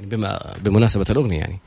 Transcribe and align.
بما 0.00 0.54
بمناسبة 0.64 1.06
الأغنية 1.10 1.38
يعني. 1.38 1.58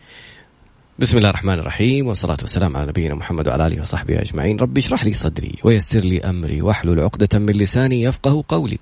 بسم 0.99 1.17
الله 1.17 1.29
الرحمن 1.29 1.59
الرحيم 1.59 2.07
والصلاة 2.07 2.37
والسلام 2.41 2.77
على 2.77 2.87
نبينا 2.87 3.15
محمد 3.15 3.47
وعلى 3.47 3.65
آله 3.65 3.81
وصحبه 3.81 4.21
أجمعين. 4.21 4.59
ربي 4.59 4.79
اشرح 4.79 5.05
لي 5.05 5.13
صدري 5.13 5.55
ويسر 5.63 5.99
لي 5.99 6.21
أمري 6.21 6.61
واحلل 6.61 6.99
عقدة 6.99 7.39
من 7.39 7.53
لساني 7.53 8.03
يفقه 8.03 8.43
قولي. 8.47 8.77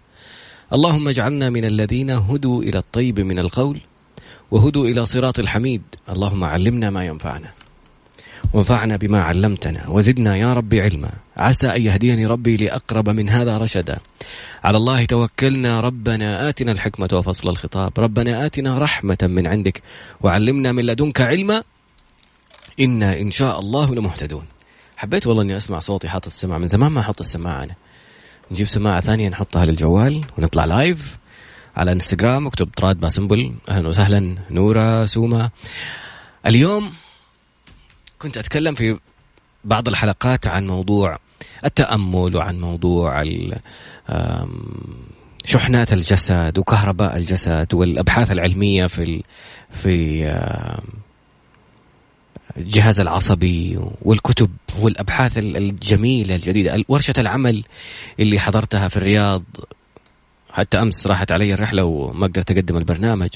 اللهم 0.74 1.08
اجعلنا 1.08 1.50
من 1.50 1.66
الذين 1.66 2.10
هدوا 2.10 2.64
إلى 2.64 2.78
الطيب 2.78 3.20
من 3.20 3.40
القول 3.40 3.80
وهدوا 4.52 4.86
إلى 4.86 5.06
صراط 5.06 5.40
الحميد. 5.40 5.82
اللهم 6.10 6.44
علمنا 6.44 6.90
ما 6.90 7.04
ينفعنا. 7.04 7.52
وانفعنا 8.54 8.96
بما 8.98 9.22
علمتنا 9.22 9.88
وزدنا 9.88 10.36
يا 10.36 10.54
ربي 10.54 10.82
علما. 10.82 11.12
عسى 11.38 11.68
أن 11.68 11.82
يهديني 11.82 12.26
ربي 12.26 12.58
لأقرب 12.58 13.10
من 13.10 13.30
هذا 13.30 13.58
رشدا. 13.58 14.00
على 14.64 14.78
الله 14.78 15.06
توكلنا. 15.06 15.82
ربنا 15.82 16.50
آتنا 16.50 16.72
الحكمة 16.72 17.10
وفصل 17.14 17.50
الخطاب. 17.50 17.92
ربنا 17.98 18.46
آتنا 18.46 18.80
رحمة 18.80 19.18
من 19.24 19.48
عندك 19.48 19.82
وعلمنا 20.22 20.72
من 20.72 20.84
لدنك 20.84 21.22
علما. 21.22 21.64
إنا 22.80 23.20
إن 23.22 23.32
شاء 23.32 23.60
الله 23.60 23.96
لمهتدون. 23.96 24.46
حبيت 24.98 25.28
والله 25.28 25.44
إني 25.44 25.58
أسمع 25.58 25.80
صوتي 25.80 26.10
حاطط 26.10 26.28
السماعة 26.28 26.58
من 26.58 26.68
زمان 26.68 26.92
ما 26.92 27.00
أحط 27.00 27.20
السماعة 27.20 27.64
أنا. 27.64 27.76
نجيب 28.52 28.68
سماعة 28.68 29.02
ثانية 29.02 29.30
نحطها 29.30 29.66
للجوال 29.66 30.26
ونطلع 30.38 30.66
لايف 30.66 31.18
على 31.78 31.92
انستغرام 31.92 32.48
اكتب 32.48 32.70
طراد 32.78 33.00
باسمبل 33.00 33.56
أهلا 33.70 33.88
وسهلا. 33.88 34.38
نورا 34.50 35.06
سوما 35.06 35.50
اليوم 36.46 36.92
كنت 38.20 38.38
أتكلم 38.38 38.76
في 38.76 39.00
بعض 39.64 39.88
الحلقات 39.88 40.48
عن 40.48 40.68
موضوع 40.68 41.18
التأمل 41.66 42.36
وعن 42.36 42.60
موضوع 42.60 43.24
شحنات 45.46 45.94
الجسد 45.94 46.58
وكهرباء 46.58 47.18
الجسد 47.18 47.74
والأبحاث 47.74 48.32
العلمية 48.32 48.86
في 48.88 49.24
في 49.72 50.24
الجهاز 52.58 53.00
العصبي 53.00 53.80
والكتب 54.02 54.52
والأبحاث 54.80 55.38
الجميلة 55.38 56.36
الجديدة 56.36 56.84
ورشة 56.88 57.14
العمل 57.18 57.64
اللي 58.20 58.40
حضرتها 58.40 58.88
في 58.88 58.98
الرياض. 58.98 59.44
حتى 60.50 60.82
أمس 60.82 61.08
راحت 61.08 61.32
علي 61.32 61.54
الرحلة 61.54 61.84
وما 61.84 62.28
قدرت 62.28 62.52
أقدم 62.52 62.78
البرنامج. 62.78 63.30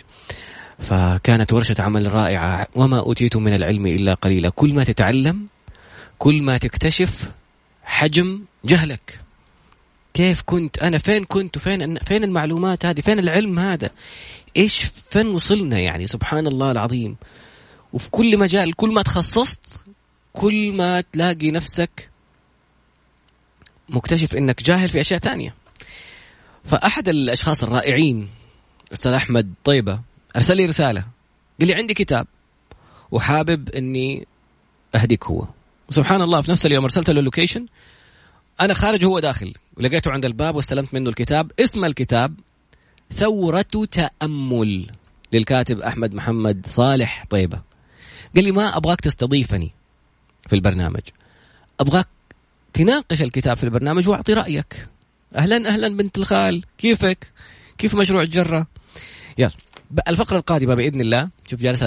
فكانت 0.80 1.54
ورشة 1.54 1.82
عمل 1.82 2.14
رائعة. 2.14 2.68
وما 2.76 3.00
أوتيت 3.00 3.38
من 3.38 3.54
العلم 3.54 3.86
إلا 3.86 4.14
قليلا. 4.14 4.50
كل 4.50 4.74
ما 4.74 4.84
تتعلم 4.84 5.48
كل 6.18 6.42
ما 6.42 6.58
تكتشف 6.58 7.32
حجم 7.84 8.42
جهلك. 8.66 9.20
كيف 10.14 10.42
كنت 10.46 10.80
أنا؟ 10.80 10.98
فين 10.98 11.26
كنت؟ 11.26 11.58
وفين 11.58 11.98
فين 11.98 12.24
المعلومات 12.24 12.86
هذه؟ 12.86 13.02
فين 13.02 13.20
العلم 13.20 13.60
هذا؟ 13.60 13.90
إيش 14.58 14.84
فين 15.10 15.28
وصلنا 15.28 15.80
يعني؟ 15.80 16.08
سبحان 16.08 16.48
الله 16.48 16.72
العظيم. 16.72 17.16
وفي 17.94 18.10
كل 18.10 18.38
مجال 18.38 18.74
كل 18.74 18.92
ما 18.94 19.02
تخصصت 19.02 19.84
كل 20.34 20.72
ما 20.72 21.02
تلاقي 21.02 21.52
نفسك 21.52 22.10
مكتشف 23.90 24.36
إنك 24.36 24.64
جاهل 24.64 24.90
في 24.90 25.02
أشياء 25.02 25.20
ثانية. 25.20 25.56
فأحد 26.66 27.10
الأشخاص 27.10 27.64
الرائعين 27.64 28.30
الاستاذ 28.88 29.12
أحمد 29.12 29.54
طيبة 29.64 30.00
أرسل 30.36 30.58
لي 30.58 30.66
رسالة. 30.66 31.06
قال 31.60 31.68
لي 31.68 31.74
عندي 31.74 31.94
كتاب 31.94 32.28
وحابب 33.12 33.70
إني 33.70 34.28
أهديك 34.96 35.26
هو. 35.26 35.48
وسبحان 35.90 36.22
الله 36.22 36.42
في 36.42 36.52
نفس 36.52 36.66
اليوم 36.66 36.84
أرسلت 36.84 37.10
له 37.10 37.20
اللوكيشن 37.20 37.66
أنا 38.62 38.74
خارج 38.74 39.06
وهو 39.06 39.20
داخل. 39.20 39.54
ولقيته 39.78 40.12
عند 40.12 40.26
الباب 40.26 40.56
واستلمت 40.56 40.94
منه 40.94 41.10
الكتاب. 41.10 41.52
اسم 41.60 41.86
الكتاب 41.86 42.36
ثورة 43.14 43.66
تأمل 43.92 44.92
للكاتب 45.34 45.80
أحمد 45.80 46.14
محمد 46.14 46.66
صالح 46.66 47.26
طيبة. 47.30 47.62
قال 48.36 48.44
لي 48.44 48.52
ما 48.52 48.78
أبغاك 48.78 49.02
تستضيفني 49.02 49.72
في 50.48 50.56
البرنامج. 50.56 51.02
أبغاك 51.80 52.08
تناقش 52.74 53.22
الكتاب 53.22 53.58
في 53.58 53.64
البرنامج 53.64 54.10
وأعطي 54.10 54.34
رأيك. 54.34 54.88
أهلا 55.36 55.68
أهلا 55.68 55.88
بنت 55.88 56.18
الخال 56.18 56.64
كيفك؟ 56.78 57.32
كيف 57.78 57.96
مشروع 57.96 58.22
الجرة؟ 58.22 58.68
يلا. 59.38 59.52
الفقرة 60.08 60.38
القادمة 60.38 60.76
بإذن 60.76 61.02
الله 61.02 61.30
شوف 61.48 61.62
جالس 61.62 61.84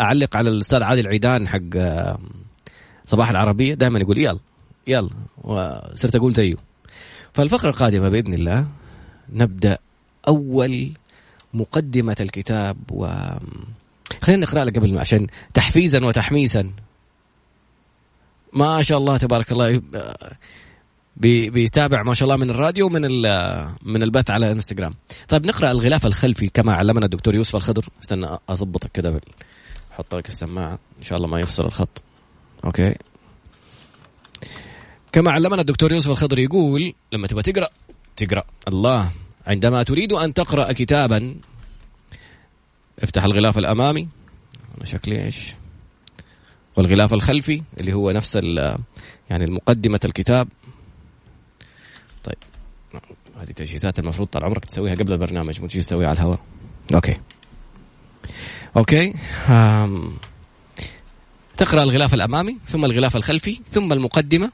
أعلق 0.00 0.36
على 0.36 0.50
الأستاذ 0.50 0.82
عادل 0.82 1.08
عيدان 1.08 1.48
حق 1.48 1.60
صباح 3.04 3.30
العربية 3.30 3.74
دائما 3.74 3.98
يقول 3.98 4.18
يلا 4.18 4.38
يلا 4.86 5.10
وصرت 5.38 6.16
أقول 6.16 6.32
زيه. 6.32 6.54
فالفقرة 7.32 7.70
القادمة 7.70 8.08
بإذن 8.08 8.34
الله 8.34 8.68
نبدأ 9.32 9.78
أول 10.28 10.92
مقدمة 11.54 12.16
الكتاب 12.20 12.76
و 12.90 13.06
خلينا 14.22 14.42
نقرأ 14.42 14.64
له 14.64 14.72
قبل 14.72 14.98
عشان 14.98 15.26
تحفيزا 15.54 16.04
وتحميسا. 16.04 16.70
ما 18.52 18.82
شاء 18.82 18.98
الله 18.98 19.16
تبارك 19.16 19.52
الله 19.52 19.82
بيتابع 21.20 22.02
ما 22.02 22.14
شاء 22.14 22.28
الله 22.28 22.44
من 22.44 22.50
الراديو 22.50 22.86
ومن 22.86 23.02
من 23.82 24.02
البث 24.02 24.30
على 24.30 24.46
الانستغرام 24.46 24.94
طيب 25.28 25.46
نقرأ 25.46 25.70
الغلاف 25.70 26.06
الخلفي 26.06 26.48
كما 26.48 26.72
علمنا 26.72 27.04
الدكتور 27.04 27.34
يوسف 27.34 27.56
الخضر. 27.56 27.84
استنى 28.02 28.38
اضبطك 28.48 28.92
كده 28.92 29.20
أحط 29.92 30.14
لك 30.14 30.28
السماعة. 30.28 30.78
إن 30.98 31.02
شاء 31.02 31.18
الله 31.18 31.28
ما 31.28 31.40
يفصل 31.40 31.66
الخط. 31.66 32.02
أوكي. 32.64 32.94
كما 35.12 35.30
علمنا 35.30 35.60
الدكتور 35.60 35.92
يوسف 35.92 36.10
الخضر 36.10 36.38
يقول 36.38 36.92
لما 37.12 37.26
تبغى 37.26 37.42
تقرأ 37.42 37.68
تقرأ. 38.16 38.44
الله 38.68 39.12
عندما 39.46 39.82
تريد 39.82 40.12
أن 40.12 40.34
تقرأ 40.34 40.72
كتابا 40.72 41.36
افتح 43.02 43.24
الغلاف 43.24 43.58
الأمامي. 43.58 44.08
أنا 44.76 44.84
شكلي 44.84 45.24
إيش؟ 45.24 45.54
والغلاف 46.76 47.14
الخلفي 47.14 47.62
اللي 47.80 47.92
هو 47.92 48.10
نفس 48.10 48.34
يعني 49.30 49.44
المقدمة 49.44 50.00
الكتاب. 50.04 50.48
هذه 53.38 53.50
تجهيزات 53.50 53.98
المفروض 53.98 54.28
طال 54.28 54.44
عمرك 54.44 54.64
تسويها 54.64 54.94
قبل 54.94 55.12
البرنامج 55.12 55.60
مو 55.60 55.66
تجي 55.66 55.80
تسويها 55.80 56.08
على 56.08 56.16
الهواء. 56.16 56.40
okay. 56.94 57.16
okay 58.76 59.14
أم. 59.48 60.12
تقرأ 61.56 61.82
الغلاف 61.82 62.14
الأمامي 62.14 62.56
ثم 62.68 62.84
الغلاف 62.84 63.16
الخلفي 63.16 63.60
ثم 63.70 63.92
المقدمة 63.92 64.50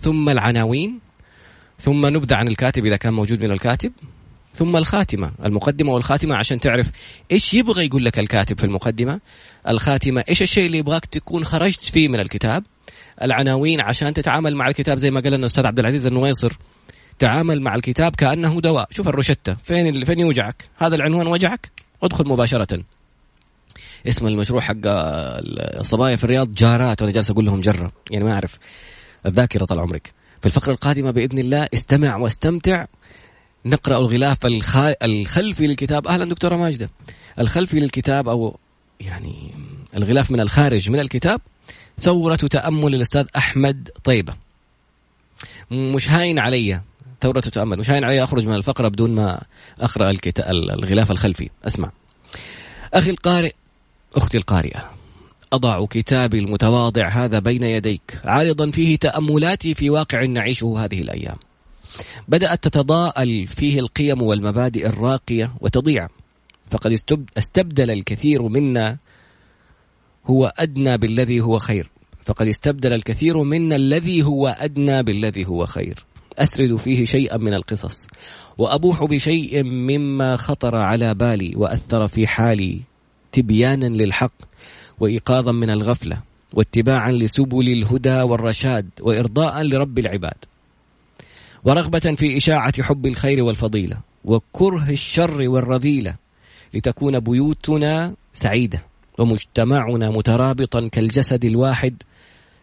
ثم 0.00 0.28
العناوين 0.28 0.98
ثم 1.80 2.06
نبذه 2.06 2.34
عن 2.34 2.48
الكاتب 2.48 2.86
إذا 2.86 2.96
كان 2.96 3.12
موجود 3.12 3.44
من 3.44 3.50
الكاتب 3.50 3.92
ثم 4.54 4.76
الخاتمة 4.76 5.32
المقدمة 5.44 5.92
والخاتمة 5.92 6.34
عشان 6.34 6.60
تعرف 6.60 6.90
إيش 7.32 7.54
يبغى 7.54 7.86
يقول 7.86 8.04
لك 8.04 8.18
الكاتب 8.18 8.58
في 8.58 8.64
المقدمة. 8.64 9.20
الخاتمة 9.68 10.24
إيش 10.28 10.42
الشيء 10.42 10.66
اللي 10.66 10.78
يبغاك 10.78 11.04
تكون 11.04 11.44
خرجت 11.44 11.84
فيه 11.84 12.08
من 12.08 12.20
الكتاب. 12.20 12.64
العناوين 13.22 13.80
عشان 13.80 14.14
تتعامل 14.14 14.56
مع 14.56 14.68
الكتاب 14.68 14.98
زي 14.98 15.10
ما 15.10 15.20
قال 15.20 15.32
لنا 15.32 15.40
الأستاذ 15.40 15.66
عبد 15.66 15.78
العزيز 15.78 16.06
النويصر 16.06 16.52
تعامل 17.18 17.62
مع 17.62 17.74
الكتاب 17.74 18.16
كأنه 18.16 18.60
دواء. 18.60 18.88
شوف 18.90 19.08
الروشتة. 19.08 19.56
فين 19.64 20.04
فين 20.04 20.18
يوجعك؟ 20.20 20.64
هذا 20.76 20.94
العنوان 20.94 21.26
وجعك؟ 21.26 21.70
ادخل 22.02 22.28
مباشرة. 22.28 22.84
اسم 24.08 24.26
المشروع 24.26 24.60
حق 24.60 24.76
الصبايا 24.84 26.16
في 26.16 26.24
الرياض 26.24 26.54
جارات. 26.54 27.02
وأنا 27.02 27.12
جالس 27.12 27.30
أقول 27.30 27.44
لهم 27.44 27.60
جرة. 27.60 27.92
يعني 28.10 28.24
ما 28.24 28.32
أعرف. 28.32 28.58
الذاكرة 29.26 29.64
طال 29.64 29.78
عمرك. 29.78 30.12
في 30.40 30.46
الفقرة 30.46 30.72
القادمة 30.72 31.10
بإذن 31.10 31.38
الله 31.38 31.68
استمع 31.74 32.16
واستمتع. 32.16 32.84
نقرأ 33.66 33.98
الغلاف 33.98 34.38
الخلفي 35.02 35.66
للكتاب. 35.66 36.06
أهلا 36.06 36.24
دكتورة 36.24 36.56
ماجدة. 36.56 36.90
الخلفي 37.38 37.80
للكتاب 37.80 38.28
أو 38.28 38.58
يعني 39.00 39.54
الغلاف 39.96 40.30
من 40.30 40.40
الخارج 40.40 40.90
من 40.90 41.00
الكتاب. 41.00 41.40
ثورة 42.00 42.36
تأمل 42.36 42.94
الأستاذ 42.94 43.26
أحمد 43.36 43.90
طيبة. 44.04 44.34
مش 45.70 46.10
هاين 46.10 46.38
علي. 46.38 46.80
ثورة 47.24 47.40
تأمل 47.40 47.78
مش 47.78 47.90
هاين 47.90 48.04
علي 48.04 48.24
أخرج 48.24 48.46
من 48.46 48.54
الفقرة 48.54 48.88
بدون 48.88 49.14
ما 49.14 49.42
أقرأ 49.80 50.12
الغلاف 50.48 51.10
الخلفي. 51.10 51.50
أسمع. 51.66 51.90
أخي 52.94 53.10
القارئ 53.10 53.52
أختي 54.16 54.36
القارئة 54.36 54.90
أضع 55.52 55.86
كتابي 55.86 56.38
المتواضع 56.38 57.08
هذا 57.08 57.38
بين 57.38 57.62
يديك 57.62 58.20
عارضا 58.24 58.70
فيه 58.70 58.96
تأملاتي 58.96 59.74
في 59.74 59.90
واقع 59.90 60.24
نعيشه 60.24 60.84
هذه 60.84 61.00
الأيام. 61.00 61.36
بدأت 62.28 62.64
تتضاءل 62.64 63.46
فيه 63.46 63.80
القيم 63.80 64.22
والمبادئ 64.22 64.86
الراقية 64.86 65.54
وتضيع. 65.60 66.08
فقد 66.70 66.92
استبدل 67.38 67.90
الكثير 67.90 68.42
منا 68.42 68.96
هو 70.26 70.52
أدنى 70.58 70.96
بالذي 70.96 71.40
هو 71.40 71.58
خير. 71.58 71.90
فقد 72.26 72.46
استبدل 72.46 72.92
الكثير 72.92 73.42
منا 73.42 73.76
الذي 73.76 74.22
هو 74.22 74.48
أدنى 74.48 75.02
بالذي 75.02 75.46
هو 75.46 75.66
خير. 75.66 76.04
أسرد 76.38 76.76
فيه 76.76 77.04
شيئا 77.04 77.36
من 77.36 77.54
القصص 77.54 78.06
وأبوح 78.58 79.04
بشيء 79.04 79.62
مما 79.62 80.36
خطر 80.36 80.76
على 80.76 81.14
بالي 81.14 81.52
وأثر 81.56 82.08
في 82.08 82.26
حالي 82.26 82.80
تبيانا 83.32 83.86
للحق 83.86 84.32
وإيقاظا 85.00 85.52
من 85.52 85.70
الغفلة 85.70 86.18
واتباعا 86.52 87.12
لسبل 87.12 87.68
الهدى 87.68 88.22
والرشاد 88.22 88.88
وإرضاء 89.00 89.62
لرب 89.62 89.98
العباد 89.98 90.44
ورغبة 91.64 92.14
في 92.16 92.36
إشاعة 92.36 92.82
حب 92.82 93.06
الخير 93.06 93.44
والفضيلة 93.44 93.98
وكره 94.24 94.90
الشر 94.90 95.48
والرذيلة 95.48 96.16
لتكون 96.74 97.20
بيوتنا 97.20 98.14
سعيدة 98.32 98.82
ومجتمعنا 99.18 100.10
مترابطا 100.10 100.88
كالجسد 100.88 101.44
الواحد 101.44 102.02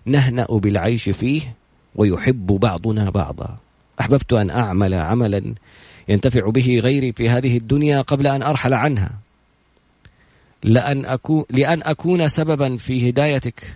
نهنأ 0.05 0.45
بالعيش 0.49 1.09
فيه 1.09 1.55
ويحب 1.95 2.47
بعضنا 2.47 3.09
بعضا. 3.09 3.57
أحببت 3.99 4.33
أن 4.33 4.49
أعمل 4.49 4.93
عملا 4.93 5.53
ينتفع 6.07 6.49
به 6.49 6.79
غيري 6.83 7.11
في 7.11 7.29
هذه 7.29 7.57
الدنيا 7.57 8.01
قبل 8.01 8.27
أن 8.27 8.43
أرحل 8.43 8.73
عنها. 8.73 9.11
لأن 10.63 11.05
أكون 11.05 11.45
لأن 11.49 11.83
أكون 11.83 12.27
سببا 12.27 12.77
في 12.77 13.09
هدايتك. 13.09 13.73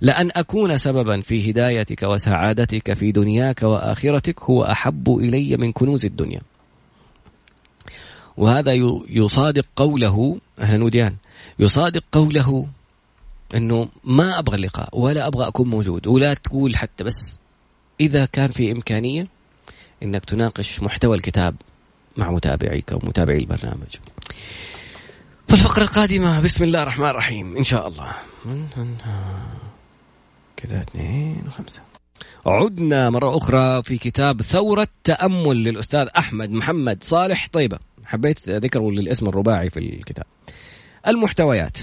لأن 0.00 0.30
أكون 0.36 0.76
سببا 0.76 1.20
في 1.20 1.50
هدايتك 1.50 2.02
وسعادتك 2.02 2.92
في 2.92 3.12
دنياك 3.12 3.62
وآخرتك 3.62 4.42
هو 4.42 4.64
أحب 4.64 5.18
إلي 5.18 5.56
من 5.56 5.72
كنوز 5.72 6.04
الدنيا. 6.04 6.40
وهذا 8.36 8.72
يصادق 9.08 9.66
قوله 9.76 10.38
أهلا 10.58 10.76
نوديان 10.76 11.14
يصادق 11.58 12.04
قوله 12.12 12.66
أنه 13.54 13.88
ما 14.04 14.38
أبغى 14.38 14.56
اللقاء 14.56 14.98
ولا 14.98 15.26
أبغى 15.26 15.48
أكون 15.48 15.68
موجود 15.68 16.06
ولا 16.06 16.34
تقول 16.34 16.76
حتى 16.76 17.04
بس 17.04 17.38
إذا 18.00 18.24
كان 18.24 18.50
في 18.50 18.72
إمكانية 18.72 19.26
أنك 20.02 20.24
تناقش 20.24 20.80
محتوى 20.80 21.16
الكتاب 21.16 21.56
مع 22.16 22.30
متابعيك 22.30 22.92
أو 22.92 22.98
متابعي 23.02 23.38
البرنامج. 23.38 23.96
فالفقرة 25.48 25.82
القادمة 25.82 26.40
بسم 26.40 26.64
الله 26.64 26.82
الرحمن 26.82 27.06
الرحيم 27.06 27.56
إن 27.56 27.64
شاء 27.64 27.88
الله. 27.88 28.12
كذا 30.56 30.80
اثنين 30.80 31.44
وخمسة. 31.46 31.80
عدنا 32.46 33.10
مرة 33.10 33.36
أخرى 33.36 33.82
في 33.82 33.98
كتاب 33.98 34.42
ثورة 34.42 34.88
تأمل 35.04 35.56
للأستاذ 35.64 36.08
أحمد 36.18 36.50
محمد 36.50 37.04
صالح. 37.04 37.48
طيبة 37.52 37.78
حبيت 38.04 38.48
ذكره 38.48 38.90
للاسم 38.90 39.26
الرباعي 39.26 39.70
في 39.70 39.78
الكتاب. 39.78 40.26
المحتويات. 41.06 41.78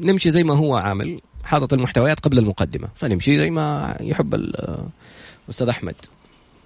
نمشي 0.00 0.30
زي 0.30 0.44
ما 0.44 0.54
هو 0.54 0.76
عامل 0.76 1.20
حاطط 1.44 1.72
المحتويات 1.72 2.20
قبل 2.20 2.38
المقدمة. 2.38 2.88
فنمشي 2.96 3.38
زي 3.38 3.50
ما 3.50 3.96
يحب 4.00 4.34
الأستاذ 4.34 5.68
أحمد. 5.68 5.94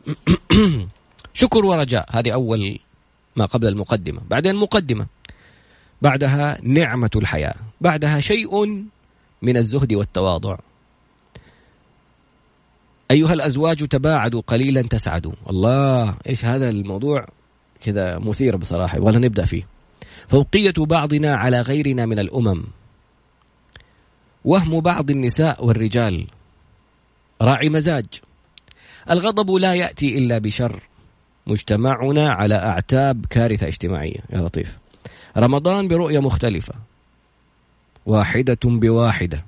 شكر 1.34 1.64
ورجاء. 1.64 2.06
هذه 2.10 2.32
أول 2.32 2.78
ما 3.36 3.44
قبل 3.44 3.66
المقدمة. 3.66 4.20
بعدين 4.30 4.54
المقدمة 4.54 5.06
بعدها 6.02 6.58
نعمة 6.62 7.10
الحياة. 7.16 7.54
بعدها 7.80 8.20
شيء 8.20 8.66
من 9.42 9.56
الزهد 9.56 9.92
والتواضع. 9.92 10.58
أيها 13.10 13.32
الأزواج 13.32 13.88
تباعدوا 13.88 14.42
قليلا 14.46 14.82
تسعدوا. 14.82 15.32
الله 15.50 16.14
إيش 16.28 16.44
هذا 16.44 16.70
الموضوع؟ 16.70 17.26
كذا 17.82 18.18
مثير 18.18 18.56
بصراحة 18.56 18.96
يبغى 18.96 19.18
نبدأ 19.18 19.44
فيه. 19.44 19.62
فوقية 20.28 20.74
بعضنا 20.78 21.36
على 21.36 21.60
غيرنا 21.60 22.06
من 22.06 22.18
الأمم. 22.18 22.64
وهم 24.48 24.80
بعض 24.80 25.10
النساء 25.10 25.64
والرجال. 25.64 26.26
راعي 27.42 27.68
مزاج. 27.68 28.06
الغضب 29.10 29.50
لا 29.50 29.74
يأتي 29.74 30.18
إلا 30.18 30.38
بشر. 30.38 30.82
مجتمعنا 31.46 32.30
على 32.30 32.54
أعتاب 32.54 33.26
كارثة 33.30 33.66
اجتماعية. 33.66 34.20
يا 34.30 34.38
لطيف. 34.38 34.78
رمضان 35.36 35.88
برؤية 35.88 36.18
مختلفة. 36.18 36.74
واحدة 38.06 38.58
بواحدة. 38.64 39.44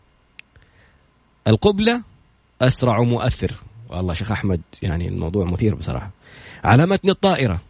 القبلة 1.47 2.03
أسرع 2.63 3.03
مؤثر. 3.03 3.55
والله 3.89 4.15
شيخ 4.15 4.33
أحمد 4.33 4.61
يعني 4.83 5.09
الموضوع 5.09 5.45
مثير 5.45 5.75
بصراحة. 5.75 6.11
على 6.65 6.87
متن 6.87 7.11
الطائرة. 7.11 7.61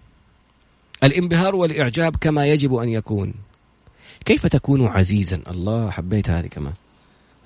الانبهار 1.05 1.57
والإعجاب 1.57 2.17
كما 2.17 2.47
يجب 2.47 2.75
أن 2.75 2.89
يكون. 2.89 3.35
كيف 4.25 4.47
تكون 4.47 4.87
عزيزا؟ 4.87 5.43
الله 5.51 5.91
حبيت 5.91 6.31
هذه 6.31 6.47
كمان. 6.47 6.73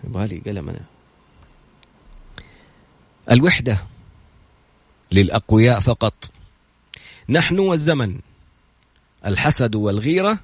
يبغالي 0.07 0.43
قلم 0.47 0.69
أنا. 0.69 0.81
الوحدة 3.31 3.87
للأقوياء 5.13 5.81
فقط. 5.81 6.31
نحن 7.29 7.59
والزمن 7.59 8.19
الحسد 9.27 9.75
والغيرة 9.75 10.39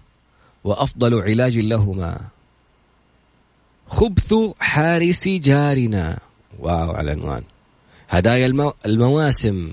وأفضل 0.64 1.22
علاج 1.22 1.58
لهما. 1.58 2.28
خبث 3.86 4.34
حارس 4.60 5.28
جارنا. 5.28 6.18
واو 6.58 6.90
على 6.90 7.12
العنوان. 7.12 7.42
هدايا 8.08 8.46
المو... 8.46 8.74
المواسم. 8.86 9.72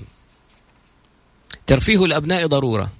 ترفيه 1.66 2.04
الأبناء 2.04 2.46
ضرورة. 2.46 2.92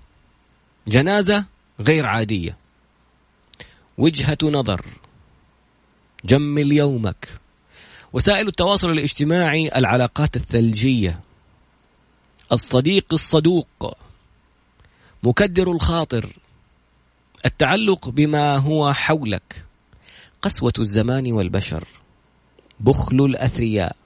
جنازة 0.88 1.44
غير 1.80 2.06
عادية. 2.06 2.56
وجهة 3.98 4.38
نظر. 4.42 4.86
جمل 6.24 6.72
يومك 6.72 7.28
وسائل 8.12 8.48
التواصل 8.48 8.90
الاجتماعي 8.90 9.70
العلاقات 9.76 10.36
الثلجية. 10.36 11.20
الصديق 12.52 13.04
الصدوق. 13.12 13.96
مكدر 15.22 15.72
الخاطر. 15.72 16.36
التعلق 17.46 18.08
بما 18.08 18.56
هو 18.56 18.92
حولك. 18.92 19.64
قسوة 20.42 20.72
الزمان 20.78 21.32
والبشر. 21.32 21.88
بخل 22.80 23.16
الأثرياء. 23.24 23.96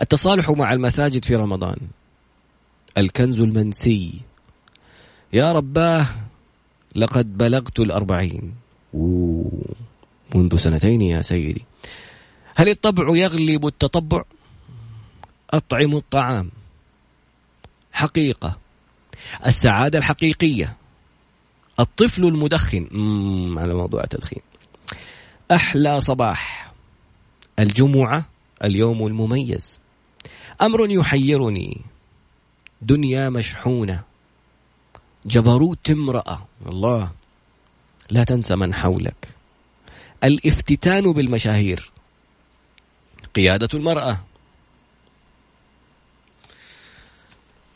التصالح 0.00 0.50
مع 0.50 0.72
المساجد 0.72 1.24
في 1.24 1.36
رمضان. 1.36 1.78
الكنز 2.98 3.40
المنسي. 3.40 4.20
يا 5.32 5.52
رباه 5.52 6.06
لقد 6.96 7.38
بلغت 7.38 7.80
الأربعين. 7.80 8.54
منذ 10.34 10.56
سنتين 10.56 11.00
يا 11.00 11.22
سيدي. 11.22 11.64
هل 12.56 12.68
الطبع 12.68 13.16
يغلب 13.16 13.66
التطبع؟ 13.66 14.22
أطعم 15.50 15.96
الطعام. 15.96 16.50
حقيقة. 17.92 18.58
السعادة 19.46 19.98
الحقيقية. 19.98 20.76
الطفل 21.80 22.24
المدخن. 22.24 22.88
على 23.58 23.74
موضوع 23.74 24.02
التدخين. 24.02 24.42
أحلى 25.50 26.00
صباح. 26.00 26.72
الجمعة 27.58 28.28
اليوم 28.64 29.06
المميز. 29.06 29.78
أمر 30.62 30.90
يحيرني. 30.90 31.80
دنيا 32.82 33.28
مشحونة. 33.28 34.02
جبروت 35.26 35.90
امرأة. 35.90 36.46
الله 36.66 37.12
لا 38.10 38.24
تنسى 38.24 38.56
من 38.56 38.74
حولك. 38.74 39.37
الافتتان 40.24 41.12
بالمشاهير. 41.12 41.90
قيادة 43.34 43.68
المرأة. 43.74 44.24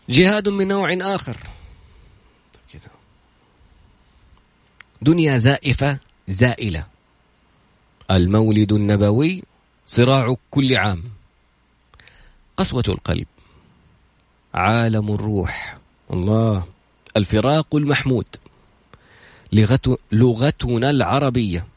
جهاد 0.08 0.48
من 0.48 0.68
نوع 0.68 0.96
آخر. 1.00 1.36
دنيا 5.02 5.38
زائفة 5.38 5.98
زائلة. 6.28 6.86
المولد 8.10 8.72
النبوي 8.72 9.42
صراع 9.86 10.36
كل 10.50 10.76
عام. 10.76 11.04
قسوة 12.56 12.84
القلب. 12.88 13.26
عالم 14.54 15.14
الروح. 15.14 15.78
الله. 16.12 16.66
الفراق 17.16 17.76
المحمود. 17.76 18.26
لغتنا 20.12 20.90
العربية. 20.90 21.71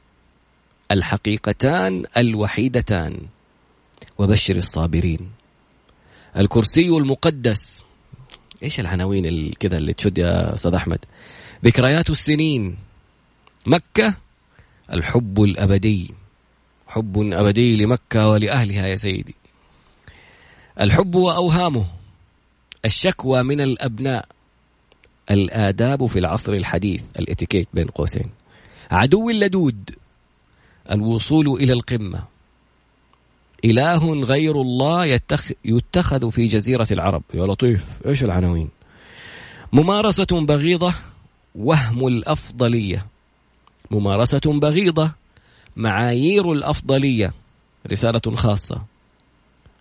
الحقيقتان 0.92 2.04
الوحيدتان. 2.18 3.28
وبشر 4.18 4.56
الصابرين. 4.56 5.32
الكرسي 6.38 6.88
المقدس. 6.88 7.84
إيش 8.64 8.80
العناوين 8.80 9.52
كذا 9.52 9.78
اللي 9.78 9.94
تشد 9.94 10.18
يا 10.18 10.54
أستاذ 10.54 10.74
أحمد؟ 10.74 11.00
ذكريات 11.66 12.10
السنين. 12.10 12.78
مكة 13.66 14.14
الحب 14.94 15.42
الأبدي. 15.42 16.14
حب 16.88 17.18
أبدي 17.18 17.76
لمكة 17.76 18.28
ولأهلها 18.28 18.88
يا 18.88 18.96
سيدي. 18.96 19.36
الحب 20.82 21.16
وأوهامه. 21.16 21.86
الشكوى 22.86 23.44
من 23.44 23.62
الأبناء. 23.62 24.26
الآداب 25.32 26.06
في 26.06 26.20
العصر 26.20 26.54
الحديث. 26.54 27.02
الإتيكيت 27.20 27.68
بين 27.74 27.88
قوسين. 27.88 28.30
عدو 28.92 29.30
اللدود 29.30 29.96
الوصول 30.92 31.48
إلى 31.48 31.74
القمة. 31.74 32.24
إله 33.66 34.14
غير 34.14 34.62
الله 34.62 35.06
يتخ 35.06 35.52
يتخذ 35.66 36.32
في 36.32 36.48
جزيرة 36.48 36.88
العرب. 36.92 37.24
يا 37.34 37.46
لطيف 37.46 38.08
إيش 38.08 38.24
العناوين؟ 38.24 38.70
ممارسة 39.74 40.28
بغيضة 40.32 40.94
وهم 41.56 42.08
الأفضلية. 42.08 43.06
ممارسة 43.92 44.42
بغيضة 44.46 45.12
معايير 45.76 46.52
الأفضلية. 46.52 47.34
رسالة 47.92 48.36
خاصة. 48.36 48.86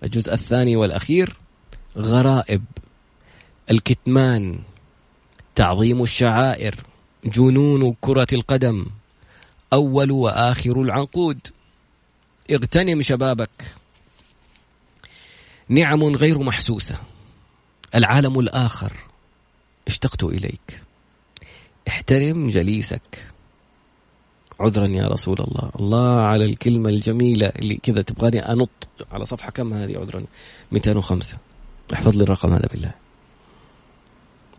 الجزء 0.03 0.35
الثاني 0.35 0.77
والأخير 0.77 1.37
غرائب. 1.99 2.65
الكتمان. 3.71 4.59
تعظيم 5.55 6.03
الشعائر. 6.03 6.75
جنون 7.25 7.95
كرة 8.01 8.27
القدم. 8.33 8.87
أول 9.73 10.11
وآخر 10.11 10.83
العنقود. 10.83 11.39
اغتنم 12.51 13.03
شبابك. 13.03 13.75
نعم 15.69 16.03
غير 16.03 16.39
محسوسة. 16.39 16.99
العالم 17.95 18.41
الآخر 18.41 18.93
اشتقت 19.89 20.25
إليك. 20.25 20.81
احترم 21.89 22.49
جليسك. 22.49 23.35
عذرا 24.61 24.87
يا 24.87 25.09
رسول 25.09 25.37
الله. 25.41 25.71
الله 25.81 26.21
على 26.21 26.45
الكلمة 26.45 26.89
الجميلة 26.89 27.47
اللي 27.47 27.77
كذا 27.77 28.03
تبغاني 28.03 28.53
أنط 28.53 28.89
على 29.13 29.25
صفحة 29.25 29.51
كم 29.51 29.73
هذه 29.73 29.99
عذرا؟ 29.99 30.25
205 30.73 31.39
احفظ 31.95 32.17
لي 32.17 32.25
الرقم 32.25 32.53
هذا 32.53 32.69
بالله. 32.73 32.95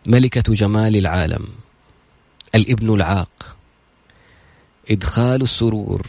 ملكة 0.06 0.52
جمال 0.52 0.96
العالم. 0.96 1.48
الابن 2.54 2.94
العاق. 2.94 3.55
إدخال 4.90 5.42
السرور 5.42 6.06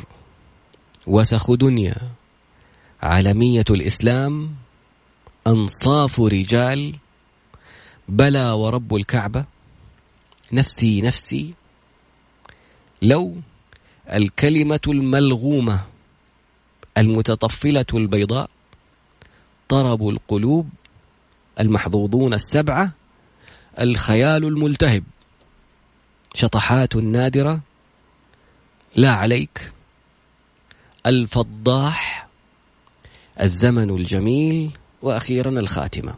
وسخ 1.07 1.51
دنيا. 1.51 1.95
عالمية 3.01 3.65
الإسلام 3.69 4.55
أنصاف 5.47 6.19
رجال 6.19 6.95
بلى 8.07 8.51
ورب 8.51 8.95
الكعبة. 8.95 9.45
نفسي 10.51 11.01
نفسي. 11.01 11.53
لو 13.01 13.35
الكلمة 14.09 14.79
الملغومة 14.87 15.79
المتطفلة 16.97 17.85
البيضاء 17.93 18.49
طرب 19.69 20.09
القلوب 20.09 20.69
المحظوظون 21.59 22.33
السبعة 22.33 22.91
الخيال 23.79 24.45
الملتهب 24.45 25.03
شطحات 26.33 26.95
نادرة 26.95 27.61
لا 28.97 29.11
عليك. 29.11 29.71
الفضاح 31.05 32.27
الزمن 33.41 33.89
الجميل 33.89 34.71
وأخيرا 35.01 35.49
الخاتمة. 35.49 36.15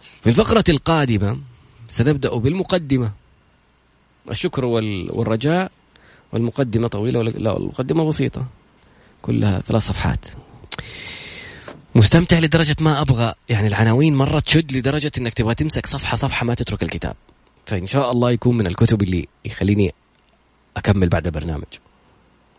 في 0.00 0.26
الفقرة 0.26 0.64
القادمة 0.68 1.38
سنبدأ 1.88 2.34
بالمقدمة. 2.34 3.12
الشكر 4.30 4.64
والرجاء. 4.64 5.70
والمقدمة 6.32 6.88
طويلة 6.88 7.22
لا 7.22 7.56
المقدمة 7.56 8.04
بسيطة. 8.04 8.46
كلها 9.22 9.60
ثلاث 9.60 9.82
صفحات. 9.82 10.26
مستمتع 11.94 12.38
لدرجة 12.38 12.76
ما 12.80 13.00
أبغى. 13.00 13.34
يعني 13.48 13.66
العناوين 13.66 14.16
مرة 14.16 14.40
تشد 14.40 14.72
لدرجة 14.72 15.12
أنك 15.18 15.34
تبغى 15.34 15.54
تمسك 15.54 15.86
صفحة 15.86 16.16
صفحة 16.16 16.46
ما 16.46 16.54
تترك 16.54 16.82
الكتاب. 16.82 17.16
فإن 17.66 17.86
شاء 17.86 18.12
الله 18.12 18.30
يكون 18.30 18.56
من 18.56 18.66
الكتب 18.66 19.02
اللي 19.02 19.28
يخليني 19.44 19.94
أكمل 20.76 21.08
بعد 21.08 21.28
برنامج. 21.28 21.78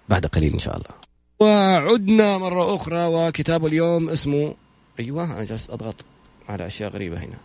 بعد 0.10 0.25
قليل 0.25 0.54
إن 0.54 0.60
شاء 0.60 0.78
الله. 0.78 1.00
وعدنا 1.39 2.38
مرة 2.38 2.75
أخرى 2.75 3.06
وكتاب 3.06 3.66
اليوم 3.66 4.10
اسمه 4.10 4.56
أيوة 5.00 5.34
أنا 5.34 5.44
جالس 5.44 5.70
أضغط 5.70 5.96
على 6.50 6.68
أشياء 6.68 6.92
غريبة 6.92 7.18
هنا. 7.18 7.38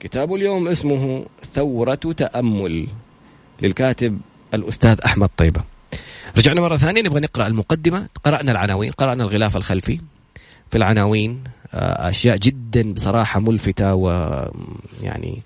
كتاب 0.00 0.34
اليوم 0.34 0.68
اسمه 0.68 1.26
ثورة 1.54 1.94
تأمل 1.94 2.88
للكاتب 3.62 4.20
الأستاذ 4.54 5.00
أحمد 5.00 5.30
طيبة. 5.36 5.60
رجعنا 6.36 6.60
مرة 6.60 6.76
ثانية 6.76 7.02
نبغى 7.02 7.20
نقرأ 7.20 7.46
المقدمة. 7.46 8.08
قرأنا 8.24 8.52
العناوين 8.52 8.92
قرأنا 8.92 9.22
الغلاف 9.22 9.56
الخلفي. 9.56 10.00
في 10.70 10.78
العناوين 10.78 11.44
آه، 11.74 12.08
أشياء 12.08 12.36
جدا 12.36 12.92
بصراحة 12.92 13.40
ملفتة 13.40 13.94
ويعني 13.94 15.42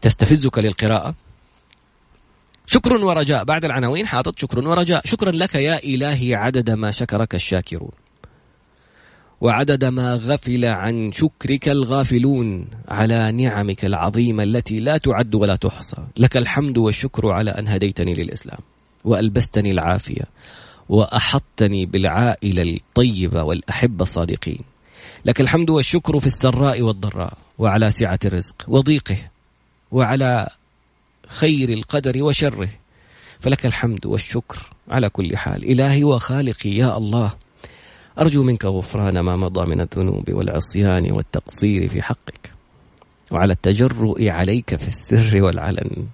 تستفزك 0.00 0.58
للقراءة. 0.58 1.14
شكر 2.72 3.04
ورجاء. 3.04 3.44
بعد 3.44 3.64
العناوين 3.64 4.06
حاطط 4.06 4.38
شكر 4.38 4.68
ورجاء. 4.68 5.02
شكرا 5.04 5.30
لك 5.30 5.54
يا 5.54 5.78
إلهي 5.84 6.34
عدد 6.34 6.70
ما 6.70 6.90
شكرك 6.90 7.34
الشاكرون. 7.34 7.90
وعدد 9.40 9.84
ما 9.84 10.14
غفل 10.14 10.64
عن 10.64 11.12
شكرك 11.12 11.68
الغافلون 11.68 12.66
على 12.88 13.32
نعمك 13.32 13.84
العظيمة 13.84 14.42
التي 14.42 14.80
لا 14.80 14.96
تعد 14.96 15.34
ولا 15.34 15.56
تحصى. 15.56 15.96
لك 16.16 16.36
الحمد 16.36 16.78
والشكر 16.78 17.28
على 17.28 17.50
أن 17.50 17.68
هديتني 17.68 18.14
للإسلام 18.14 18.58
وألبستني 19.04 19.70
العافية 19.70 20.24
وأحطني 20.88 21.86
بالعائلة 21.86 22.62
الطيبة 22.62 23.42
والأحبة 23.42 24.02
الصادقين. 24.02 24.60
لك 25.24 25.40
الحمد 25.40 25.70
والشكر 25.70 26.20
في 26.20 26.26
السراء 26.26 26.82
والضراء 26.82 27.32
وعلى 27.58 27.90
سعة 27.90 28.18
الرزق 28.24 28.64
وضيقه 28.68 29.18
وعلى 29.92 30.48
خير 31.30 31.68
القدر 31.68 32.22
وشره. 32.22 32.68
فلك 33.40 33.66
الحمد 33.66 34.06
والشكر 34.06 34.70
على 34.88 35.08
كل 35.08 35.36
حال. 35.36 35.64
إلهي 35.70 36.04
وخالقي 36.04 36.70
يا 36.70 36.96
الله 36.96 37.34
أرجو 38.18 38.42
منك 38.42 38.64
غفران 38.64 39.20
ما 39.20 39.36
مضى 39.36 39.66
من 39.66 39.80
الذنوب 39.80 40.30
والعصيان 40.30 41.12
والتقصير 41.12 41.88
في 41.88 42.02
حقك 42.02 42.52
وعلى 43.30 43.52
التجرؤ 43.52 44.28
عليك 44.28 44.76
في 44.76 44.88
السر 44.88 45.42
والعلن. 45.42 46.06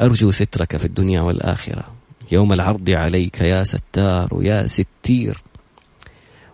أرجو 0.00 0.30
سترك 0.30 0.76
في 0.76 0.84
الدنيا 0.84 1.20
والآخرة. 1.20 1.84
يوم 2.32 2.52
العرض 2.52 2.90
عليك 2.90 3.40
يا 3.40 3.64
ستار 3.64 4.38
يا 4.42 4.66
ستير 4.66 5.42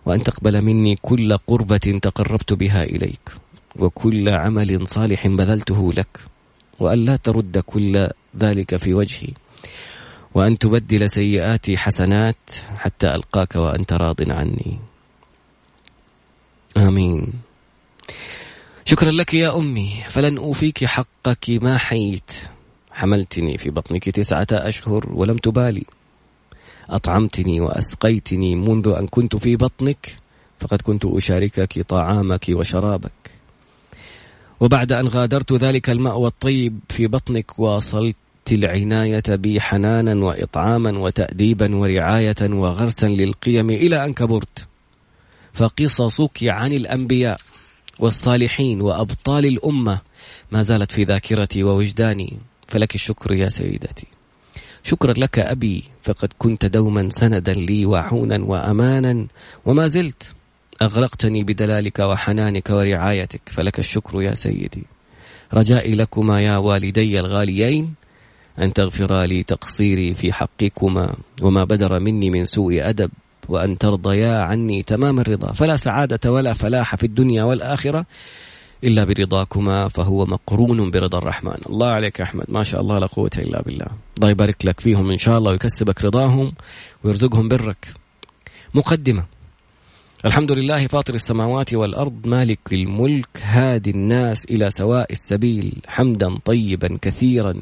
وأن 0.05 0.23
تقبل 0.23 0.65
مني 0.65 0.95
كل 0.95 1.37
قربة 1.37 1.99
تقربت 2.01 2.53
بها 2.53 2.83
إليك 2.83 3.31
وكل 3.79 4.29
عمل 4.29 4.87
صالح 4.87 5.27
بذلته 5.27 5.93
لك. 5.93 6.19
وأن 6.79 7.05
لا 7.05 7.15
ترد 7.15 7.57
كل 7.57 8.07
ذلك 8.37 8.75
في 8.75 8.93
وجهي. 8.93 9.33
وأن 10.33 10.57
تبدل 10.57 11.09
سيئاتي 11.09 11.77
حسنات 11.77 12.49
حتى 12.75 13.15
ألقاك 13.15 13.55
وأنت 13.55 13.93
راض 13.93 14.31
عني. 14.31 14.79
آمين. 16.77 17.33
شكرا 18.85 19.11
لك 19.11 19.33
يا 19.33 19.57
أمي. 19.57 20.03
فلن 20.09 20.37
أوفيك 20.37 20.85
حقك 20.85 21.49
ما 21.49 21.77
حييت. 21.77 22.31
حملتني 22.91 23.57
في 23.57 23.69
بطنك 23.69 24.09
تسعة 24.09 24.47
أشهر 24.51 25.09
ولم 25.13 25.37
تبالي. 25.37 25.85
أطعمتني 26.89 27.61
وأسقيتني 27.61 28.55
منذ 28.55 28.87
أن 28.99 29.07
كنت 29.07 29.35
في 29.35 29.55
بطنك 29.55 30.15
فقد 30.59 30.81
كنت 30.81 31.05
أشاركك 31.05 31.81
طعامك 31.81 32.45
وشرابك. 32.49 33.38
وبعد 34.59 34.91
أن 34.91 35.07
غادرت 35.07 35.53
ذلك 35.53 35.89
المأوى 35.89 36.27
الطيب 36.27 36.79
في 36.89 37.07
بطنك 37.07 37.59
واصلت 37.59 38.15
العناية 38.51 39.23
بي 39.27 39.61
حنانا 39.61 40.25
وإطعاما 40.25 40.99
وتأديبا 40.99 41.75
ورعاية 41.75 42.35
وغرسا 42.41 43.05
للقيم 43.05 43.69
إلى 43.69 44.05
أن 44.05 44.13
كبرت. 44.13 44.67
فقصصك 45.53 46.43
عن 46.43 46.73
الأنبياء 46.73 47.39
والصالحين 47.99 48.81
وأبطال 48.81 49.45
الأمة 49.45 49.99
ما 50.51 50.61
زالت 50.61 50.91
في 50.91 51.03
ذاكرتي 51.03 51.63
ووجداني. 51.63 52.37
فلك 52.67 52.95
الشكر 52.95 53.33
يا 53.33 53.49
سيدتي. 53.49 54.07
شكرا 54.83 55.13
لك 55.13 55.39
أبي 55.39 55.83
فقد 56.03 56.29
كنت 56.37 56.65
دوما 56.65 57.09
سندا 57.09 57.53
لي 57.53 57.85
وعونا 57.85 58.43
وأمانا 58.43 59.27
وما 59.65 59.87
زلت. 59.87 60.35
أغرقتني 60.81 61.43
بدلالك 61.43 61.99
وحنانك 61.99 62.69
ورعايتك 62.69 63.41
فلك 63.45 63.79
الشكر 63.79 64.21
يا 64.21 64.33
سيدي. 64.33 64.83
رجائي 65.53 65.91
لكما 65.91 66.41
يا 66.41 66.57
والدي 66.57 67.19
الغاليين 67.19 67.93
أن 68.59 68.73
تغفرا 68.73 69.25
لي 69.25 69.43
تقصيري 69.43 70.13
في 70.13 70.33
حقكما 70.33 71.15
وما 71.41 71.63
بدر 71.63 71.99
مني 71.99 72.29
من 72.29 72.45
سوء 72.45 72.89
أدب 72.89 73.11
وأن 73.49 73.77
ترضيا 73.77 74.37
عني 74.39 74.83
تمام 74.83 75.19
الرضا. 75.19 75.51
فلا 75.51 75.75
سعادة 75.75 76.31
ولا 76.31 76.53
فلاح 76.53 76.95
في 76.95 77.03
الدنيا 77.03 77.43
والآخرة 77.43 78.05
إلا 78.83 79.03
برضاكما 79.03 79.87
فهو 79.87 80.25
مقرون 80.25 80.91
برضا 80.91 81.17
الرحمن. 81.17 81.57
الله 81.69 81.87
عليك 81.87 82.21
أحمد. 82.21 82.45
ما 82.47 82.63
شاء 82.63 82.81
الله 82.81 82.99
لا 82.99 83.05
قوة 83.05 83.31
إلا 83.37 83.61
بالله. 83.61 83.87
الله 84.17 84.29
يبارك 84.29 84.65
لك 84.65 84.79
فيهم 84.79 85.11
إن 85.11 85.17
شاء 85.17 85.37
الله 85.37 85.51
ويكسبك 85.51 86.05
رضاهم 86.05 86.53
ويرزقهم 87.03 87.47
برك. 87.47 87.87
مقدمة. 88.73 89.38
الحمد 90.25 90.51
لله 90.51 90.87
فاطر 90.87 91.13
السماوات 91.13 91.73
والأرض 91.73 92.27
مالك 92.27 92.59
الملك 92.73 93.27
هادي 93.41 93.89
الناس 93.89 94.45
إلى 94.45 94.69
سواء 94.69 95.11
السبيل 95.11 95.73
حمدا 95.87 96.37
طيبا 96.45 96.97
كثيرا. 97.01 97.53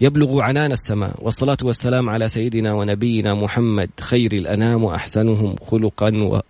يبلغ 0.00 0.40
عنان 0.40 0.72
السماء 0.72 1.24
والصلاة 1.24 1.56
والسلام 1.62 2.08
على 2.08 2.28
سيدنا 2.28 2.72
ونبينا 2.72 3.34
محمد 3.34 3.90
خير 4.00 4.32
الأنام 4.32 4.84
وأحسنهم 4.84 5.56
خلقا 5.66 6.10
و 6.16 6.40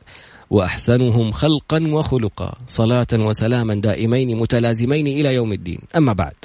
وأحسنهم 0.51 1.31
خلقا 1.31 1.87
وخلقا. 1.93 2.55
صلاة 2.69 3.13
وسلاما 3.13 3.75
دائمين 3.75 4.39
متلازمين 4.39 5.07
إلى 5.07 5.35
يوم 5.35 5.53
الدين. 5.53 5.79
أما 5.97 6.13
بعد 6.13 6.37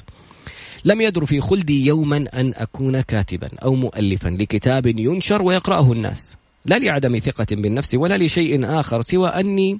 لم 0.85 1.01
يدر 1.01 1.25
في 1.25 1.41
خلدي 1.41 1.85
يوما 1.85 2.25
أن 2.33 2.53
أكون 2.55 3.01
كاتبا 3.01 3.49
أو 3.63 3.75
مؤلفا 3.75 4.29
لكتاب 4.29 4.85
ينشر 4.85 5.41
ويقرأه 5.41 5.91
الناس. 5.91 6.37
لا 6.65 6.79
لعدم 6.79 7.19
ثقة 7.19 7.47
بالنفس 7.51 7.95
ولا 7.95 8.17
لشيء 8.17 8.79
آخر 8.79 9.01
سوى 9.01 9.29
أني 9.29 9.79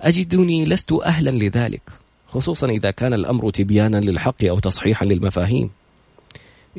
أجدني 0.00 0.64
لست 0.64 0.92
أهلا 0.92 1.30
لذلك 1.30 1.82
خصوصا 2.26 2.68
إذا 2.68 2.90
كان 2.90 3.14
الأمر 3.14 3.50
تبيانا 3.50 3.96
للحق 3.96 4.44
أو 4.44 4.58
تصحيحا 4.58 5.06
للمفاهيم. 5.06 5.70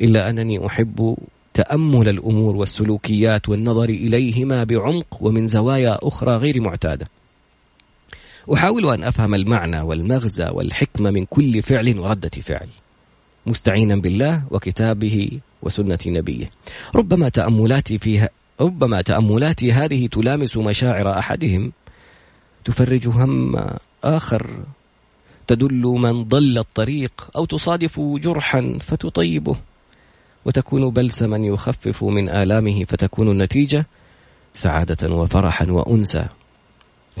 إلا 0.00 0.30
أنني 0.30 0.66
أحب 0.66 1.16
تأمل 1.54 2.08
الأمور 2.08 2.56
والسلوكيات 2.56 3.48
والنظر 3.48 3.88
إليهما 3.88 4.64
بعمق 4.64 5.18
ومن 5.20 5.46
زوايا 5.46 5.98
أخرى 6.02 6.36
غير 6.36 6.60
معتادة. 6.60 7.06
أحاول 8.54 8.86
أن 8.86 9.02
أفهم 9.02 9.34
المعنى 9.34 9.80
والمغزى 9.80 10.48
والحكمة 10.52 11.10
من 11.10 11.24
كل 11.24 11.62
فعل 11.62 11.98
وردة 11.98 12.28
فعل 12.28 12.68
مستعينا 13.46 13.96
بالله 13.96 14.44
وكتابه 14.50 15.30
وسنة 15.62 15.98
نبيه. 16.06 16.50
ربما 16.94 17.28
تأملاتي 17.28 17.98
فيها 17.98 18.28
ربما 18.60 19.02
تأملاتي 19.02 19.72
هذه 19.72 20.06
تلامس 20.06 20.56
مشاعر 20.56 21.18
أحدهم 21.18 21.72
تفرج 22.64 23.08
هم 23.08 23.64
آخر 24.04 24.64
تدل 25.46 25.82
من 25.82 26.24
ضل 26.24 26.58
الطريق 26.58 27.30
أو 27.36 27.44
تصادف 27.44 28.00
جرحا 28.00 28.78
فتطيبه 28.80 29.56
وتكون 30.44 30.90
بلسما 30.90 31.36
يخفف 31.36 32.04
من 32.04 32.28
آلامه 32.28 32.84
فتكون 32.84 33.30
النتيجة 33.30 33.86
سعادة 34.54 35.14
وفرحا 35.14 35.66
وأنسا 35.70 36.28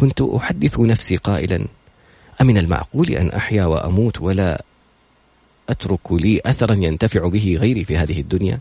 كنت 0.00 0.20
أحدث 0.20 0.80
نفسي 0.80 1.16
قائلا 1.16 1.66
أمن 2.40 2.58
المعقول 2.58 3.10
أن 3.10 3.28
أحيا 3.30 3.64
وأموت 3.64 4.20
ولا 4.20 4.62
أترك 5.68 6.12
لي 6.12 6.40
أثرا 6.46 6.74
ينتفع 6.76 7.28
به 7.28 7.58
غيري 7.60 7.84
في 7.84 7.96
هذه 7.96 8.20
الدنيا؟ 8.20 8.60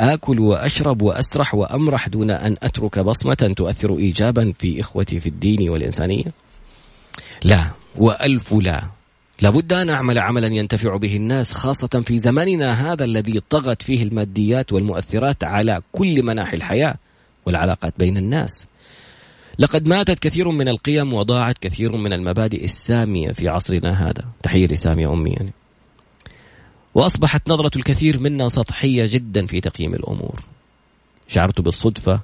آكل 0.00 0.40
وأشرب 0.40 1.02
وأسرح 1.02 1.54
وأمرح 1.54 2.08
دون 2.08 2.30
أن 2.30 2.56
أترك 2.62 2.98
بصمة 2.98 3.54
تؤثر 3.56 3.98
إيجابا 3.98 4.52
في 4.58 4.80
إخوتي 4.80 5.20
في 5.20 5.28
الدين 5.28 5.68
والإنسانية؟ 5.68 6.24
لا 7.44 7.70
وألف 7.96 8.52
لا. 8.52 8.82
لابد 9.40 9.72
أن 9.72 9.90
أعمل 9.90 10.18
عملا 10.18 10.46
ينتفع 10.46 10.96
به 10.96 11.16
الناس 11.16 11.52
خاصة 11.52 12.02
في 12.06 12.18
زماننا 12.18 12.92
هذا 12.92 13.04
الذي 13.04 13.40
طغت 13.50 13.82
فيه 13.82 14.02
الماديات 14.02 14.72
والمؤثرات 14.72 15.44
على 15.44 15.80
كل 15.92 16.22
مناحي 16.22 16.56
الحياة 16.56 16.94
والعلاقات 17.46 17.94
بين 17.98 18.16
الناس. 18.16 18.66
لقد 19.58 19.88
ماتت 19.88 20.18
كثير 20.18 20.50
من 20.50 20.68
القيم 20.68 21.12
وضاعت 21.12 21.58
كثير 21.58 21.96
من 21.96 22.12
المبادئ 22.12 22.64
السامية 22.64 23.32
في 23.32 23.48
عصرنا 23.48 24.08
هذا. 24.08 24.24
تحية 24.42 24.66
لسامية 24.66 25.12
أمي 25.12 25.30
يعني. 25.30 25.52
وأصبحت 26.96 27.48
نظرة 27.48 27.70
الكثير 27.76 28.18
منا 28.18 28.48
سطحية 28.48 29.06
جدا 29.06 29.46
في 29.46 29.60
تقييم 29.60 29.94
الأمور. 29.94 30.40
شعرت 31.28 31.60
بالصدفة 31.60 32.20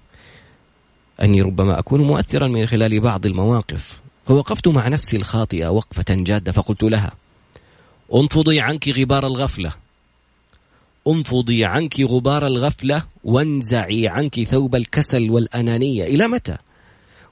أني 1.23 1.43
ربما 1.43 1.79
أكون 1.79 2.01
مؤثرا 2.01 2.49
من 2.49 2.67
خلال 2.67 3.01
بعض 3.01 3.27
المواقف 3.27 4.01
فوقفت 4.27 4.69
مع 4.69 4.89
نفسي 4.89 5.17
الخاطئة 5.17 5.69
وقفة 5.69 6.05
جادة 6.11 6.53
فقلت 6.53 6.83
لها 6.83 7.13
انفضي 8.15 8.61
عنك 8.61 8.89
غبار 8.89 9.27
الغفلة. 9.27 9.73
انفضي 11.09 11.65
عنك 11.65 12.01
غبار 12.01 12.47
الغفلة 12.47 13.03
وانزعي 13.25 14.09
عنك 14.09 14.43
ثوب 14.43 14.77
الكسل 14.77 15.31
والأنانية. 15.31 16.05
إلى 16.05 16.29
متى؟ 16.29 16.57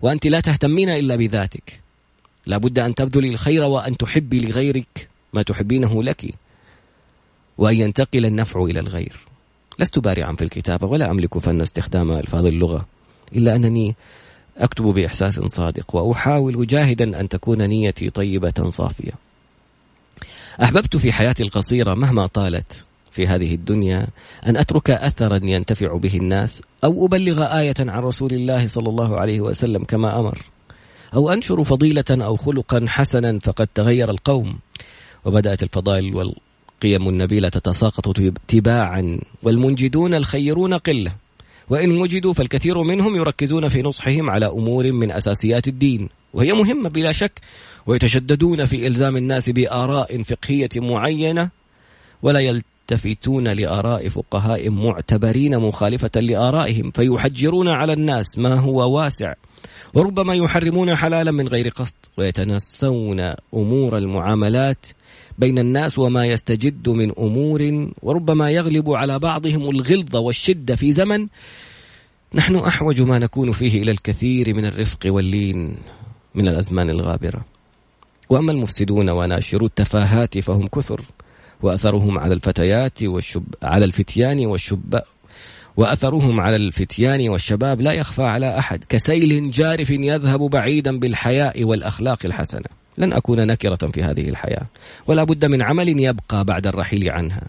وأنت 0.01 0.27
لا 0.27 0.41
تهتمين 0.41 0.91
إلا 0.91 1.17
بذاتك. 1.17 1.81
لابد 2.47 2.79
أن 2.79 2.95
تبذلي 2.95 3.29
الخير 3.29 3.63
وأن 3.63 3.97
تحبي 3.97 4.39
لغيرك 4.39 5.09
ما 5.33 5.43
تحبينه 5.43 6.03
لك. 6.03 6.35
وأن 7.61 7.77
ينتقل 7.77 8.27
النفع 8.27 8.65
إلى 8.65 8.81
الغير. 8.81 9.17
لست 9.79 9.99
بارعا 9.99 10.33
في 10.33 10.45
الكتابة 10.45 10.87
ولا 10.87 11.11
أملك 11.11 11.39
فن 11.39 11.61
استخدام 11.61 12.13
ألفاظ 12.13 12.47
اللغة 12.47 12.87
إلا 13.37 13.57
أنني 13.57 13.95
أكتب 14.59 14.85
بإحساس 14.85 15.41
صادق 15.41 15.97
وأحاول 15.97 16.67
جاهدا 16.67 17.21
أن 17.21 17.29
تكون 17.29 17.63
نيتي 17.63 18.11
طيبة 18.11 18.69
صافية. 18.69 19.13
أحببت 20.63 20.97
في 20.97 21.13
حياتي 21.13 21.43
القصيرة 21.43 21.95
مهما 21.95 22.27
طالت 22.27 22.85
في 23.11 23.27
هذه 23.27 23.55
الدنيا 23.55 24.07
أن 24.47 24.57
أترك 24.57 24.91
أثرا 24.91 25.41
ينتفع 25.43 25.97
به 25.97 26.17
الناس 26.17 26.63
أو 26.85 27.07
أبلغ 27.07 27.59
آية 27.59 27.75
عن 27.79 28.03
رسول 28.03 28.33
الله 28.33 28.67
صلى 28.67 28.89
الله 28.89 29.21
عليه 29.21 29.41
وسلم 29.41 29.85
كما 29.85 30.21
أمر 30.21 30.39
أو 31.15 31.31
أنشر 31.33 31.65
فضيلة 31.65 32.05
أو 32.11 32.37
خلقا 32.37 32.85
حسنا 32.89 33.39
فقد 33.39 33.69
تغير 33.75 34.11
القوم. 34.11 34.59
وبدأت 35.25 35.63
الفضائل 35.63 36.05
والقيم 36.85 37.09
النبيلة 37.09 37.49
تتساقط 37.49 38.21
تباعا. 38.49 39.19
والمنجدون 39.43 40.15
الخيرون 40.15 40.75
قلة. 40.75 41.13
وإن 41.71 41.99
وجدوا 41.99 42.33
فالكثير 42.33 42.83
منهم 42.83 43.17
يركزون 43.17 43.69
في 43.69 43.83
نصحهم 43.83 44.31
على 44.31 44.47
أمور 44.47 44.93
من 44.93 45.11
أساسيات 45.11 45.69
الدين. 45.69 46.09
وهي 46.35 46.53
مهمة 46.53 46.89
بلا 46.89 47.13
شك 47.13 47.41
ويتشددون 47.87 48.65
في 48.65 48.87
إلزام 48.87 49.17
الناس 49.17 49.51
بآراء 49.51 50.23
فقهية 50.23 50.69
معينة 50.77 51.51
ولا 52.23 52.41
يلتفتون 52.41 53.49
لآراء 53.49 54.09
فقهاء 54.09 54.71
معتبرين 54.71 55.59
مخالفة 55.59 56.21
لآرائهم 56.21 56.91
فيحجرون 56.91 57.69
على 57.69 57.93
الناس 57.93 58.39
ما 58.39 58.55
هو 58.55 58.97
واسع. 58.97 59.35
وربما 59.95 60.35
يحرمون 60.35 60.97
حلالا 60.97 61.31
من 61.31 61.49
غير 61.49 61.69
قصد 61.69 61.95
ويتنسون 62.19 63.21
أمور 63.55 63.99
المعاملات 63.99 64.87
بين 65.39 65.59
الناس 65.59 65.99
وما 65.99 66.27
يستجد 66.27 66.89
من 66.89 67.13
أمور 67.19 67.91
وربما 68.03 68.51
يغلب 68.51 68.91
على 68.91 69.19
بعضهم 69.19 69.71
الغلظه 69.71 70.19
والشده 70.19 70.77
في 70.77 70.93
زمن 70.93 71.27
نحن 72.35 72.57
أحوج 72.57 73.03
ما 73.03 73.19
نكون 73.19 73.53
فيه 73.53 73.83
إلى 73.83 73.91
الكثير 73.91 74.55
من 74.55 74.65
الرفق 74.65 74.99
واللين 75.07 75.77
من 76.35 76.49
الأزمان 76.49 76.91
الغابرة. 76.91 77.45
وأما 78.29 78.53
المفسدون 78.53 79.11
وناشرو 79.11 79.67
التفاهات 79.67 80.39
فهم 80.39 80.67
كثر 80.67 81.01
وأثرهم 81.63 82.19
على 82.19 82.35
الفتيات 82.35 83.03
والشب 83.03 83.45
على 83.63 83.85
الفتيان 83.85 84.47
والشب 84.47 85.01
وأثرهم 85.77 86.41
على 86.41 86.57
الفتيان 86.57 87.29
والشباب 87.29 87.81
لا 87.81 87.93
يخفى 87.93 88.23
على 88.23 88.59
أحد 88.59 88.85
كسيل 88.89 89.51
جارف 89.51 89.91
يذهب 89.91 90.41
بعيدا 90.41 90.99
بالحياء 90.99 91.65
والأخلاق 91.65 92.19
الحسنة. 92.25 92.67
لن 92.99 93.13
أكون 93.13 93.47
نكرة 93.47 93.91
في 93.93 94.03
هذه 94.03 94.29
الحياة 94.29 94.67
ولا 95.07 95.25
بد 95.25 95.45
من 95.45 95.63
عمل 95.63 96.01
يبقى 96.01 96.45
بعد 96.45 96.67
الرحيل 96.67 97.11
عنها. 97.11 97.43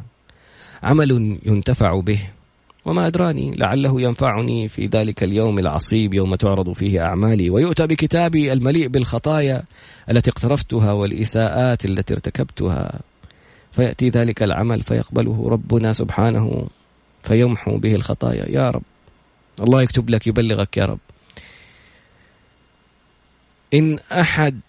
عمل 0.84 1.38
ينتفع 1.46 2.00
به 2.00 2.20
وما 2.86 3.08
أدراني 3.08 3.56
لعله 3.56 4.02
ينفعني 4.02 4.68
في 4.68 4.86
ذلك 4.86 5.24
اليوم 5.24 5.60
العصيب 5.60 6.14
يوم 6.14 6.36
تعرض 6.36 6.74
فيه 6.74 7.02
أعمالي 7.06 7.50
ويؤتى 7.50 7.88
بكتابي 7.88 8.54
المليء 8.54 8.88
بالخطايا 8.88 9.64
التي 10.12 10.32
اقترفتها 10.32 10.92
والإساءات 10.92 11.86
التي 11.86 12.14
ارتكبتها. 12.14 13.00
فيأتي 13.72 14.10
ذلك 14.10 14.44
العمل 14.44 14.82
فيقبله 14.82 15.50
ربنا 15.50 15.94
سبحانه. 15.94 16.68
فيمحو 17.24 17.78
به 17.78 17.96
الخطايا. 17.96 18.50
يا 18.50 18.70
رب. 18.70 18.84
الله 19.62 19.82
يكتب 19.82 20.10
لك 20.10 20.28
يبلغك 20.28 20.78
يا 20.78 20.86
رب. 20.86 21.00
إن 23.74 24.00
أحد 24.12 24.60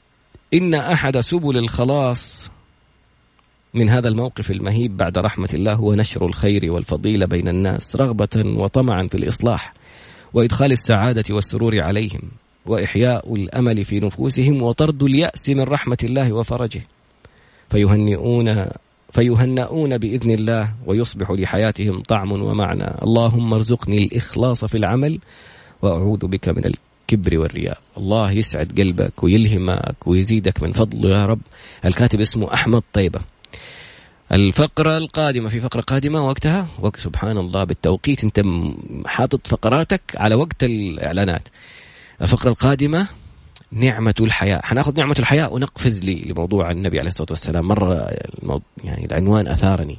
إن 0.54 0.74
أحد 0.74 1.20
سبل 1.20 1.58
الخلاص 1.58 2.50
من 3.74 3.88
هذا 3.88 4.08
الموقف 4.08 4.50
المهيب 4.50 4.96
بعد 4.96 5.18
رحمة 5.18 5.48
الله 5.54 5.74
هو 5.74 5.94
نشر 5.94 6.26
الخير 6.26 6.72
والفضيلة 6.72 7.26
بين 7.26 7.48
الناس 7.48 7.96
رغبة 7.96 8.28
وطمعا 8.36 9.06
في 9.06 9.14
الإصلاح 9.14 9.74
وإدخال 10.34 10.72
السعادة 10.72 11.34
والسرور 11.34 11.80
عليهم 11.80 12.22
وإحياء 12.66 13.34
الأمل 13.34 13.84
في 13.84 14.00
نفوسهم 14.00 14.62
وطرد 14.62 15.02
اليأس 15.02 15.48
من 15.48 15.60
رحمة 15.60 15.96
الله 16.02 16.32
وفرجه. 16.32 16.82
فيهنئون 17.70 18.66
فيهنؤون 19.12 19.98
بإذن 19.98 20.30
الله 20.30 20.74
ويصبح 20.86 21.30
لحياتهم 21.30 22.00
طعم 22.00 22.32
ومعنى. 22.32 22.88
اللهم 23.02 23.54
ارزقني 23.54 23.98
الإخلاص 23.98 24.64
في 24.64 24.78
العمل 24.78 25.18
وأعوذ 25.82 26.26
بك 26.26 26.48
من 26.48 26.64
الكبر 26.64 27.38
والرياء. 27.38 27.78
الله 27.98 28.32
يسعد 28.32 28.80
قلبك 28.80 29.24
ويلهمك 29.24 30.06
ويزيدك 30.06 30.62
من 30.62 30.72
فضله 30.72 31.10
يا 31.10 31.26
رب. 31.26 31.40
الكاتب 31.84 32.20
اسمه 32.20 32.54
أحمد 32.54 32.82
طيبة. 32.92 33.20
الفقرة 34.32 34.96
القادمة 34.96 35.48
في 35.48 35.60
فقرة 35.60 35.80
قادمة 35.80 36.28
وقتها 36.28 36.68
وقت 36.80 37.00
سبحان 37.00 37.38
الله 37.38 37.64
بالتوقيت 37.64 38.24
انت 38.24 38.40
حاطط 39.06 39.46
فقراتك 39.46 40.02
على 40.16 40.34
وقت 40.34 40.64
الإعلانات. 40.64 41.48
الفقرة 42.22 42.50
القادمة 42.50 43.08
نعمة 43.72 44.14
الحياة. 44.20 44.60
حناخذ 44.64 44.98
نعمة 44.98 45.14
الحياة 45.18 45.52
ونقفز 45.52 46.04
لي 46.04 46.22
لموضوع 46.26 46.70
النبي 46.70 46.98
عليه 46.98 47.08
الصلاة 47.08 47.28
والسلام. 47.30 47.68
مرة 47.68 48.10
يعني 48.84 49.04
العنوان 49.04 49.48
أثارني 49.48 49.98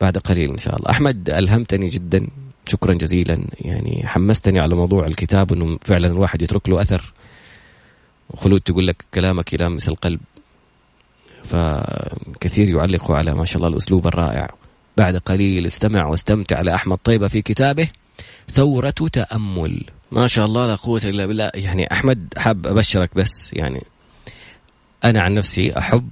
بعد 0.00 0.18
قليل 0.18 0.50
إن 0.50 0.58
شاء 0.58 0.76
الله. 0.76 0.90
أحمد 0.90 1.30
ألهمتني 1.30 1.88
جدا. 1.88 2.28
شكرا 2.68 2.94
جزيلا. 2.94 3.44
يعني 3.60 4.02
حمستني 4.06 4.60
على 4.60 4.74
موضوع 4.74 5.06
الكتاب 5.06 5.52
انه 5.52 5.78
فعلا 5.82 6.06
الواحد 6.06 6.42
يترك 6.42 6.68
له 6.68 6.82
أثر. 6.82 7.12
وخلود 8.30 8.60
تقول 8.60 8.86
لك 8.86 9.04
كلامك 9.14 9.52
يلامس 9.52 9.88
القلب. 9.88 10.20
فكثير 11.44 12.68
يعلقوا 12.68 13.16
على 13.16 13.34
ما 13.34 13.44
شاء 13.44 13.56
الله 13.56 13.68
الأسلوب 13.68 14.06
الرائع. 14.06 14.48
بعد 14.96 15.16
قليل 15.16 15.66
استمع 15.66 16.06
واستمتع 16.06 16.60
لاحمد 16.60 16.98
طيبة 17.04 17.28
في 17.28 17.42
كتابه. 17.42 17.88
ثورة 18.50 18.94
تأمل. 19.12 19.84
ما 20.12 20.26
شاء 20.26 20.44
الله 20.44 20.66
لا 20.66 20.74
قوة 20.74 21.00
إلا 21.04 21.26
بالله. 21.26 21.50
يعني 21.54 21.92
أحمد 21.92 22.34
حاب 22.36 22.66
أبشرك 22.66 23.10
بس 23.14 23.50
يعني 23.52 23.82
أنا 25.04 25.22
عن 25.22 25.34
نفسي 25.34 25.78
أحب 25.78 26.08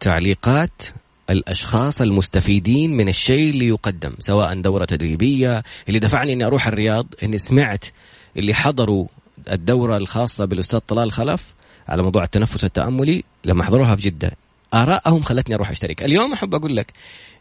تعليقات 0.00 0.82
الأشخاص 1.30 2.00
المستفيدين 2.00 2.96
من 2.96 3.08
الشيء 3.08 3.50
اللي 3.50 3.68
يقدم 3.68 4.12
سواء 4.18 4.60
دورة 4.60 4.84
تدريبية 4.84 5.62
اللي 5.88 5.98
دفعني 5.98 6.32
إني 6.32 6.44
أروح 6.44 6.66
الرياض 6.66 7.06
إني 7.22 7.38
سمعت 7.38 7.84
اللي 8.36 8.54
حضروا 8.54 9.06
الدورة 9.52 9.96
الخاصة 9.96 10.44
بالأستاذ 10.44 10.78
طلال 10.78 11.12
خلف 11.12 11.54
على 11.88 12.02
موضوع 12.02 12.24
التنفس 12.24 12.64
التأملي 12.64 13.24
لما 13.44 13.64
حضروها 13.64 13.96
في 13.96 14.02
جدة. 14.02 14.32
ارائهم 14.74 15.22
خلتني 15.22 15.54
أروح 15.54 15.70
أشترك. 15.70 16.02
اليوم 16.02 16.32
أحب 16.32 16.54
أقول 16.54 16.76
لك 16.76 16.92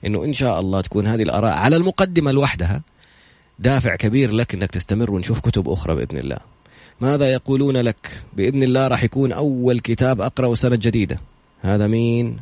إنه 0.06 0.26
إن 0.26 0.34
شاء 0.34 0.60
الله 0.60 0.82
تكون 0.82 1.08
هذه 1.08 1.24
الآراء 1.24 1.54
على 1.54 1.76
المقدمة 1.76 2.32
لوحدها. 2.32 2.82
دافع 3.60 3.96
كبير 3.96 4.32
لك 4.32 4.54
إنك 4.54 4.72
تستمر 4.72 5.12
ونشوف 5.12 5.40
كتب 5.40 5.70
أخرى 5.70 5.96
بإذن 5.96 6.18
الله. 6.18 6.38
ماذا 7.02 7.32
يقولون 7.32 7.78
لك؟ 7.78 8.24
بإذن 8.34 8.64
الله 8.64 8.88
راح 8.88 9.04
يكون 9.04 9.32
أول 9.32 9.80
كتاب 9.80 10.22
أقرأه 10.22 10.54
سنة 10.54 10.76
جديدة. 10.76 11.20
هذا 11.62 11.88
مين؟ 11.88 12.40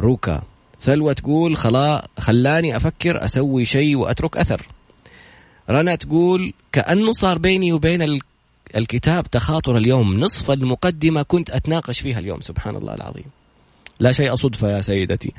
روكا. 0.00 0.42
سلوى 0.78 1.14
تقول 1.14 1.56
خلا 1.56 2.08
خلاني 2.18 2.76
أفكر 2.76 3.24
أسوي 3.24 3.64
شيء 3.64 3.96
وأترك 3.96 4.36
أثر. 4.36 4.66
رنا 5.70 5.94
تقول 5.94 6.52
كأنه 6.72 7.12
صار 7.12 7.38
بيني 7.38 7.72
وبين 7.72 8.20
الكتاب 8.76 9.30
تخاطر 9.30 9.76
اليوم. 9.76 10.20
نصف 10.20 10.50
المقدمة 10.50 11.22
كنت 11.22 11.50
أتناقش 11.50 12.00
فيها 12.00 12.18
اليوم. 12.18 12.40
سبحان 12.40 12.76
الله 12.76 12.94
العظيم. 12.94 13.24
لا 14.00 14.12
شيء 14.12 14.34
صدفه 14.34 14.70
يا 14.70 14.80
سيدتي. 14.80 15.32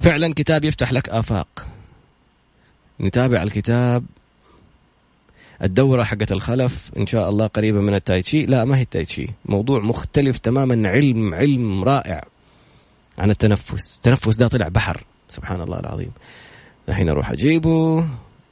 فعلا 0.00 0.34
كتاب 0.34 0.64
يفتح 0.64 0.92
لك 0.92 1.08
آفاق. 1.08 1.66
نتابع 3.00 3.42
الكتاب. 3.42 4.04
الدورة 5.62 6.02
حقت 6.04 6.32
الخلف 6.32 6.90
إن 6.96 7.06
شاء 7.06 7.28
الله 7.28 7.46
قريبة 7.46 7.80
من 7.80 7.94
التايتشي 7.94 8.46
لا 8.46 8.64
ما 8.64 8.76
هي 8.76 8.82
التايتشي 8.82 9.26
موضوع 9.44 9.80
مختلف 9.80 10.38
تماما 10.38 10.88
علم 10.88 11.34
علم 11.34 11.84
رائع 11.84 12.24
عن 13.18 13.30
التنفس. 13.30 13.96
التنفس 13.96 14.36
ده 14.36 14.48
طلع 14.48 14.68
بحر. 14.68 15.04
سبحان 15.28 15.60
الله 15.60 15.80
العظيم. 15.80 16.10
الحين 16.88 17.08
أروح 17.08 17.30
أجيبه. 17.30 18.08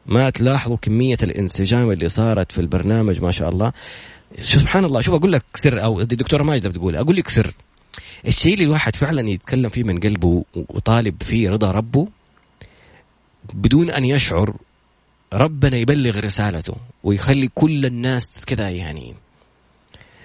ما 0.07 0.31
تلاحظوا 0.31 0.77
كمية 0.77 1.17
الانسجام 1.23 1.91
اللي 1.91 2.09
صارت 2.09 2.53
في 2.53 2.61
البرنامج 2.61 3.23
ما 3.23 3.31
شاء 3.31 3.49
الله. 3.49 3.73
سبحان 4.43 4.85
الله 4.85 5.01
شوف 5.01 5.15
أقول 5.15 5.33
لك 5.33 5.45
سر 5.55 5.83
أو 5.85 6.01
الدكتورة 6.01 6.43
ماجدة 6.43 6.69
بتقول؟ 6.69 6.97
أقول 6.97 7.17
لك 7.17 7.29
سر. 7.29 7.55
الشيء 8.27 8.55
اللي 8.55 8.65
الواحد 8.65 8.97
فعلا 8.97 9.29
يتكلم 9.29 9.69
فيه 9.69 9.85
من 9.85 10.01
قلبه 10.01 10.45
وطالب 10.55 11.23
فيه 11.23 11.51
رضا 11.51 11.71
ربه 11.71 12.09
بدون 13.55 13.91
أن 13.91 14.05
يشعر 14.05 14.57
ربنا 15.35 15.77
يبلغ 15.77 16.21
رسالته 16.21 16.75
ويخلي 17.05 17.51
كل 17.55 17.87
الناس 17.87 18.45
كذا 18.45 18.71
يعني 18.71 19.15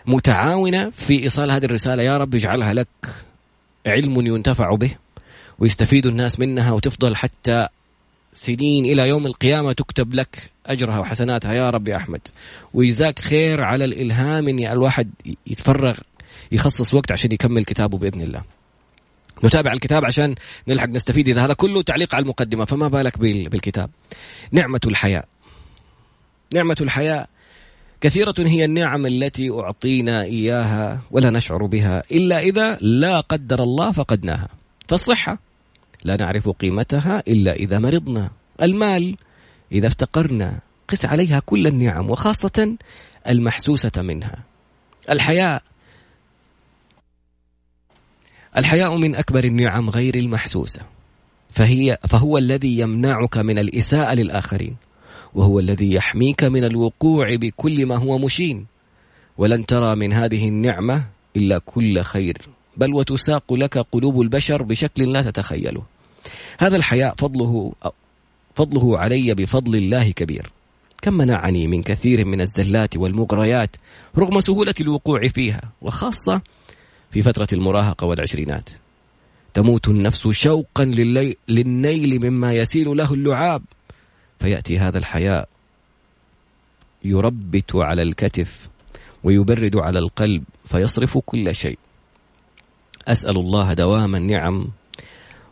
متعاونة 0.05 0.89
في 0.89 1.23
إيصال 1.23 1.51
هذه 1.51 1.65
الرسالة. 1.65 2.03
يا 2.03 2.17
رب 2.17 2.35
اجعلها 2.35 2.73
لك 2.73 2.87
علم 3.85 4.25
ينتفع 4.25 4.75
به 4.75 4.91
ويستفيد 5.59 6.05
الناس 6.05 6.39
منها 6.39 6.71
وتفضل 6.71 7.15
حتى 7.15 7.67
سنين 8.33 8.85
إلى 8.85 9.09
يوم 9.09 9.25
القيامة 9.25 9.73
تكتب 9.73 10.13
لك 10.13 10.49
أجرها 10.65 10.99
وحسناتها. 10.99 11.53
يا 11.53 11.69
رب 11.69 11.87
يا 11.87 11.97
أحمد 11.97 12.21
ويجزاك 12.73 13.19
خير 13.19 13.63
على 13.63 13.85
الإلهام 13.85 14.47
أن 14.47 14.59
الواحد 14.59 15.09
يتفرغ 15.47 15.97
يخصص 16.51 16.93
وقت 16.93 17.11
عشان 17.11 17.31
يكمل 17.31 17.63
كتابه 17.63 17.97
بإذن 17.97 18.21
الله. 18.21 18.58
نتابع 19.43 19.73
الكتاب 19.73 20.05
عشان 20.05 20.35
نلحق 20.67 20.87
نستفيد 20.87 21.29
إذا 21.29 21.45
هذا 21.45 21.53
كله 21.53 21.81
تعليق 21.81 22.15
على 22.15 22.23
المقدمة 22.23 22.65
فما 22.65 22.87
بالك 22.87 23.17
بالكتاب. 23.19 23.89
نعمة 24.51 24.79
الحياة. 24.85 25.23
نعمة 26.53 26.77
الحياة 26.81 27.27
كثيرة 28.01 28.35
هي 28.39 28.65
النعم 28.65 29.05
التي 29.05 29.49
أعطينا 29.49 30.23
إياها 30.23 31.01
ولا 31.11 31.29
نشعر 31.29 31.65
بها 31.65 32.03
إلا 32.11 32.39
إذا 32.39 32.77
لا 32.81 33.19
قدر 33.19 33.63
الله 33.63 33.91
فقدناها. 33.91 34.49
فالصحة 34.87 35.39
لا 36.03 36.15
نعرف 36.15 36.49
قيمتها 36.49 37.23
إلا 37.27 37.53
إذا 37.53 37.79
مرضنا. 37.79 38.31
المال 38.61 39.17
إذا 39.71 39.87
افتقرنا 39.87 40.59
قس 40.87 41.05
عليها 41.05 41.39
كل 41.39 41.67
النعم 41.67 42.09
وخاصة 42.09 42.77
المحسوسة 43.27 44.01
منها. 44.01 44.43
الحياء 45.09 45.63
الحياء 48.57 48.97
من 48.97 49.15
أكبر 49.15 49.43
النعم 49.43 49.89
غير 49.89 50.15
المحسوسة. 50.15 50.81
فهي 51.49 51.97
فهو 52.07 52.37
الذي 52.37 52.79
يمنعك 52.79 53.37
من 53.37 53.59
الإساءة 53.59 54.13
للآخرين 54.13 54.75
وهو 55.33 55.59
الذي 55.59 55.93
يحميك 55.93 56.43
من 56.43 56.63
الوقوع 56.63 57.35
بكل 57.35 57.85
ما 57.85 57.95
هو 57.95 58.17
مشين. 58.17 58.65
ولن 59.37 59.65
ترى 59.65 59.95
من 59.95 60.13
هذه 60.13 60.47
النعمة 60.47 61.05
إلا 61.35 61.59
كل 61.59 62.01
خير 62.01 62.37
بل 62.77 62.93
وتساق 62.93 63.53
لك 63.53 63.77
قلوب 63.77 64.21
البشر 64.21 64.63
بشكل 64.63 65.13
لا 65.13 65.21
تتخيله. 65.21 65.81
هذا 66.59 66.75
الحياء 66.75 67.15
فضله 67.17 67.73
فضله 68.55 68.99
علي 68.99 69.33
بفضل 69.33 69.75
الله 69.75 70.11
كبير. 70.11 70.51
كم 71.01 71.13
منعني 71.13 71.67
من 71.67 71.83
كثير 71.83 72.25
من 72.25 72.41
الزلات 72.41 72.97
والمغريات 72.97 73.75
رغم 74.17 74.39
سهولة 74.39 74.73
الوقوع 74.81 75.27
فيها 75.27 75.61
وخاصة 75.81 76.41
في 77.11 77.21
فترة 77.21 77.47
المراهقة 77.53 78.07
والعشرينات. 78.07 78.69
تموت 79.53 79.87
النفس 79.87 80.27
شوقا 80.27 80.85
للنيل 81.49 82.29
مما 82.29 82.53
يسيل 82.53 82.97
له 82.97 83.13
اللعاب. 83.13 83.61
فيأتي 84.39 84.79
هذا 84.79 84.97
الحياء 84.97 85.49
يربت 87.03 87.75
على 87.75 88.01
الكتف 88.01 88.69
ويبرد 89.23 89.75
على 89.75 89.99
القلب 89.99 90.43
فيصرف 90.65 91.17
كل 91.17 91.55
شيء. 91.55 91.79
أسأل 93.07 93.37
الله 93.37 93.73
دوام 93.73 94.15
النعم 94.15 94.67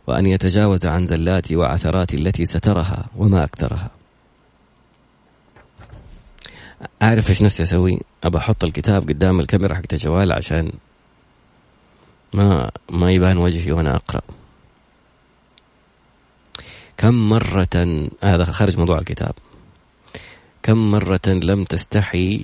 وأن 0.06 0.26
يتجاوز 0.26 0.86
عن 0.86 1.06
زلاتي 1.06 1.56
وعثراتي 1.56 2.16
التي 2.16 2.44
سترها 2.44 3.06
وما 3.16 3.44
أكثرها. 3.44 3.90
أعرف 7.02 7.30
إيش 7.30 7.42
نفسي 7.42 7.62
أسوي؟ 7.62 8.00
أبى 8.24 8.38
أحط 8.38 8.64
الكتاب 8.64 9.02
قدام 9.02 9.40
الكاميرا 9.40 9.74
حق 9.74 9.82
الجوال 9.92 10.32
عشان 10.32 10.72
ما 12.32 12.70
ما 12.90 13.12
يبان 13.12 13.36
وجهي 13.36 13.72
وأنا 13.72 13.96
أقرأ. 13.96 14.22
كم 16.96 17.28
مرة 17.28 18.08
هذا 18.22 18.44
خارج 18.44 18.78
موضوع 18.78 18.98
الكتاب. 18.98 19.34
كم 20.62 20.90
مرة 20.90 21.26
لم 21.26 21.64
تستحي 21.64 22.42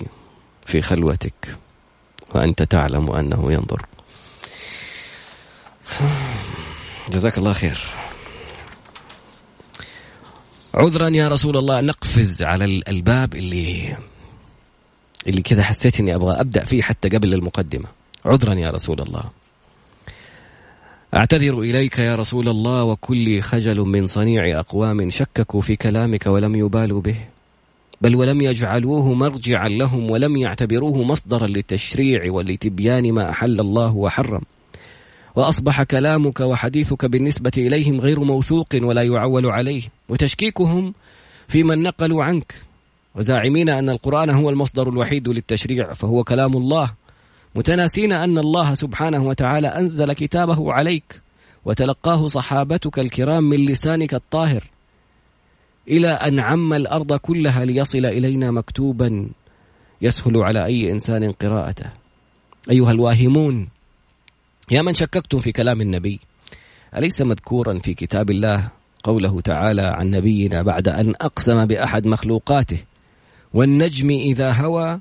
في 0.64 0.82
خلوتك 0.82 1.56
وأنت 2.34 2.62
تعلم 2.62 3.10
أنه 3.10 3.52
ينظر. 3.52 3.86
جزاك 7.08 7.38
الله 7.38 7.52
خير. 7.52 7.80
عذرا 10.74 11.08
يا 11.08 11.28
رسول 11.28 11.56
الله 11.56 11.80
نقفز 11.80 12.42
على 12.42 12.64
الباب 12.64 13.34
اللي 13.34 13.96
اللي 15.26 15.42
كذا 15.42 15.62
حسيت 15.62 16.00
إني 16.00 16.14
أبغى 16.14 16.40
أبدأ 16.40 16.64
فيه 16.64 16.82
حتى 16.82 17.08
قبل 17.08 17.34
المقدمة. 17.34 17.88
عذرا 18.24 18.54
يا 18.54 18.70
رسول 18.70 19.00
الله. 19.00 19.30
اعتذر 21.14 21.60
إليك 21.60 21.98
يا 21.98 22.14
رسول 22.14 22.48
الله 22.48 22.84
وكل 22.84 23.40
خجل 23.40 23.80
من 23.80 24.06
صنيع 24.06 24.58
أقوام 24.60 25.10
شككوا 25.10 25.60
في 25.60 25.76
كلامك 25.76 26.26
ولم 26.26 26.54
يبالوا 26.54 27.00
به. 27.00 27.16
بل 28.00 28.14
ولم 28.14 28.40
يجعلوه 28.40 29.14
مرجعا 29.14 29.68
لهم 29.68 30.10
ولم 30.10 30.36
يعتبروه 30.36 31.02
مصدرا 31.02 31.46
للتشريع 31.46 32.32
ولتبيان 32.32 33.12
ما 33.12 33.30
أحل 33.30 33.60
الله 33.60 33.96
وحرم. 33.96 34.40
وأصبح 35.36 35.82
كلامك 35.82 36.40
وحديثك 36.40 37.04
بالنسبة 37.04 37.52
إليهم 37.58 38.00
غير 38.00 38.20
موثوق 38.20 38.68
ولا 38.74 39.02
يعول 39.02 39.46
عليه. 39.46 39.82
وتشكيكهم 40.08 40.94
في 41.48 41.62
من 41.62 41.82
نقلوا 41.82 42.24
عنك. 42.24 42.54
وزاعمين 43.14 43.68
أن 43.68 43.90
القرآن 43.90 44.30
هو 44.30 44.50
المصدر 44.50 44.88
الوحيد 44.88 45.28
للتشريع 45.28 45.92
فهو 45.92 46.24
كلام 46.24 46.56
الله. 46.56 47.03
متناسين 47.54 48.12
أن 48.12 48.38
الله 48.38 48.74
سبحانه 48.74 49.26
وتعالى 49.26 49.68
أنزل 49.68 50.12
كتابه 50.12 50.72
عليك 50.72 51.20
وتلقاه 51.64 52.28
صحابتك 52.28 52.98
الكرام 52.98 53.44
من 53.44 53.66
لسانك 53.66 54.14
الطاهر 54.14 54.64
إلى 55.88 56.08
أن 56.08 56.40
عم 56.40 56.72
الأرض 56.72 57.12
كلها 57.12 57.64
ليصل 57.64 58.06
إلينا 58.06 58.50
مكتوبا 58.50 59.28
يسهل 60.02 60.36
على 60.36 60.64
أي 60.64 60.90
إنسان 60.90 61.32
قراءته. 61.32 61.90
أيها 62.70 62.90
الواهمون 62.90 63.68
يا 64.70 64.82
من 64.82 64.94
شككتم 64.94 65.40
في 65.40 65.52
كلام 65.52 65.80
النبي 65.80 66.20
أليس 66.96 67.20
مذكورا 67.20 67.78
في 67.78 67.94
كتاب 67.94 68.30
الله 68.30 68.70
قوله 69.04 69.40
تعالى 69.40 69.82
عن 69.82 70.10
نبينا 70.10 70.62
بعد 70.62 70.88
أن 70.88 71.14
أقسم 71.20 71.66
بأحد 71.66 72.06
مخلوقاته 72.06 72.78
والنجم 73.54 74.10
إذا 74.10 74.52
هوى 74.52 75.00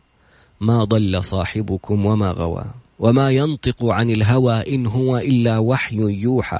ما 0.63 0.84
ضل 0.84 1.23
صاحبكم 1.23 2.06
وما 2.06 2.32
غوى 2.32 2.65
وما 2.99 3.30
ينطق 3.30 3.86
عن 3.86 4.10
الهوى 4.10 4.76
إن 4.76 4.86
هو 4.86 5.17
إلا 5.17 5.58
وحي 5.58 5.97
يوحى 5.97 6.60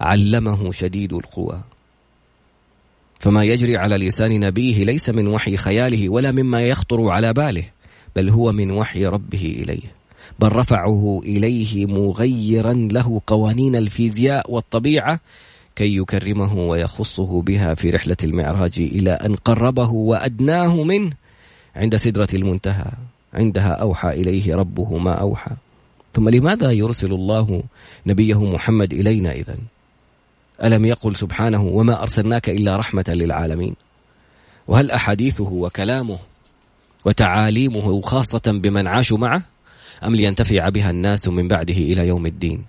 علمه 0.00 0.72
شديد 0.72 1.12
القوى. 1.12 1.60
فما 3.20 3.44
يجري 3.44 3.76
على 3.76 3.96
لسان 3.96 4.40
نبيه 4.40 4.84
ليس 4.84 5.10
من 5.10 5.26
وحي 5.26 5.56
خياله 5.56 6.08
ولا 6.08 6.32
مما 6.32 6.62
يخطر 6.62 7.08
على 7.08 7.32
باله 7.32 7.64
بل 8.16 8.30
هو 8.30 8.52
من 8.52 8.70
وحي 8.70 9.06
ربه 9.06 9.56
إليه. 9.62 9.92
بل 10.38 10.52
رفعه 10.52 11.20
إليه 11.24 11.86
مغيرا 11.86 12.72
له 12.72 13.20
قوانين 13.26 13.76
الفيزياء 13.76 14.52
والطبيعة 14.52 15.20
كي 15.76 15.96
يكرمه 15.96 16.54
ويخصه 16.54 17.42
بها 17.42 17.74
في 17.74 17.90
رحلة 17.90 18.16
المعراج 18.24 18.78
إلى 18.78 19.10
أن 19.10 19.34
قربه 19.34 19.90
وأدناه 19.90 20.82
منه 20.82 21.12
عند 21.76 21.96
سدرة 21.96 22.28
المنتهى. 22.34 22.92
عندها 23.34 23.72
أوحى 23.72 24.08
إليه 24.10 24.54
ربه 24.54 24.98
ما 24.98 25.14
أوحى. 25.14 25.50
ثم 26.14 26.28
لماذا 26.28 26.70
يرسل 26.70 27.12
الله 27.12 27.62
نبيه 28.06 28.44
محمد 28.44 28.92
إلينا 28.92 29.32
إذن؟ 29.32 29.58
ألم 30.64 30.84
يقل 30.84 31.16
سبحانه 31.16 31.62
وما 31.62 32.02
أرسلناك 32.02 32.48
إلا 32.48 32.76
رحمة 32.76 33.04
للعالمين؟ 33.08 33.74
وهل 34.68 34.90
أحاديثه 34.90 35.52
وكلامه 35.52 36.18
وتعاليمه 37.04 38.00
خاصة 38.00 38.42
بمن 38.46 38.86
عاشوا 38.86 39.18
معه؟ 39.18 39.42
أم 40.04 40.14
لينتفع 40.14 40.68
بها 40.68 40.90
الناس 40.90 41.28
من 41.28 41.48
بعده 41.48 41.74
إلى 41.74 42.08
يوم 42.08 42.26
الدين؟ 42.26 42.64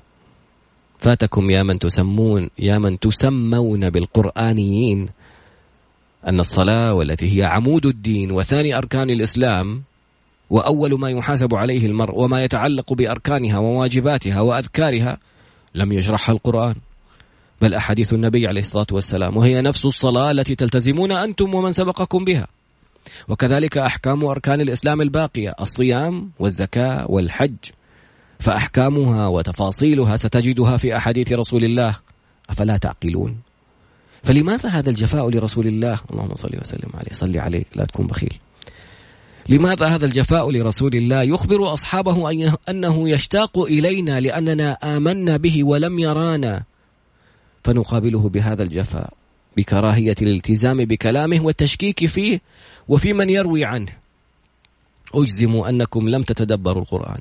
فاتكم 1.00 1.50
يا 1.50 1.64
من 1.64 1.80
تسمون 1.80 2.50
يا 2.60 2.78
من 2.78 3.00
تسمون 3.00 3.90
بالقرآنيين 3.90 5.10
أن 6.28 6.40
الصلاة 6.40 6.94
والتي 6.94 7.38
هي 7.38 7.44
عمود 7.46 7.86
الدين 7.86 8.32
وثاني 8.32 8.78
أركان 8.78 9.10
الإسلام 9.10 9.84
وأول 10.50 11.00
ما 11.00 11.10
يحاسب 11.10 11.56
عليه 11.56 11.86
المرء 11.86 12.20
وما 12.20 12.44
يتعلق 12.44 12.94
بأركانها 12.94 13.60
وواجباتها 13.60 14.42
وأذكارها 14.42 15.18
لم 15.76 15.92
يشرحها 15.92 16.34
القرآن. 16.34 16.76
بل 17.62 17.74
أحاديث 17.74 18.14
النبي 18.14 18.48
عليه 18.48 18.62
الصلاة 18.62 18.88
والسلام 18.92 19.38
وهي 19.38 19.62
نفس 19.62 19.86
الصلاة 19.86 20.32
التي 20.32 20.56
تلتزمون 20.56 21.12
أنتم 21.12 21.56
ومن 21.56 21.72
سبقكم 21.72 22.26
بها. 22.26 22.48
وكذلك 23.28 23.78
أحكام 23.78 24.26
أركان 24.26 24.62
الإسلام 24.62 25.02
الباقية 25.02 25.52
الصيام 25.62 26.32
والزكاة 26.40 27.06
والحج. 27.12 27.56
فأحكامها 28.40 29.28
وتفاصيلها 29.28 30.16
ستجدها 30.16 30.78
في 30.78 30.98
أحاديث 30.98 31.32
رسول 31.32 31.64
الله. 31.64 31.96
أفلا 32.50 32.78
تعقلون؟ 32.78 33.38
فلماذا 34.24 34.70
هذا 34.70 34.90
الجفاء 34.90 35.30
لرسول 35.30 35.68
الله؟ 35.68 36.00
اللهم 36.12 36.36
صل 36.36 36.58
وسلم 36.62 36.90
عليه. 36.94 37.12
صل 37.12 37.38
عليه. 37.38 37.64
لا 37.76 37.86
تكون 37.86 38.08
بخيل. 38.08 38.40
لماذا 39.50 39.86
هذا 39.86 40.06
الجفاء 40.06 40.52
لرسول 40.52 40.96
الله 40.96 41.22
يخبر 41.22 41.74
أصحابه 41.74 42.32
أنه 42.70 43.10
يشتاق 43.10 43.60
إلينا 43.60 44.20
لأننا 44.20 44.72
آمنا 44.72 45.38
به 45.38 45.64
ولم 45.64 46.00
يرانا؟ 46.00 46.64
فنقابله 47.64 48.30
بهذا 48.30 48.64
الجفاء 48.64 49.14
بكراهية 49.58 50.16
الالتزام 50.22 50.78
بكلامه 50.78 51.42
والتشكيك 51.42 52.06
فيه 52.06 52.42
وفي 52.88 53.14
من 53.14 53.30
يروي 53.30 53.66
عنه. 53.66 53.92
أجزم 55.14 55.56
أنكم 55.56 56.10
لم 56.10 56.22
تتدبروا 56.22 56.82
القرآن 56.82 57.20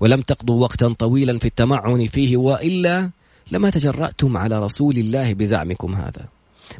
ولم 0.00 0.20
تقضوا 0.20 0.62
وقتا 0.62 0.94
طويلا 0.98 1.38
في 1.38 1.44
التمعن 1.44 2.06
فيه 2.06 2.36
وإلا 2.36 3.10
لما 3.52 3.70
تجرأتم 3.70 4.36
على 4.36 4.58
رسول 4.58 4.98
الله 4.98 5.34
بزعمكم 5.34 5.94
هذا. 5.94 6.28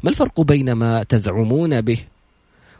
ما 0.03 0.09
الفرق 0.09 0.41
بين 0.41 0.71
ما 0.71 1.03
تزعمون 1.03 1.81
به 1.81 1.99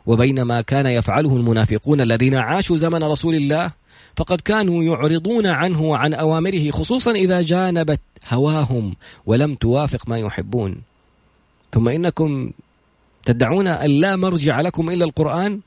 وبين 0.09 0.41
ما 0.41 0.61
كان 0.61 0.87
يفعله 0.87 1.35
المنافقون 1.35 2.01
الذين 2.01 2.35
عاشوا 2.35 2.77
زمن 2.77 3.03
رسول 3.03 3.35
الله 3.35 3.71
فقد 4.15 4.41
كانوا 4.41 4.83
يعرضون 4.83 5.47
عنه 5.47 5.81
وعن 5.81 6.13
أوامره 6.13 6.71
خصوصا 6.71 7.11
إذا 7.11 7.41
جانبت 7.41 8.01
هواهم 8.29 8.95
ولم 9.25 9.55
توافق 9.55 10.09
ما 10.09 10.17
يحبون. 10.17 10.75
ثم 11.71 11.89
إنكم 11.89 12.51
تدعون 13.25 13.67
أن 13.67 13.89
لا 13.89 14.15
مرجع 14.15 14.61
لكم 14.61 14.89
إلا 14.89 15.05
القرآن؟ 15.05 15.59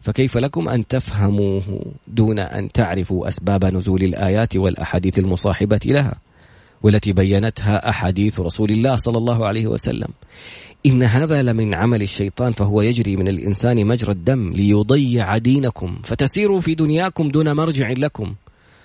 فكيف 0.00 0.38
لكم 0.38 0.68
أن 0.68 0.86
تفهموه 0.86 1.92
دون 2.08 2.38
أن 2.38 2.72
تعرفوا 2.72 3.28
أسباب 3.28 3.64
نزول 3.64 4.02
الآيات 4.02 4.56
والأحاديث 4.56 5.18
المصاحبة 5.18 5.80
لها 5.84 6.14
والتي 6.82 7.12
بينتها 7.12 7.88
أحاديث 7.88 8.40
رسول 8.40 8.70
الله 8.70 8.96
صلى 8.96 9.18
الله 9.18 9.46
عليه 9.46 9.66
وسلم؟ 9.66 10.08
إن 10.86 11.02
هذا 11.02 11.42
لمن 11.42 11.74
عمل 11.74 12.02
الشيطان 12.02 12.52
فهو 12.52 12.82
يجري 12.82 13.16
من 13.16 13.28
الإنسان 13.28 13.86
مجرى 13.86 14.12
الدم 14.12 14.52
ليضيع 14.52 15.38
دينكم 15.38 15.98
فتسيروا 16.04 16.60
في 16.60 16.74
دنياكم 16.74 17.28
دون 17.28 17.52
مرجع 17.52 17.90
لكم. 17.90 18.34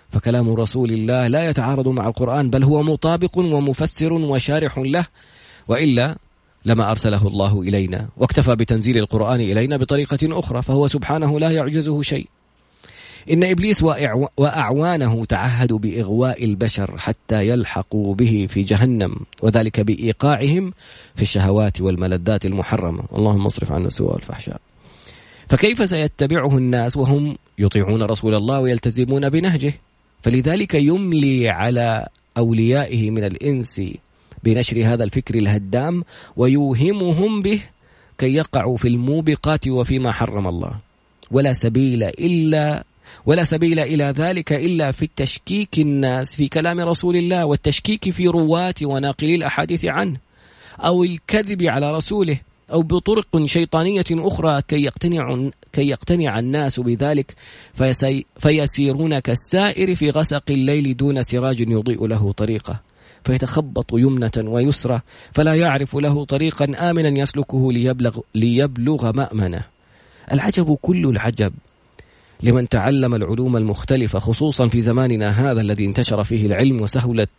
فكلام 0.10 0.54
رسول 0.54 0.92
الله 0.92 1.28
لا 1.28 1.50
يتعارض 1.50 1.88
مع 1.88 2.08
القرآن 2.08 2.50
بل 2.50 2.64
هو 2.64 2.84
مطابق 2.84 3.38
ومفسر 3.38 4.14
وشارح 4.14 4.78
له 4.78 5.08
وإلا 5.68 6.18
لما 6.66 6.92
أرسله 6.92 7.28
الله 7.28 7.62
إلينا 7.62 8.10
واكتفى 8.18 8.56
بتنزيل 8.56 8.98
القرآن 8.98 9.40
إلينا 9.40 9.78
بطريقة 9.78 10.40
أخرى 10.40 10.62
فهو 10.62 10.88
سبحانه 10.88 11.40
لا 11.40 11.50
يعجزه 11.50 12.02
شيء. 12.02 12.28
إن 13.30 13.44
إبليس 13.44 13.84
وأعوانه 14.38 15.26
تعهدوا 15.26 15.80
بإغواء 15.80 16.46
البشر 16.46 16.98
حتى 16.98 17.48
يلحقوا 17.48 18.16
به 18.16 18.48
في 18.50 18.64
جهنم 18.64 19.16
وذلك 19.42 19.80
بإيقاعهم 19.80 20.74
في 21.16 21.22
الشهوات 21.22 21.82
والملذات 21.82 22.46
المحرمة. 22.46 23.04
اللهم 23.14 23.46
اصرف 23.46 23.72
عنا 23.72 23.90
سوء 23.90 24.16
الفحشاء. 24.16 24.62
فكيف 25.50 25.90
سيتبعه 25.90 26.58
الناس 26.58 26.98
وهم 26.98 27.38
يطيعون 27.60 28.04
رسول 28.04 28.36
الله 28.36 28.60
ويلتزمون 28.60 29.30
بنهجه؟ 29.30 29.74
فلذلك 30.22 30.74
يملي 30.74 31.50
على 31.50 32.08
أوليائه 32.38 33.12
من 33.12 33.24
الإنس 33.24 33.82
بنشر 34.44 34.94
هذا 34.94 35.04
الفكر 35.04 35.36
الهدام 35.36 36.04
ويوهمهم 36.38 37.42
به 37.42 37.62
كي 38.18 38.34
يقعوا 38.34 38.78
في 38.78 38.88
الموبقات 38.88 39.68
وفيما 39.68 40.12
حرم 40.12 40.48
الله. 40.48 40.72
ولا 41.32 41.54
سبيل 41.54 42.04
إلا 42.04 42.84
ولا 43.26 43.44
سبيل 43.44 43.80
إلى 43.80 44.04
ذلك 44.04 44.54
إلا 44.54 44.92
في 44.92 45.06
التشكيك 45.06 45.80
الناس 45.80 46.36
في 46.36 46.48
كلام 46.48 46.80
رسول 46.80 47.16
الله 47.16 47.46
والتشكيك 47.46 48.10
في 48.10 48.28
رواة 48.28 48.76
وناقلي 48.84 49.36
الأحاديث 49.36 49.86
عنه 49.86 50.18
أو 50.80 51.04
الكذب 51.04 51.64
على 51.64 51.92
رسوله 51.92 52.40
أو 52.74 52.82
بطرق 52.82 53.46
شيطانية 53.46 54.06
أخرى 54.12 54.62
كي 54.68 54.84
يقتنع 54.84 55.50
كي 55.74 55.88
يقتنع 55.88 56.40
الناس 56.40 56.80
بذلك 56.80 57.36
فيسي 57.74 58.26
فيسيرون 58.40 59.20
كالسائر 59.20 59.96
في 59.96 60.10
غسق 60.10 60.44
الليل 60.50 60.98
دون 60.98 61.24
سراج 61.24 61.60
يضيء 61.60 62.08
له 62.08 62.32
طريقه 62.32 62.80
فيتخبط 63.24 63.94
يمنة 63.94 64.32
ويسرى 64.38 65.02
فلا 65.34 65.54
يعرف 65.54 65.96
له 65.96 66.26
طريقا 66.26 66.90
آمنا 66.90 67.22
يسلكه 67.22 67.72
ليبلغ, 67.72 68.20
ليبلغ 68.36 69.12
مأمنه. 69.12 69.64
العجب 70.32 70.78
كل 70.82 71.06
العجب. 71.06 71.54
لمن 72.44 72.70
تعلم 72.70 73.16
العلوم 73.16 73.58
المختلفة 73.58 74.20
خصوصا 74.20 74.68
في 74.68 74.82
زماننا 74.82 75.52
هذا 75.52 75.62
الذي 75.62 75.86
انتشر 75.86 76.24
فيه 76.24 76.46
العلم 76.46 76.82
وسهلت 76.82 77.30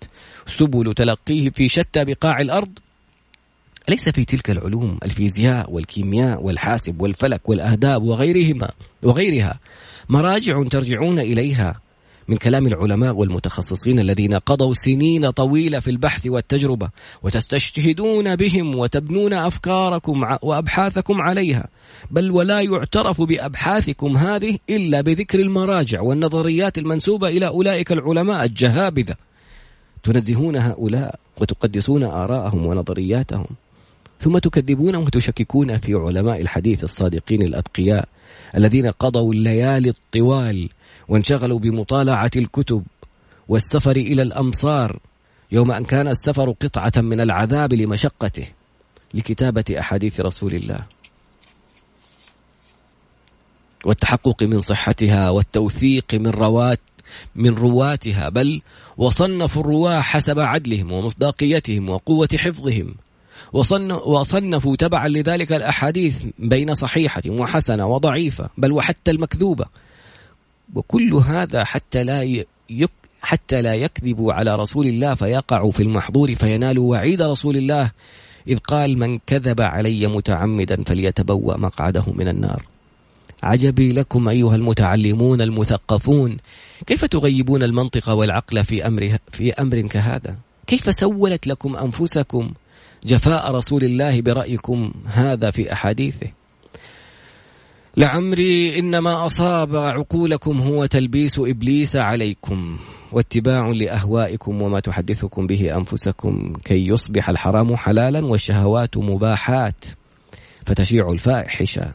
سبل 0.47 0.95
تلقيه 0.95 1.51
في 1.51 1.69
شتى 1.69 2.05
بقاع 2.05 2.41
الأرض. 2.41 2.69
أليس 3.89 4.09
في 4.09 4.25
تلك 4.25 4.51
العلوم 4.51 4.99
الفيزياء 5.05 5.71
والكيمياء 5.71 6.43
والحاسب 6.43 7.01
والفلك 7.01 7.49
والآداب 7.49 8.03
وغيرهما 8.03 8.71
وغيرها 9.03 9.59
مراجع 10.09 10.63
ترجعون 10.63 11.19
إليها 11.19 11.81
من 12.33 12.39
كلام 12.39 12.67
العلماء 12.67 13.15
والمتخصصين 13.15 13.99
الذين 13.99 14.35
قضوا 14.35 14.75
سنين 14.75 15.31
طويلة 15.31 15.81
في 15.81 15.91
البحث 15.91 16.27
والتجربة 16.27 16.89
وتستشهدون 17.23 18.37
بهم 18.37 18.75
وتبنون 18.75 19.33
أفكاركم 19.33 20.23
وأبحاثكم 20.43 21.21
عليها 21.21 21.69
بل 22.11 22.31
ولا 22.31 22.61
يعترف 22.61 23.23
بأبحاثكم 23.23 24.17
هذه 24.17 24.59
إلا 24.71 25.01
بذكر 25.01 25.41
المراجع 25.41 26.01
والنظريات 26.01 26.79
المنسوبة 26.79 27.29
إلى 27.29 27.47
أولئك 27.49 27.93
العلماء 27.93 28.45
الجهابذة. 28.45 29.17
تنزهون 30.03 30.57
هؤلاء 30.57 31.19
وتقدسون 31.41 32.03
آراءهم 32.05 32.67
ونظرياتهم 32.67 33.47
ثم 34.21 34.39
تكذبون 34.39 34.97
وتشككون 34.97 35.79
في 35.79 35.95
علماء 35.95 36.41
الحديث 36.41 36.85
الصادقين 36.85 37.43
الأتقياء 37.43 38.09
الذين 38.57 38.87
قضوا 38.87 39.33
الليالي 39.33 39.89
الطوال 39.89 40.69
وانشغلوا 41.13 41.59
بمطالعة 41.59 42.31
الكتب 42.37 42.83
والسفر 43.49 43.97
إلى 43.97 44.23
الأمصار 44.23 44.99
يوم 45.53 45.71
أن 45.71 45.85
كان 45.85 46.09
السفر 46.09 46.51
قطعة 46.51 46.93
من 46.97 47.21
العذاب 47.21 47.73
لمشقته 47.75 48.47
لكتابة 49.15 49.65
أحاديث 49.79 50.21
رسول 50.21 50.55
الله. 50.55 50.79
والتحقق 53.85 54.43
من 54.43 54.61
صحتها 54.61 55.31
والتوثيق 55.31 56.15
من 56.15 56.27
روات 56.27 56.81
من 57.37 57.55
رواتها 57.55 58.29
بل 58.29 58.63
وصنفوا 58.97 59.63
الرواة 59.63 60.01
حسب 60.01 60.39
عدلهم 60.39 60.93
ومصداقيتهم 60.93 61.91
وقوة 61.91 62.29
حفظهم. 62.37 62.95
وصنفوا 64.07 64.77
تبعا 64.77 65.09
لذلك 65.09 65.53
الأحاديث 65.53 66.15
بين 66.39 66.75
صحيحة 66.75 67.23
وحسنة 67.27 67.87
وضعيفة 67.87 68.49
بل 68.59 68.73
وحتى 68.73 69.11
المكذوبة. 69.11 69.65
وكل 70.75 71.15
هذا 71.15 71.65
حتى 71.65 72.05
لا 72.05 72.23
يك 72.71 72.91
حتى 73.23 73.63
لا 73.63 73.75
يكذبوا 73.75 74.33
على 74.33 74.57
رسول 74.57 74.87
الله 74.87 75.15
فيقعوا 75.15 75.73
في 75.73 75.83
المحظور 75.83 76.35
فينالوا 76.35 76.91
وعيد 76.91 77.23
رسول 77.23 77.57
الله 77.57 77.91
إذ 78.49 78.59
قال 78.59 78.99
من 78.99 79.19
كذب 79.19 79.61
علي 79.61 80.07
متعمدا 80.07 80.83
فليتبوأ 80.85 81.57
مقعده 81.57 82.05
من 82.13 82.29
النار 82.29 82.63
عجبي 83.43 83.93
لكم 83.93 84.29
أيها 84.29 84.55
المتعلمون 84.55 85.41
المثقفون 85.41 86.37
كيف 86.87 87.05
تغيبون 87.05 87.63
المنطق 87.63 88.09
والعقل 88.09 88.65
في 88.65 88.87
أمر 88.87 89.17
في 89.33 89.53
أمر 89.53 89.81
كهذا؟ 89.81 90.37
كيف 90.67 91.01
سولت 91.01 91.47
لكم 91.47 91.77
أنفسكم 91.77 92.53
جفاء 93.05 93.51
رسول 93.51 93.85
الله 93.85 94.21
برأيكم 94.21 94.93
هذا 95.07 95.51
في 95.51 95.73
أحاديثه؟ 95.73 96.27
لعمري 97.97 98.79
إنما 98.79 99.27
أصاب 99.27 99.77
عقولكم 99.77 100.59
هو 100.59 100.87
تلبيس 100.87 101.39
إبليس 101.39 101.97
عليكم 101.97 102.79
واتباع 103.13 103.67
لأهوائكم 103.67 104.63
وما 104.63 104.81
تحدثكم 104.81 105.47
به 105.47 105.77
أنفسكم 105.77 106.53
كي 106.65 106.87
يصبح 106.87 107.29
الحرام 107.29 107.77
حلالا 107.77 108.27
والشهوات 108.27 108.97
مباحات 108.97 109.85
فتشيع 110.67 111.11
الفاحشة 111.11 111.93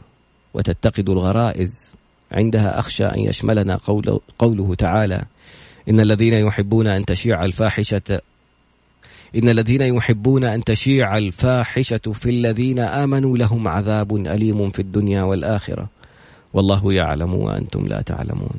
وتتقد 0.54 1.08
الغرائز 1.08 1.96
عندها 2.32 2.78
أخشى 2.78 3.04
أن 3.04 3.20
يشملنا 3.20 3.76
قول 3.76 4.20
قوله 4.38 4.74
تعالى 4.74 5.24
إن 5.88 6.00
الذين 6.00 6.34
يحبون 6.34 6.86
أن 6.86 7.04
تشيع 7.04 7.44
الفاحشة 7.44 8.20
إن 9.36 9.48
الذين 9.48 9.82
يحبون 9.82 10.44
أن 10.44 10.64
تشيع 10.64 11.18
الفاحشة 11.18 12.12
في 12.12 12.30
الذين 12.30 12.78
آمنوا 12.78 13.38
لهم 13.38 13.68
عذاب 13.68 14.16
أليم 14.16 14.70
في 14.70 14.78
الدنيا 14.78 15.22
والآخرة. 15.22 15.88
والله 16.54 16.92
يعلم 16.92 17.34
وأنتم 17.34 17.86
لا 17.86 18.00
تعلمون. 18.00 18.56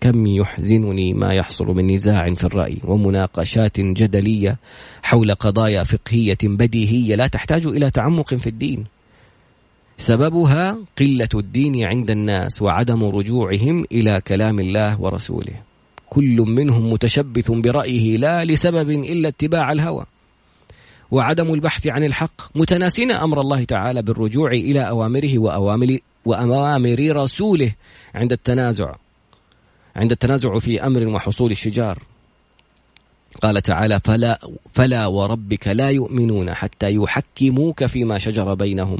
كم 0.00 0.26
يحزنني 0.26 1.14
ما 1.14 1.34
يحصل 1.34 1.66
من 1.66 1.94
نزاع 1.94 2.34
في 2.34 2.44
الرأي 2.44 2.78
ومناقشات 2.84 3.80
جدلية 3.80 4.58
حول 5.02 5.34
قضايا 5.34 5.82
فقهية 5.82 6.38
بديهية 6.42 7.14
لا 7.14 7.26
تحتاج 7.26 7.66
إلى 7.66 7.90
تعمق 7.90 8.34
في 8.34 8.46
الدين. 8.46 8.84
سببها 9.96 10.78
قلة 10.98 11.28
الدين 11.34 11.84
عند 11.84 12.10
الناس 12.10 12.62
وعدم 12.62 13.04
رجوعهم 13.04 13.84
إلى 13.92 14.20
كلام 14.20 14.58
الله 14.60 15.00
ورسوله. 15.00 15.69
كل 16.10 16.36
منهم 16.36 16.92
متشبث 16.92 17.50
برأيه 17.50 18.16
لا 18.16 18.44
لسبب 18.44 18.90
إلا 18.90 19.28
اتباع 19.28 19.72
الهوى. 19.72 20.04
وعدم 21.10 21.54
البحث 21.54 21.86
عن 21.86 22.04
الحق 22.04 22.56
متناسين 22.56 23.10
أمر 23.10 23.40
الله 23.40 23.64
تعالى 23.64 24.02
بالرجوع 24.02 24.52
إلى 24.52 24.88
أوامره 24.88 25.38
وأوامر, 25.38 25.98
وأوامر 26.24 27.16
رسوله 27.16 27.72
عند 28.14 28.32
التنازع. 28.32 28.94
عند 29.96 30.12
التنازع 30.12 30.58
في 30.58 30.86
أمر 30.86 31.08
وحصول 31.08 31.50
الشجار. 31.50 32.02
قال 33.42 33.62
تعالى 33.62 34.00
فلا 34.04 34.38
فلا 34.72 35.06
وربك 35.06 35.68
لا 35.68 35.90
يؤمنون 35.90 36.54
حتى 36.54 36.94
يحكموك 36.94 37.84
فيما 37.84 38.18
شجر 38.18 38.54
بينهم. 38.54 38.98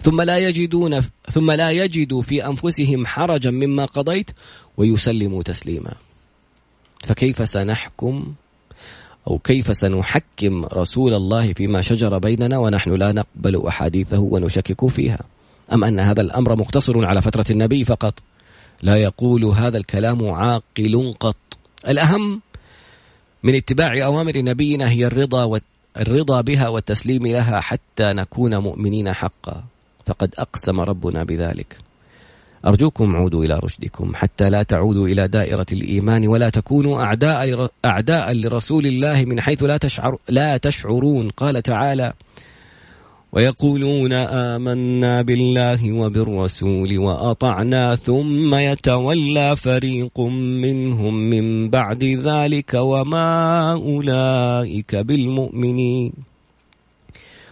ثم 0.00 0.22
لا 0.22 0.38
يجدون 0.38 1.00
ثم 1.30 1.50
لا 1.50 1.70
يجدوا 1.70 2.22
في 2.22 2.46
أنفسهم 2.46 3.06
حرجا 3.06 3.50
مما 3.50 3.84
قضيت 3.84 4.30
ويسلموا 4.76 5.42
تسليما. 5.42 5.92
فكيف 7.02 7.48
سنحكم 7.48 8.34
أو 9.28 9.38
كيف 9.38 9.76
سنحكم 9.76 10.64
رسول 10.64 11.14
الله 11.14 11.52
فيما 11.52 11.80
شجر 11.80 12.18
بيننا 12.18 12.58
ونحن 12.58 12.94
لا 12.94 13.12
نقبل 13.12 13.66
أحاديثه 13.66 14.18
ونشكك 14.18 14.86
فيها؟ 14.86 15.20
أم 15.72 15.84
أن 15.84 16.00
هذا 16.00 16.20
الأمر 16.20 16.56
مقتصر 16.56 17.04
على 17.04 17.22
فترة 17.22 17.44
النبي 17.50 17.84
فقط؟ 17.84 18.14
لا 18.82 18.96
يقول 18.96 19.44
هذا 19.44 19.78
الكلام 19.78 20.30
عاقل 20.30 21.14
قط. 21.20 21.36
الأهم 21.88 22.40
من 23.42 23.54
اتباع 23.54 24.04
أوامر 24.04 24.38
نبينا 24.38 24.90
هي 24.90 25.06
الرضا 25.06 25.60
الرضا 25.96 26.40
بها 26.40 26.68
والتسليم 26.68 27.26
لها 27.26 27.60
حتى 27.60 28.12
نكون 28.12 28.56
مؤمنين 28.56 29.12
حقا. 29.12 29.64
فقد 30.06 30.34
أقسم 30.38 30.80
ربنا 30.80 31.24
بذلك. 31.24 31.78
أرجوكم 32.66 33.16
عودوا 33.16 33.44
إلى 33.44 33.58
رشدكم 33.58 34.12
حتى 34.14 34.50
لا 34.50 34.62
تعودوا 34.62 35.08
إلى 35.08 35.28
دائرة 35.28 35.66
الإيمان 35.72 36.28
ولا 36.28 36.50
تكونوا 36.50 37.02
أعداء 37.02 37.70
أعداء 37.84 38.32
لرسول 38.32 38.86
الله 38.86 39.24
من 39.24 39.40
حيث 39.40 39.62
لا 39.62 39.76
تشعر 39.76 40.18
لا 40.28 40.56
تشعرون. 40.56 41.28
قال 41.30 41.62
تعالى 41.62 42.12
ويقولون 43.32 44.12
آمنا 44.12 45.22
بالله 45.22 45.92
وبالرسول 45.92 46.98
وأطعنا 46.98 47.96
ثم 47.96 48.54
يتولى 48.54 49.56
فريق 49.56 50.20
منهم 50.62 51.14
من 51.14 51.70
بعد 51.70 52.04
ذلك 52.04 52.74
وما 52.74 53.72
أولئك 53.72 54.96
بالمؤمنين. 54.96 56.31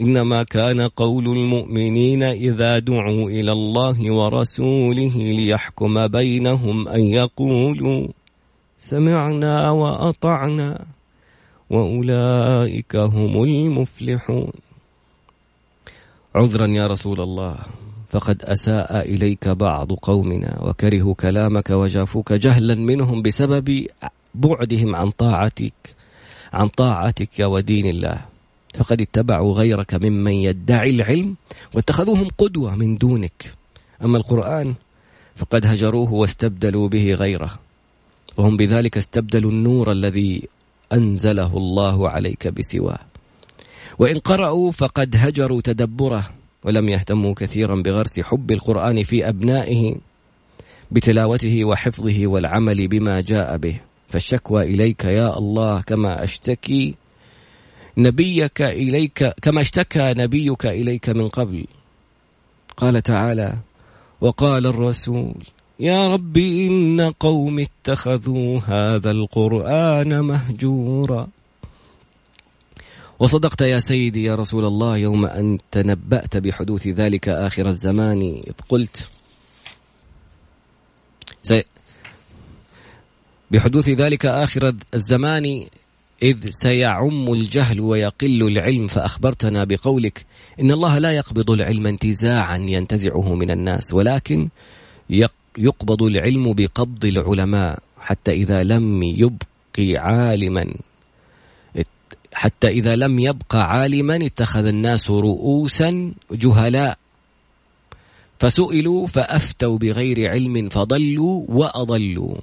إنما 0.00 0.42
كان 0.42 0.80
قول 0.80 1.26
المؤمنين 1.28 2.22
إذا 2.22 2.78
دعوا 2.78 3.30
إلى 3.30 3.52
الله 3.52 4.12
ورسوله 4.12 5.14
ليحكم 5.16 6.06
بينهم 6.08 6.88
أن 6.88 7.00
يقولوا 7.00 8.08
سمعنا 8.78 9.70
وأطعنا 9.70 10.86
وأولئك 11.70 12.96
هم 12.96 13.42
المفلحون. 13.42 14.52
عذرا 16.34 16.66
يا 16.66 16.86
رسول 16.86 17.20
الله 17.20 17.56
فقد 18.08 18.42
أساء 18.42 19.00
إليك 19.00 19.48
بعض 19.48 19.92
قومنا 19.92 20.62
وكرهوا 20.62 21.14
كلامك 21.14 21.70
وجافوك 21.70 22.32
جهلا 22.32 22.74
منهم 22.74 23.22
بسبب 23.22 23.86
بعدهم 24.34 24.96
عن 24.96 25.10
طاعتك 25.10 25.96
عن 26.52 26.68
طاعتك 26.68 27.40
ودين 27.40 27.86
الله. 27.86 28.31
فقد 28.74 29.00
اتبعوا 29.00 29.54
غيرك 29.54 29.94
ممن 29.94 30.32
يدعي 30.32 30.90
العلم 30.90 31.36
واتخذوهم 31.74 32.28
قدوة 32.38 32.76
من 32.76 32.96
دونك. 32.96 33.54
أما 34.04 34.16
القرآن 34.18 34.74
فقد 35.36 35.66
هجروه 35.66 36.12
واستبدلوا 36.12 36.88
به 36.88 37.14
غيره 37.14 37.58
وهم 38.36 38.56
بذلك 38.56 38.96
استبدلوا 38.96 39.50
النور 39.50 39.92
الذي 39.92 40.48
أنزله 40.92 41.56
الله 41.56 42.08
عليك 42.08 42.48
بسواه. 42.48 42.98
وإن 43.98 44.18
قرأوا 44.18 44.70
فقد 44.70 45.16
هجروا 45.16 45.60
تدبره 45.60 46.30
ولم 46.64 46.88
يهتموا 46.88 47.34
كثيرا 47.34 47.82
بغرس 47.82 48.20
حب 48.20 48.50
القرآن 48.50 49.02
في 49.02 49.28
أبنائه 49.28 49.96
بتلاوته 50.90 51.64
وحفظه 51.64 52.26
والعمل 52.26 52.88
بما 52.88 53.20
جاء 53.20 53.56
به. 53.56 53.80
فالشكوى 54.08 54.62
إليك 54.62 55.04
يا 55.04 55.38
الله 55.38 55.80
كما 55.80 56.24
أشتكي 56.24 56.94
نبيك 57.96 58.62
إليك 58.62 59.34
كما 59.42 59.60
اشتكى 59.60 60.14
نبيك 60.16 60.66
إليك 60.66 61.08
من 61.08 61.28
قبل. 61.28 61.66
قال 62.76 63.02
تعالى 63.02 63.58
وقال 64.20 64.66
الرسول 64.66 65.34
يا 65.80 66.08
رب 66.08 66.36
إن 66.36 67.12
قوم 67.20 67.58
اتخذوا 67.58 68.60
هذا 68.60 69.10
القرآن 69.10 70.20
مهجورا. 70.20 71.28
وصدقت 73.18 73.60
يا 73.60 73.78
سيدي 73.78 74.24
يا 74.24 74.34
رسول 74.34 74.64
الله 74.64 74.96
يوم 74.96 75.26
أن 75.26 75.58
تنبأت 75.70 76.36
بحدوث 76.36 76.86
ذلك 76.86 77.28
آخر 77.28 77.66
الزمان 77.66 78.22
إذ 78.22 78.52
قلت 78.68 79.08
بحدوث 83.52 83.88
ذلك 83.88 84.26
آخر 84.26 84.74
الزمان 84.94 85.64
إذ 86.22 86.50
سيعم 86.50 87.32
الجهل 87.32 87.80
ويقل 87.80 88.42
العلم 88.42 88.86
فأخبرتنا 88.86 89.64
بقولك 89.64 90.26
إن 90.60 90.70
الله 90.70 90.98
لا 90.98 91.10
يقبض 91.10 91.50
العلم 91.50 91.86
انتزاعا 91.86 92.56
ينتزعه 92.56 93.34
من 93.34 93.50
الناس 93.50 93.92
ولكن 93.92 94.48
يقبض 95.58 96.02
العلم 96.02 96.52
بقبض 96.52 97.04
العلماء 97.04 97.78
حتى 98.00 98.32
إذا 98.32 98.62
لم 98.62 99.02
يبقي 99.02 99.96
عالما. 99.96 100.74
حتى 102.32 102.68
إذا 102.68 102.96
لم 102.96 103.18
يبقى 103.18 103.70
عالما 103.70 104.26
اتخذ 104.26 104.66
الناس 104.66 105.10
رؤوسا 105.10 106.14
جهلاء. 106.32 106.98
فسئلوا 108.38 109.06
فأفتوا 109.06 109.78
بغير 109.78 110.30
علم 110.30 110.68
فضلوا 110.68 111.44
وأضلوا. 111.48 112.34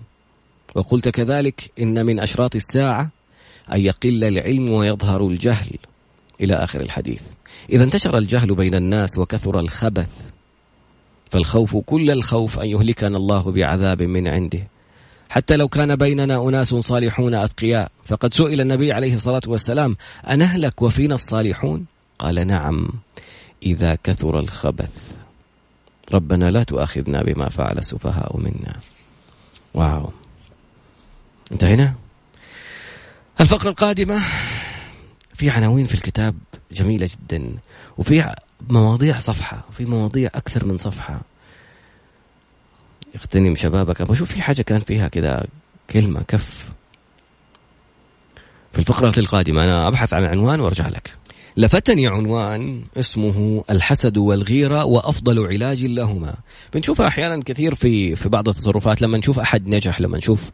وقلت 0.75 1.09
كذلك 1.09 1.71
إن 1.79 2.05
من 2.05 2.19
أشراط 2.19 2.55
الساعة 2.55 3.11
أن 3.73 3.81
يقل 3.81 4.23
العلم 4.23 4.69
ويظهر 4.69 5.27
الجهل. 5.27 5.77
إلى 6.41 6.53
آخر 6.53 6.81
الحديث. 6.81 7.21
إذا 7.69 7.83
انتشر 7.83 8.17
الجهل 8.17 8.55
بين 8.55 8.75
الناس 8.75 9.17
وكثر 9.17 9.59
الخبث 9.59 10.09
فالخوف 11.29 11.77
كل 11.77 12.11
الخوف 12.11 12.59
أن 12.59 12.67
يهلكنا 12.67 13.17
الله 13.17 13.51
بعذاب 13.51 14.01
من 14.01 14.27
عنده. 14.27 14.67
حتى 15.29 15.55
لو 15.55 15.67
كان 15.67 15.95
بيننا 15.95 16.49
أناس 16.49 16.67
صالحون 16.67 17.35
أتقياء 17.35 17.91
فقد 18.05 18.33
سئل 18.33 18.61
النبي 18.61 18.93
عليه 18.93 19.15
الصلاة 19.15 19.41
والسلام 19.47 19.95
أنهلك 20.29 20.81
وفينا 20.81 21.15
الصالحون؟ 21.15 21.85
قال 22.19 22.47
نعم 22.47 22.89
إذا 23.63 23.95
كثر 24.03 24.39
الخبث. 24.39 25.11
ربنا 26.13 26.51
لا 26.51 26.63
تؤاخذنا 26.63 27.23
بما 27.23 27.49
فعل 27.49 27.77
السفهاء 27.77 28.37
منا. 28.37 28.75
واو. 29.73 30.09
انتهينا؟ 31.51 31.95
الفقرة 33.41 33.69
القادمة 33.69 34.23
في 35.35 35.49
عناوين 35.49 35.85
في 35.85 35.93
الكتاب 35.93 36.35
جميلة 36.71 37.09
جدا 37.11 37.57
وفي 37.97 38.35
مواضيع 38.69 39.19
صفحة 39.19 39.65
وفي 39.69 39.85
مواضيع 39.85 40.29
أكثر 40.35 40.65
من 40.65 40.77
صفحة. 40.77 41.21
اغتنم 43.15 43.55
شبابك. 43.55 44.01
أبغى 44.01 44.13
أشوف 44.13 44.31
في 44.31 44.41
حاجة 44.41 44.61
كان 44.61 44.79
فيها 44.79 45.07
كذا 45.07 45.45
كلمة 45.89 46.21
كف. 46.27 46.69
في 48.73 48.79
الفقرة 48.79 49.19
القادمة 49.19 49.63
أنا 49.63 49.87
أبحث 49.87 50.13
عن 50.13 50.25
عنوان 50.25 50.59
وأرجع 50.59 50.87
لك. 50.87 51.18
لفتني 51.57 52.07
عنوان 52.07 52.83
اسمه 52.97 53.63
الحسد 53.69 54.17
والغيرة 54.17 54.85
وأفضل 54.85 55.47
علاج 55.47 55.83
لهما. 55.83 56.35
بنشوفها 56.73 57.07
أحيانا 57.07 57.43
كثير 57.43 57.75
في 57.75 58.15
في 58.15 58.29
بعض 58.29 58.49
التصرفات. 58.49 59.01
لما 59.01 59.17
نشوف 59.17 59.39
أحد 59.39 59.67
نجح 59.67 60.01
لما 60.01 60.17
نشوف 60.17 60.49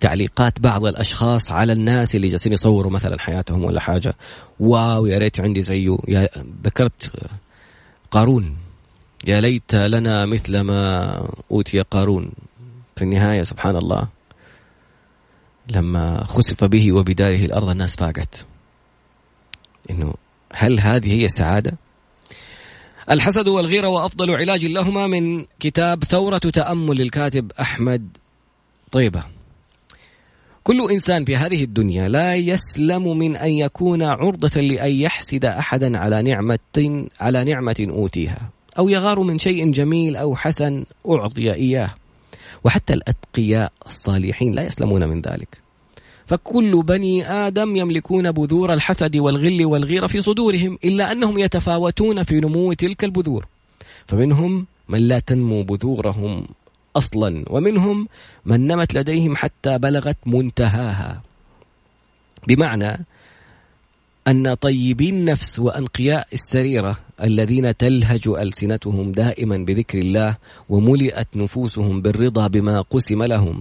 تعليقات 0.00 0.60
بعض 0.60 0.86
الأشخاص 0.86 1.52
على 1.52 1.72
الناس 1.72 2.16
اللي 2.16 2.28
جالسين 2.28 2.52
يصوروا 2.52 2.90
مثلا 2.92 3.18
حياتهم 3.18 3.64
ولا 3.64 3.80
حاجة. 3.80 4.14
واو 4.60 5.06
يا 5.06 5.18
ريت 5.18 5.40
عندي 5.40 5.62
زيه. 5.62 5.98
يا 6.08 6.28
ذكرت 6.64 7.12
قارون. 8.10 8.56
يا 9.26 9.40
ليت 9.40 9.74
لنا 9.74 10.26
مثل 10.26 10.60
ما 10.60 11.12
أوتي 11.50 11.80
قارون. 11.80 12.30
في 12.96 13.02
النهاية 13.02 13.42
سبحان 13.42 13.76
الله 13.76 14.08
لما 15.68 16.24
خسف 16.24 16.64
به 16.64 16.92
وبداره 16.92 17.44
الأرض 17.44 17.68
الناس 17.68 17.96
فاقت. 17.96 18.46
إنه 19.90 20.14
هل 20.52 20.80
هذه 20.80 21.12
هي 21.12 21.24
السعادة؟ 21.24 21.72
الحسد 23.10 23.48
والغيرة 23.48 23.88
وأفضل 23.88 24.30
علاج 24.30 24.66
لهما 24.66 25.06
من 25.06 25.44
كتاب 25.60 26.04
ثورة 26.04 26.38
تأمل 26.38 26.96
للكاتب 26.96 27.52
أحمد 27.60 28.08
طيبة. 28.92 29.24
كل 30.64 30.90
إنسان 30.90 31.24
في 31.24 31.36
هذه 31.36 31.64
الدنيا 31.64 32.08
لا 32.08 32.34
يسلم 32.34 33.18
من 33.18 33.36
أن 33.36 33.50
يكون 33.50 34.02
عرضة 34.02 34.60
لأن 34.60 34.92
يحسد 34.92 35.44
أحدا 35.44 35.98
على 35.98 36.22
نعمة 36.22 36.58
على 37.20 37.44
نعمة 37.44 37.86
أوتيها 37.90 38.50
أو 38.78 38.88
يغار 38.88 39.20
من 39.20 39.38
شيء 39.38 39.70
جميل 39.70 40.16
أو 40.16 40.36
حسن 40.36 40.84
أعطي 41.08 41.52
إياه. 41.52 41.94
وحتى 42.64 42.92
الأتقياء 42.92 43.72
الصالحين 43.86 44.52
لا 44.52 44.62
يسلمون 44.62 45.08
من 45.08 45.20
ذلك. 45.20 45.69
فكل 46.30 46.82
بني 46.82 47.30
آدم 47.30 47.76
يملكون 47.76 48.32
بذور 48.32 48.72
الحسد 48.72 49.16
والغل 49.16 49.64
والغيرة 49.64 50.06
في 50.06 50.20
صدورهم 50.20 50.78
إلا 50.84 51.12
أنهم 51.12 51.38
يتفاوتون 51.38 52.22
في 52.22 52.40
نمو 52.40 52.72
تلك 52.72 53.04
البذور. 53.04 53.46
فمنهم 54.06 54.66
من 54.88 54.98
لا 54.98 55.18
تنمو 55.18 55.62
بذورهم 55.62 56.46
أصلا 56.96 57.44
ومنهم 57.50 58.08
من 58.44 58.66
نمت 58.66 58.94
لديهم 58.94 59.36
حتى 59.36 59.78
بلغت 59.78 60.16
منتهاها. 60.26 61.22
بمعنى 62.48 63.06
أن 64.28 64.54
طيبي 64.54 65.10
النفس 65.10 65.58
وأنقياء 65.58 66.28
السريرة 66.32 66.98
الذين 67.22 67.76
تلهج 67.76 68.28
ألسنتهم 68.28 69.12
دائما 69.12 69.56
بذكر 69.56 69.98
الله 69.98 70.36
وملئت 70.68 71.28
نفوسهم 71.36 72.02
بالرضا 72.02 72.46
بما 72.46 72.80
قسم 72.80 73.22
لهم. 73.22 73.60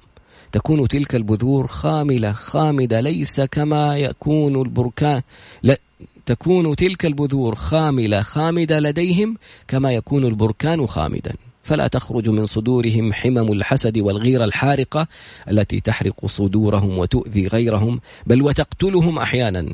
تكون 0.52 0.88
تلك 0.88 1.16
البذور 1.16 1.68
خاملة 1.68 2.32
خامدة 2.32 3.02
ليس 3.02 3.41
كما 3.41 3.97
يكون 3.97 4.62
البركان. 4.62 5.22
لا 5.64 5.78
تكون 6.26 6.76
تلك 6.76 7.06
البذور 7.06 7.56
خاملة 7.56 8.22
خامدة 8.22 8.80
لديهم 8.80 9.38
كما 9.68 9.91
يكون 9.91 10.26
البركان 10.26 10.88
خامدا. 10.88 11.34
فلا 11.64 11.88
تخرج 11.88 12.30
من 12.30 12.45
صدورهم 12.45 13.14
حمم 13.14 13.52
الحسد 13.52 13.97
والغيرة 13.97 14.45
الحارقة 14.45 15.08
التي 15.50 15.80
تحرق 15.80 16.26
صدورهم 16.26 16.97
وتؤذي 16.97 17.47
غيرهم 17.47 18.00
بل 18.28 18.41
وتقتلهم 18.41 19.20
أحيانا. 19.20 19.74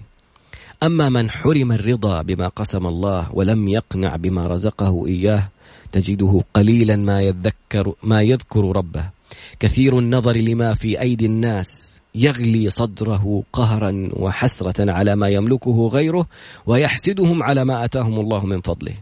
أما 0.84 1.09
من 1.09 1.30
حرم 1.30 1.71
الرضا 1.71 2.21
بما 2.21 2.47
قسم 2.47 2.88
الله 2.88 3.30
ولم 3.34 3.67
يقنع 3.67 4.15
بما 4.15 4.47
رزقه 4.47 5.07
إياه 5.07 5.49
تجده 5.91 6.43
قليلا 6.53 6.95
ما 6.95 7.21
يذكر 7.21 7.93
ما 8.03 8.21
يذكر 8.21 8.76
ربه. 8.76 9.14
كثير 9.59 9.99
النظر 9.99 10.38
لما 10.38 10.73
في 10.73 11.01
أيدي 11.01 11.25
الناس 11.25 12.01
يغلي 12.15 12.69
صدره 12.69 13.43
قهرا 13.53 14.09
وحسرة 14.13 14.91
على 14.91 15.15
ما 15.15 15.29
يملكه 15.29 15.88
غيره 15.88 16.27
ويحسدهم 16.65 17.43
على 17.43 17.65
ما 17.65 17.86
أتاهم 17.86 18.19
الله 18.19 18.45
من 18.45 18.61
فضله. 18.61 18.93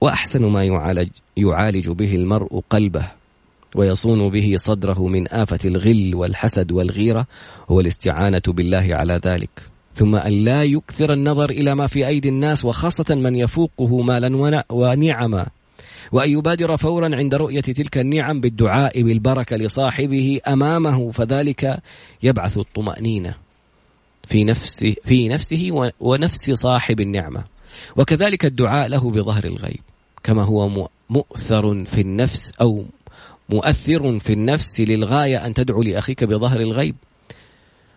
وأحسن 0.00 0.44
ما 0.44 0.64
يعالج, 0.64 1.08
يعالج 1.36 1.90
به 1.90 2.14
المرء 2.14 2.62
قلبه 2.70 3.06
ويصون 3.74 4.28
به 4.28 4.54
صدره 4.56 5.06
من 5.06 5.28
آفة 5.28 5.58
الغل 5.64 6.14
والحسد 6.14 6.72
والغيرة 6.72 7.26
هو 7.70 7.80
الاستعانة 7.80 8.42
بالله 8.48 8.88
على 8.90 9.20
ذلك. 9.24 9.70
ثم 9.94 10.14
أن 10.14 10.32
لا 10.32 10.62
يكثر 10.62 11.12
النظر 11.12 11.50
إلى 11.50 11.74
ما 11.74 11.86
في 11.86 12.06
أيدي 12.06 12.28
الناس 12.28 12.64
وخاصة 12.64 13.14
من 13.14 13.36
يفوقه 13.36 14.02
مالا 14.02 14.62
ونعما 14.70 15.46
وأن 16.12 16.30
يبادر 16.30 16.76
فورا 16.76 17.16
عند 17.16 17.34
رؤية 17.34 17.60
تلك 17.60 17.98
النعم 17.98 18.40
بالدعاء 18.40 19.02
بالبركة 19.02 19.56
لصاحبه 19.56 20.40
أمامه 20.48 21.10
فذلك 21.10 21.78
يبعث 22.22 22.58
الطمأنينة 22.58 23.34
في 24.26 24.44
نفسه 24.44 24.94
في 25.04 25.28
نفسه 25.28 25.92
ونفس 26.00 26.50
صاحب 26.50 27.00
النعمة. 27.00 27.44
وكذلك 27.96 28.44
الدعاء 28.44 28.88
له 28.88 29.10
بظهر 29.10 29.44
الغيب 29.44 29.80
كما 30.24 30.44
هو 30.44 30.88
مؤثر 31.10 31.84
في 31.84 32.00
النفس 32.00 32.52
أو 32.60 32.84
مؤثر 33.48 34.18
في 34.18 34.32
النفس 34.32 34.80
للغاية 34.80 35.46
أن 35.46 35.54
تدعو 35.54 35.82
لأخيك 35.82 36.24
بظهر 36.24 36.60
الغيب 36.60 36.96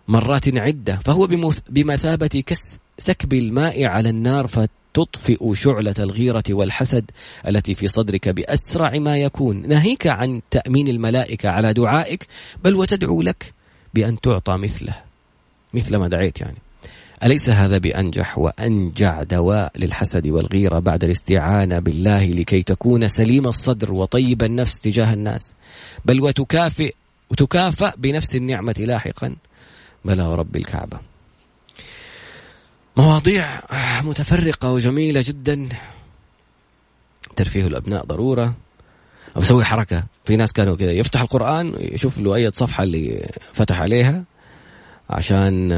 مرات 0.07 0.59
عدة. 0.59 0.95
فهو 0.95 1.27
بمثابة 1.69 2.43
كس 2.45 2.79
سكب 2.97 3.33
الماء 3.33 3.85
على 3.85 4.09
النار 4.09 4.47
تطفئ 4.93 5.53
شعلة 5.53 5.95
الغيرة 5.99 6.43
والحسد 6.49 7.11
التي 7.47 7.73
في 7.73 7.87
صدرك 7.87 8.29
بأسرع 8.29 8.91
ما 8.99 9.17
يكون. 9.17 9.67
ناهيك 9.67 10.07
عن 10.07 10.41
تأمين 10.51 10.87
الملائكة 10.87 11.49
على 11.49 11.73
دعائك 11.73 12.27
بل 12.63 12.75
وتدعو 12.75 13.21
لك 13.21 13.53
بأن 13.93 14.19
تعطى 14.21 14.57
مثله. 14.57 14.95
مثل 15.73 15.95
ما 15.97 16.07
دعيت 16.07 16.41
يعني. 16.41 16.57
أليس 17.23 17.49
هذا 17.49 17.77
بأنجح 17.77 18.37
وأنجع 18.37 19.23
دواء 19.23 19.71
للحسد 19.75 20.27
والغيرة 20.27 20.79
بعد 20.79 21.03
الاستعانة 21.03 21.79
بالله 21.79 22.25
لكي 22.25 22.63
تكون 22.63 23.07
سليم 23.07 23.47
الصدر 23.47 23.93
وطيب 23.93 24.43
النفس 24.43 24.81
تجاه 24.81 25.13
الناس؟ 25.13 25.53
بل 26.05 26.21
وتكافئ 26.21 26.93
وتكافأ 27.29 27.93
بنفس 27.97 28.35
النعمة 28.35 28.75
لاحقا. 28.79 29.35
بلى 30.05 30.23
ورب 30.23 30.55
الكعبة. 30.55 30.99
مواضيع 32.99 33.59
متفرقة 34.01 34.71
وجميلة 34.71 35.23
جدا. 35.25 35.69
ترفيه 37.35 37.67
الأبناء 37.67 38.05
ضرورة. 38.05 38.53
بسوي 39.35 39.65
حركة. 39.65 40.03
في 40.25 40.35
ناس 40.35 40.53
كانوا 40.53 40.75
كذا 40.75 40.91
يفتح 40.91 41.21
القرآن 41.21 41.73
يشوف 41.77 42.17
له 42.17 42.35
أي 42.35 42.51
صفحة 42.51 42.83
اللي 42.83 43.29
فتح 43.53 43.81
عليها 43.81 44.23
عشان 45.09 45.71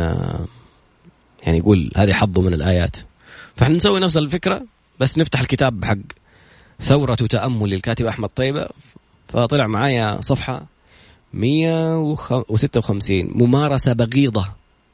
يعني 1.44 1.58
يقول 1.58 1.92
هذه 1.98 2.14
حظه 2.14 2.42
من 2.42 2.54
الآيات. 2.54 2.96
فإحنا 3.56 3.76
نسوي 3.76 4.00
نفس 4.00 4.18
الفكرة 4.18 4.66
بس 5.00 5.18
نفتح 5.18 5.40
الكتاب 5.40 5.86
حق 5.86 5.98
ثورة 6.80 7.16
تأمل 7.16 7.70
للكاتب 7.70 8.06
أحمد 8.06 8.30
طيبة. 8.30 8.68
فطلع 9.28 9.68
معايا 9.68 10.22
صفحة 10.22 10.66
156 11.34 13.32
ممارسة 13.32 13.94
بغيضة. 13.94 14.52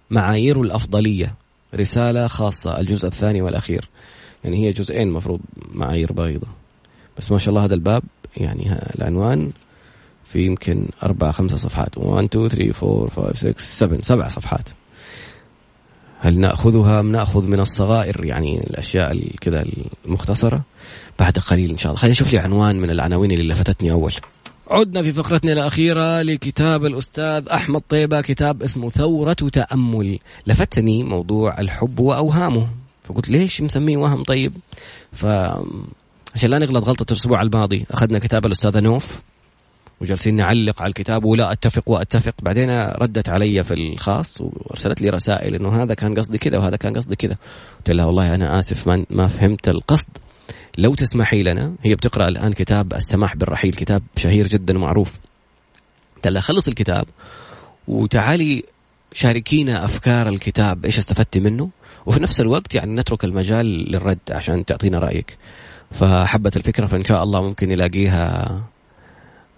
معايير 0.09 0.61
الأفضلية. 0.61 1.36
رسالة 1.76 2.28
خاصة 2.28 2.80
الجزء 2.80 3.07
الثاني 3.07 3.41
والأخير. 3.41 3.89
يعني 4.43 4.68
هي 4.68 4.72
جزئين 4.72 5.11
مفروض 5.11 5.39
معايير 5.72 6.13
بيضة 6.13 6.47
بس 7.18 7.32
ما 7.32 7.38
شاء 7.38 7.49
الله 7.49 7.65
هذا 7.65 7.74
الباب 7.74 8.03
يعني 8.38 8.74
العنوان 8.95 9.51
في 10.26 10.45
يمكن 10.45 10.88
أربع 11.03 11.32
خمسة 11.32 11.57
صفحات. 11.57 11.97
1 11.97 12.24
2 12.24 12.49
3 12.49 12.86
4 12.86 13.09
5 13.09 13.34
6 13.34 13.63
7 13.63 14.01
سبع 14.01 14.28
صفحات. 14.28 14.70
هل 16.20 16.39
نأخذها 16.39 16.99
أم 16.99 17.11
نأخذ 17.11 17.47
من 17.47 17.59
الصغائر؟ 17.59 18.26
يعني 18.26 18.59
الأشياء 18.59 19.36
كذا 19.41 19.65
المختصرة. 20.05 20.61
بعد 21.20 21.38
قليل 21.38 21.70
إن 21.72 21.78
شاء 21.78 21.91
الله. 21.91 22.01
خلينا 22.01 22.11
نشوف 22.11 22.34
لي 22.34 22.39
عنوان 22.39 22.80
من 22.80 22.89
العناوين 22.89 23.32
اللي 23.32 23.53
لفتتني 23.53 23.91
أول. 23.91 24.13
عدنا 24.70 25.03
في 25.03 25.11
فقرتنا 25.11 25.53
الأخيرة 25.53 26.22
لكتاب 26.22 26.86
الأستاذ 26.86 27.49
أحمد 27.49 27.82
طيبة 27.89 28.22
كتاب 28.22 28.63
اسمه 28.63 28.89
ثورة 28.89 29.34
تأمل. 29.34 30.20
لفتني 30.47 31.03
موضوع 31.03 31.59
الحب 31.59 31.99
وأوهامه. 31.99 32.68
فقلت 33.03 33.30
ليش 33.30 33.61
مسميه 33.61 33.97
وهم 33.97 34.24
طيب؟ 34.24 34.53
ف 35.13 35.26
عشان 36.36 36.49
لا 36.49 36.59
نغلط 36.59 36.88
غلطة 36.88 37.11
الأسبوع 37.11 37.41
الماضي 37.41 37.86
أخذنا 37.91 38.20
كتاب 38.20 38.45
الأستاذة 38.45 38.80
نوف 38.80 39.22
وجالسين 40.01 40.36
نعلق 40.36 40.82
على 40.82 40.89
الكتاب 40.89 41.26
ولا 41.26 41.51
أتفق 41.51 41.89
وأتفق. 41.89 42.34
بعدين 42.41 42.70
ردت 42.80 43.30
علي 43.30 43.63
في 43.63 43.74
الخاص 43.74 44.41
وأرسلت 44.41 45.01
لي 45.01 45.09
رسائل 45.09 45.55
إنه 45.55 45.84
هذا 45.84 45.93
كان 45.93 46.15
قصدي 46.15 46.38
كذا 46.38 46.57
وهذا 46.57 46.76
كان 46.76 46.93
قصدي 46.93 47.15
كذا. 47.15 47.38
قلت 47.78 47.91
لها 47.91 48.05
والله 48.05 48.36
أنا 48.36 48.59
آسف 48.59 48.88
ما, 48.88 49.05
ما 49.09 49.28
فهمت 49.28 49.68
القصد. 49.68 50.09
لو 50.78 50.95
تسمحي 50.95 51.43
لنا 51.43 51.74
هي 51.84 51.95
بتقرأ 51.95 52.28
الآن 52.28 52.54
كتاب 52.54 52.93
السماح 52.93 53.36
بالرحيل 53.36 53.74
كتاب 53.74 54.04
شهير 54.18 54.48
جدا 54.48 54.78
ومعروف 54.78 55.14
قلت 56.16 56.28
لها 56.28 56.41
خلص 56.41 56.68
الكتاب 56.68 57.06
وتعالي 57.88 58.64
شاركينا 59.14 59.86
أفكار 59.86 60.30
الكتاب 60.30 60.86
إيش 60.86 60.98
استفدتي 60.98 61.39
منه 61.39 61.70
وفي 62.06 62.20
نفس 62.20 62.41
الوقت 62.41 62.76
يعني 62.76 62.95
نترك 62.95 63.24
المجال 63.24 63.66
للرد 63.66 64.20
عشان 64.32 64.66
تعطينا 64.66 65.00
رأيك 65.00 65.38
فحبت 65.91 66.58
الفكرة 66.58 66.86
فإن 66.86 67.06
شاء 67.06 67.24
الله 67.24 67.41
ممكن 67.41 67.70
نلاقيها 67.70 68.64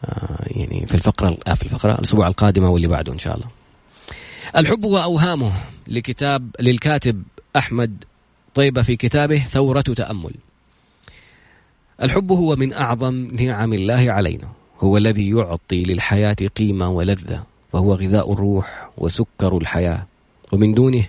آه، 0.06 0.46
يعني 0.48 0.88
في 0.88 0.96
الفقرة 0.96 1.38
آه، 1.48 1.54
في 1.54 1.64
الفقرة 1.64 1.94
الأسبوع 1.94 2.28
القادمه 2.28 2.70
واللي 2.70 2.88
بعده 2.88 3.14
إن 3.14 3.18
شاء 3.20 3.36
الله. 3.36 3.48
الحب 4.58 4.86
وأوهامه 4.86 5.52
لكتاب 5.88 6.50
للكاتب 6.60 7.24
أحمد 7.58 8.04
طيبة 8.56 8.82
في 8.82 8.96
كتابه 8.96 9.38
ثورة 9.38 9.82
تأمل. 9.82 10.34
الحب 12.04 12.32
هو 12.32 12.56
من 12.56 12.74
أعظم 12.74 13.28
نعم 13.40 13.74
الله 13.74 14.12
علينا، 14.12 14.48
هو 14.80 14.98
الذي 14.98 15.30
يعطي 15.30 15.84
للحياة 15.84 16.36
قيمة 16.56 16.90
ولذة، 16.90 17.44
فهو 17.74 17.94
غذاء 17.94 18.34
الروح 18.34 18.90
وسكر 18.98 19.58
الحياة، 19.58 20.06
ومن 20.52 20.74
دونه 20.74 21.06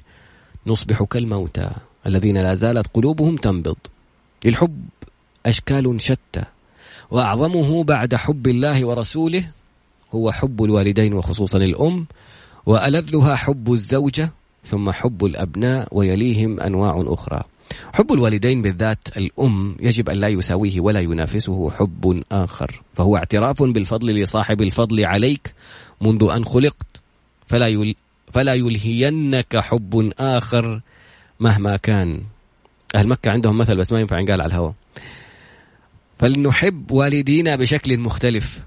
نصبح 0.67 1.03
كالموتى 1.03 1.71
الذين 2.07 2.39
لا 2.39 2.55
زالت 2.55 2.87
قلوبهم 2.95 3.37
تنبض. 3.37 3.77
للحب 4.45 4.85
أشكال 5.47 6.01
شتى 6.01 6.45
وأعظمه 7.11 7.85
بعد 7.85 8.15
حب 8.15 8.47
الله 8.47 8.85
ورسوله 8.85 9.51
هو 10.15 10.33
حب 10.33 10.65
الوالدين 10.65 11.15
وخصوصا 11.15 11.59
الأم 11.59 12.07
وألذها 12.67 13.35
حب 13.35 13.73
الزوجة 13.73 14.31
ثم 14.65 14.91
حب 14.91 15.25
الأبناء 15.25 15.89
ويليهم 15.93 16.61
أنواع 16.61 17.05
أخرى. 17.07 17.43
حب 17.93 18.13
الوالدين 18.13 18.63
بالذات 18.63 19.17
الأم 19.17 19.77
يجب 19.81 20.11
أن 20.11 20.17
لا 20.17 20.29
يساويه 20.29 20.81
ولا 20.81 21.01
ينافسه 21.01 21.71
حب 21.71 22.23
آخر، 22.33 22.83
فهو 22.95 23.17
اعتراف 23.17 23.63
بالفضل 23.63 24.15
لصاحب 24.23 24.63
الفضل 24.63 25.05
عليك 25.05 25.55
منذ 26.01 26.31
أن 26.31 26.45
خلقت 26.45 26.87
فلا 27.47 27.67
يل 27.67 27.95
فلا 28.33 28.55
يلهينك 28.55 29.57
حب 29.57 30.13
آخر 30.19 30.81
مهما 31.41 31.77
كان. 31.77 32.23
أهل 32.95 33.09
مكة 33.09 33.31
عندهم 33.31 33.59
مثل 33.59 33.77
بس 33.77 33.93
ما 33.93 34.01
ينفع 34.01 34.19
ينقال 34.19 34.41
على 34.41 34.49
الهواء. 34.49 34.75
فلنحب 36.19 36.93
والدينا 36.93 37.57
بشكل 37.57 37.99
مختلف 37.99 38.61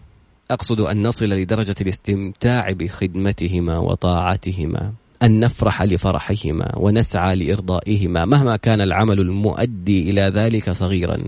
أقصد 0.52 0.80
أن 0.82 1.08
نصل 1.08 1.26
لدرجة 1.26 1.76
الاستمتاع 1.82 2.72
بخدمتهما 2.72 3.78
وطاعتهما 3.78 4.94
أن 5.24 5.40
نفرح 5.40 5.82
لفرحهما 5.82 6.72
ونسعى 6.78 7.36
لإرضائهما 7.36 8.26
مهما 8.26 8.58
كان 8.58 8.82
العمل 8.82 9.20
المؤدي 9.20 10.10
إلى 10.10 10.22
ذلك 10.22 10.72
صغيرا. 10.72 11.24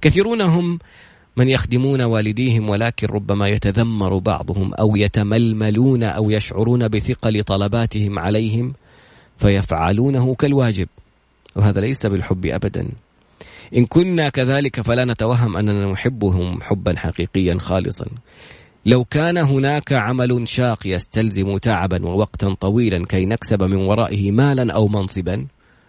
كثيرون 0.00 0.40
هم 0.40 0.78
من 1.36 1.48
يخدمون 1.48 2.02
والديهم 2.02 2.70
ولكن 2.70 3.06
ربما 3.06 3.48
يتذمر 3.48 4.18
بعضهم 4.18 4.74
أو 4.74 4.96
يتململون 4.96 6.02
أو 6.02 6.30
يشعرون 6.30 6.88
بثقل 6.88 7.42
طلباتهم 7.42 8.18
عليهم 8.18 8.74
فيفعلونه 9.38 10.34
كالواجب. 10.34 10.88
وهذا 11.56 11.80
ليس 11.80 12.06
بالحب 12.06 12.46
ابدا. 12.46 12.88
إن 13.76 13.86
كنا 13.86 14.28
كذلك 14.28 14.80
فلا 14.80 15.04
نتوهم 15.04 15.56
أننا 15.56 15.92
نحبهم 15.92 16.62
حبا 16.62 16.98
حقيقيا 16.98 17.58
خالصا. 17.58 18.06
لو 18.86 19.04
كان 19.04 19.38
هناك 19.38 19.92
عمل 19.92 20.48
شاق 20.48 20.86
يستلزم 20.86 21.58
تعبا 21.58 22.06
ووقتا 22.06 22.54
طويلا 22.60 23.06
كي 23.06 23.26
نكسب 23.26 23.62
من 23.62 23.76
ورائه 23.76 24.30
مالا 24.30 24.72
أو 24.72 24.88
منصبا 24.88 25.46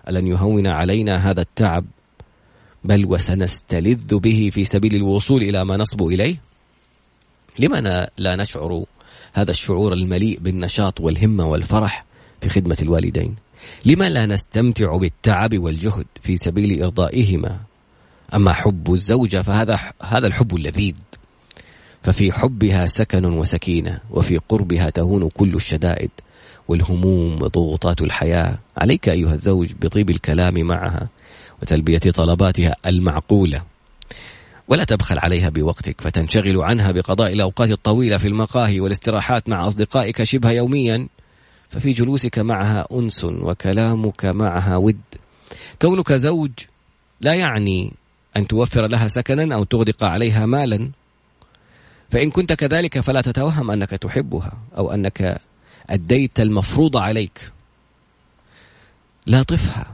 ألن 0.09 0.27
يهون 0.27 0.67
علينا 0.67 1.29
هذا 1.29 1.41
التعب؟ 1.41 1.85
بل 2.83 3.05
وسنستلذ 3.05 4.17
به 4.17 4.49
في 4.53 4.65
سبيل 4.65 4.95
الوصول 4.95 5.43
إلى 5.43 5.65
ما 5.65 5.77
نصب 5.77 6.03
إليه؟ 6.03 6.35
لما 7.59 8.07
لا 8.17 8.35
نشعر 8.35 8.85
هذا 9.33 9.51
الشعور 9.51 9.93
المليء 9.93 10.39
بالنشاط 10.39 11.01
والهمة 11.01 11.45
والفرح 11.45 12.05
في 12.41 12.49
خدمة 12.49 12.77
الوالدين؟ 12.81 13.35
لما 13.85 14.09
لا 14.09 14.25
نستمتع 14.25 14.97
بالتعب 14.97 15.59
والجهد 15.59 16.05
في 16.21 16.37
سبيل 16.37 16.83
إرضائهما؟ 16.83 17.59
أما 18.33 18.53
حب 18.53 18.93
الزوجة 18.93 19.41
فهذا 19.41 19.79
هذا 20.01 20.27
الحب 20.27 20.55
اللذيذ. 20.55 20.95
ففي 22.03 22.31
حبها 22.31 22.85
سكن 22.85 23.25
وسكينة 23.25 23.99
وفي 24.11 24.37
قربها 24.37 24.89
تهون 24.89 25.29
كل 25.29 25.55
الشدائد 25.55 26.11
والهموم 26.67 27.41
وضغوطات 27.41 28.01
الحياة. 28.01 28.57
عليك 28.77 29.09
أيها 29.09 29.33
الزوج 29.33 29.71
بطيب 29.81 30.09
الكلام 30.09 30.53
معها 30.53 31.09
وتلبية 31.61 31.97
طلباتها 31.97 32.75
المعقولة. 32.85 33.61
ولا 34.67 34.83
تبخل 34.83 35.19
عليها 35.19 35.49
بوقتك 35.49 36.01
فتنشغل 36.01 36.61
عنها 36.61 36.91
بقضاء 36.91 37.33
الأوقات 37.33 37.69
الطويلة 37.71 38.17
في 38.17 38.27
المقاهي 38.27 38.79
والاستراحات 38.79 39.49
مع 39.49 39.67
أصدقائك 39.67 40.23
شبه 40.23 40.51
يوميا. 40.51 41.07
ففي 41.69 41.91
جلوسك 41.91 42.39
معها 42.39 42.87
أنس 42.91 43.23
وكلامك 43.23 44.25
معها 44.25 44.75
ود. 44.75 45.01
كونك 45.81 46.13
زوج 46.13 46.51
لا 47.21 47.33
يعني 47.33 47.93
أن 48.37 48.47
توفر 48.47 48.87
لها 48.87 49.07
سكنا 49.07 49.55
أو 49.55 49.63
تغدق 49.63 50.03
عليها 50.03 50.45
مالا. 50.45 50.91
فإن 52.11 52.31
كنت 52.31 52.53
كذلك 52.53 52.99
فلا 52.99 53.21
تتوهم 53.21 53.71
أنك 53.71 53.89
تحبها 53.89 54.51
أو 54.77 54.91
أنك 54.93 55.41
أديت 55.89 56.39
المفروض 56.39 56.97
عليك. 56.97 57.51
لا 59.25 59.43
طفها 59.43 59.87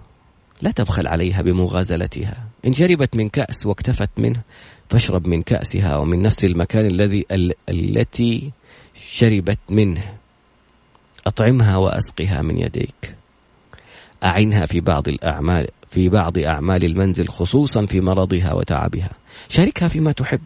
لا 0.61 0.71
تبخل 0.71 1.07
عليها 1.07 1.41
بمغازلتها. 1.41 2.47
إن 2.65 2.73
شربت 2.73 3.15
من 3.15 3.29
كأس 3.29 3.65
واكتفت 3.65 4.09
منه 4.17 4.41
فاشرب 4.89 5.27
من 5.27 5.41
كأسها 5.41 5.97
ومن 5.97 6.21
نفس 6.21 6.45
المكان 6.45 6.85
الذي 6.85 7.25
ال 7.31 7.53
التي 7.69 8.51
شربت 8.95 9.59
منه. 9.69 10.17
أطعمها 11.27 11.77
وأسقها 11.77 12.41
من 12.41 12.57
يديك. 12.57 13.15
أعنها 14.23 14.65
في 14.65 14.79
بعض 14.79 15.07
الأعمال 15.07 15.67
في 15.89 16.09
بعض 16.09 16.37
أعمال 16.37 16.85
المنزل 16.85 17.27
خصوصا 17.27 17.85
في 17.85 18.01
مرضها 18.01 18.53
وتعبها. 18.53 19.09
شاركها 19.49 19.87
فيما 19.87 20.11
تحب. 20.11 20.41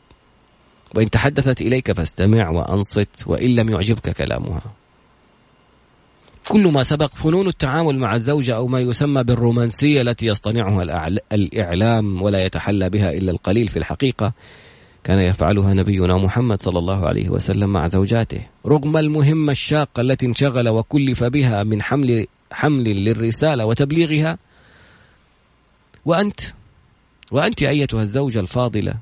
وإن 0.95 1.09
تحدثت 1.09 1.61
إليك 1.61 1.91
فاستمع 1.91 2.49
وأنصت 2.49 3.23
وإن 3.27 3.55
لم 3.55 3.69
يعجبك 3.69 4.09
كلامها. 4.09 4.61
كل 6.47 6.67
ما 6.71 6.83
سبق 6.83 7.07
فنون 7.07 7.47
التعامل 7.47 7.99
مع 7.99 8.15
الزوجة 8.15 8.55
أو 8.55 8.67
ما 8.67 8.79
يسمى 8.79 9.23
بالرومانسية 9.23 10.01
التي 10.01 10.25
يصطنعها 10.25 11.07
الإعلام 11.33 12.21
ولا 12.21 12.45
يتحلى 12.45 12.89
بها 12.89 13.11
إلا 13.13 13.31
القليل 13.31 13.67
في 13.67 13.77
الحقيقة 13.77 14.33
كان 15.03 15.19
يفعلها 15.19 15.73
نبينا 15.73 16.17
محمد 16.17 16.61
صلى 16.61 16.79
الله 16.79 17.07
عليه 17.07 17.29
وسلم 17.29 17.73
مع 17.73 17.87
زوجاته. 17.87 18.41
رغم 18.65 18.97
المهمة 18.97 19.51
الشاقة 19.51 20.01
التي 20.01 20.25
انشغل 20.25 20.69
وكلف 20.69 21.23
بها 21.23 21.63
من 21.63 21.81
حمل 21.81 22.27
حمل 22.51 23.03
للرسالة 23.03 23.65
وتبليغها 23.65 24.37
وأنت 26.05 26.39
وأنت 27.31 27.63
أيتها 27.63 28.01
الزوجة 28.01 28.39
الفاضلة. 28.39 28.93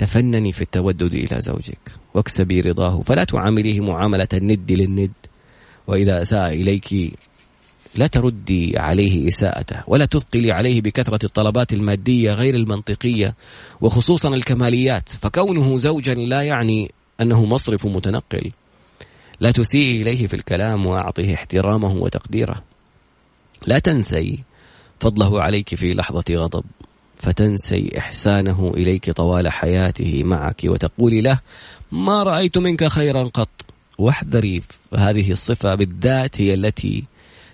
تفنني 0.00 0.52
في 0.52 0.62
التودد 0.62 1.14
إلى 1.14 1.40
زوجك. 1.40 1.92
واكسبي 2.14 2.60
رضاه. 2.60 3.02
فلا 3.02 3.24
تعامليه 3.24 3.80
معاملة 3.80 4.28
الند 4.34 4.72
للند. 4.72 5.12
وإذا 5.86 6.22
أساء 6.22 6.52
إليك 6.52 7.12
لا 7.94 8.06
تردي 8.06 8.78
عليه 8.78 9.28
إساءته. 9.28 9.82
ولا 9.86 10.04
تثقلي 10.04 10.52
عليه 10.52 10.80
بكثرة 10.80 11.26
الطلبات 11.26 11.72
المادية 11.72 12.32
غير 12.32 12.54
المنطقية. 12.54 13.34
وخصوصا 13.80 14.28
الكماليات. 14.28 15.08
فكونه 15.08 15.78
زوجا 15.78 16.14
لا 16.14 16.42
يعني 16.42 16.90
أنه 17.20 17.44
مصرف 17.44 17.86
متنقل. 17.86 18.50
لا 19.40 19.50
تسيئي 19.50 20.02
إليه 20.02 20.26
في 20.26 20.34
الكلام 20.34 20.86
وأعطيه 20.86 21.34
احترامه 21.34 21.92
وتقديره. 21.92 22.62
لا 23.66 23.78
تنسي 23.78 24.38
فضله 25.00 25.42
عليك 25.42 25.74
في 25.74 25.94
لحظة 25.94 26.24
غضب. 26.30 26.64
فتنسي 27.20 27.90
إحسانه 27.98 28.72
إليك 28.76 29.10
طوال 29.10 29.48
حياته 29.48 30.24
معك 30.24 30.60
وتقولي 30.64 31.20
له 31.20 31.38
ما 31.92 32.22
رأيت 32.22 32.58
منك 32.58 32.86
خيرا 32.88 33.24
قط 33.24 33.48
واحذري 33.98 34.62
هذه 34.96 35.32
الصفة 35.32 35.74
بالذات 35.74 36.40
هي 36.40 36.54
التي 36.54 37.04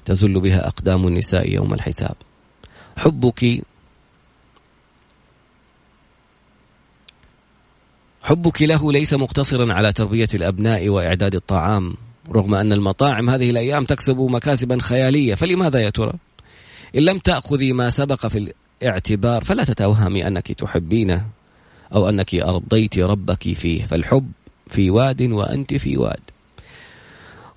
تزل 0.04 0.40
بها 0.40 0.66
أقدام 0.66 1.06
النساء 1.06 1.54
يوم 1.54 1.74
الحساب 1.74 2.14
حبك 2.96 3.62
حبك 8.22 8.62
له 8.62 8.92
ليس 8.92 9.14
مقتصرا 9.14 9.72
على 9.72 9.92
تربية 9.92 10.28
الأبناء 10.34 10.88
وإعداد 10.88 11.34
الطعام 11.34 11.94
رغم 12.32 12.54
أن 12.54 12.72
المطاعم 12.72 13.30
هذه 13.30 13.50
الأيام 13.50 13.84
تكسب 13.84 14.18
مكاسبا 14.18 14.78
خيالية 14.80 15.34
فلماذا 15.34 15.80
يا 15.80 15.90
ترى؟ 15.90 16.12
إن 16.96 17.02
لم 17.02 17.18
تأخذي 17.18 17.72
ما 17.72 17.90
سبق 17.90 18.26
في 18.26 18.52
الاعتبار 18.82 19.44
فلا 19.44 19.64
تتوهمي 19.64 20.26
أنك 20.26 20.52
تحبينه 20.52 21.26
أو 21.94 22.08
أنك 22.08 22.34
أرضيت 22.34 22.98
ربك 22.98 23.52
فيه 23.52 23.84
فالحب 23.84 24.30
في 24.66 24.90
واد 24.90 25.22
وأنت 25.22 25.74
في 25.74 25.96
واد. 25.96 26.20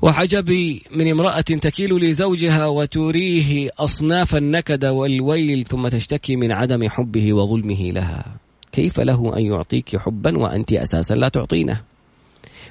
وعجبي 0.01 0.81
من 0.91 1.11
امرأة 1.11 1.41
تكيل 1.41 1.95
لزوجها 1.95 2.65
وتريه 2.65 3.69
أصناف 3.79 4.35
النكد 4.35 4.85
والويل 4.85 5.65
ثم 5.65 5.87
تشتكي 5.87 6.35
من 6.35 6.51
عدم 6.51 6.89
حبه 6.89 7.33
وظلمه 7.33 7.91
لها. 7.91 8.25
كيف 8.71 8.99
له 8.99 9.37
أن 9.37 9.45
يعطيك 9.45 9.97
حبا 9.97 10.37
وأنت 10.37 10.73
أساسا 10.73 11.13
لا 11.13 11.29
تعطينه؟ 11.29 11.81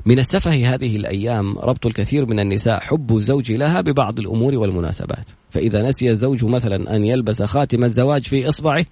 من 0.09 0.19
السفه 0.19 0.75
هذه 0.75 0.97
الأيام 0.97 1.59
ربط 1.59 1.87
الكثير 1.87 2.27
من 2.27 2.41
النساء 2.41 2.81
حب 2.81 3.17
الزوج 3.17 3.53
لها 3.53 3.81
ببعض 3.81 4.19
الأمور 4.19 4.55
والمناسبات. 4.59 5.31
فإذا 5.51 5.89
نسي 5.89 6.11
الزوج 6.11 6.45
مثلا 6.45 6.97
أن 6.97 7.05
يلبس 7.05 7.43
خاتم 7.43 7.85
الزواج 7.85 8.27
في 8.27 8.49
إصبعه 8.49 8.85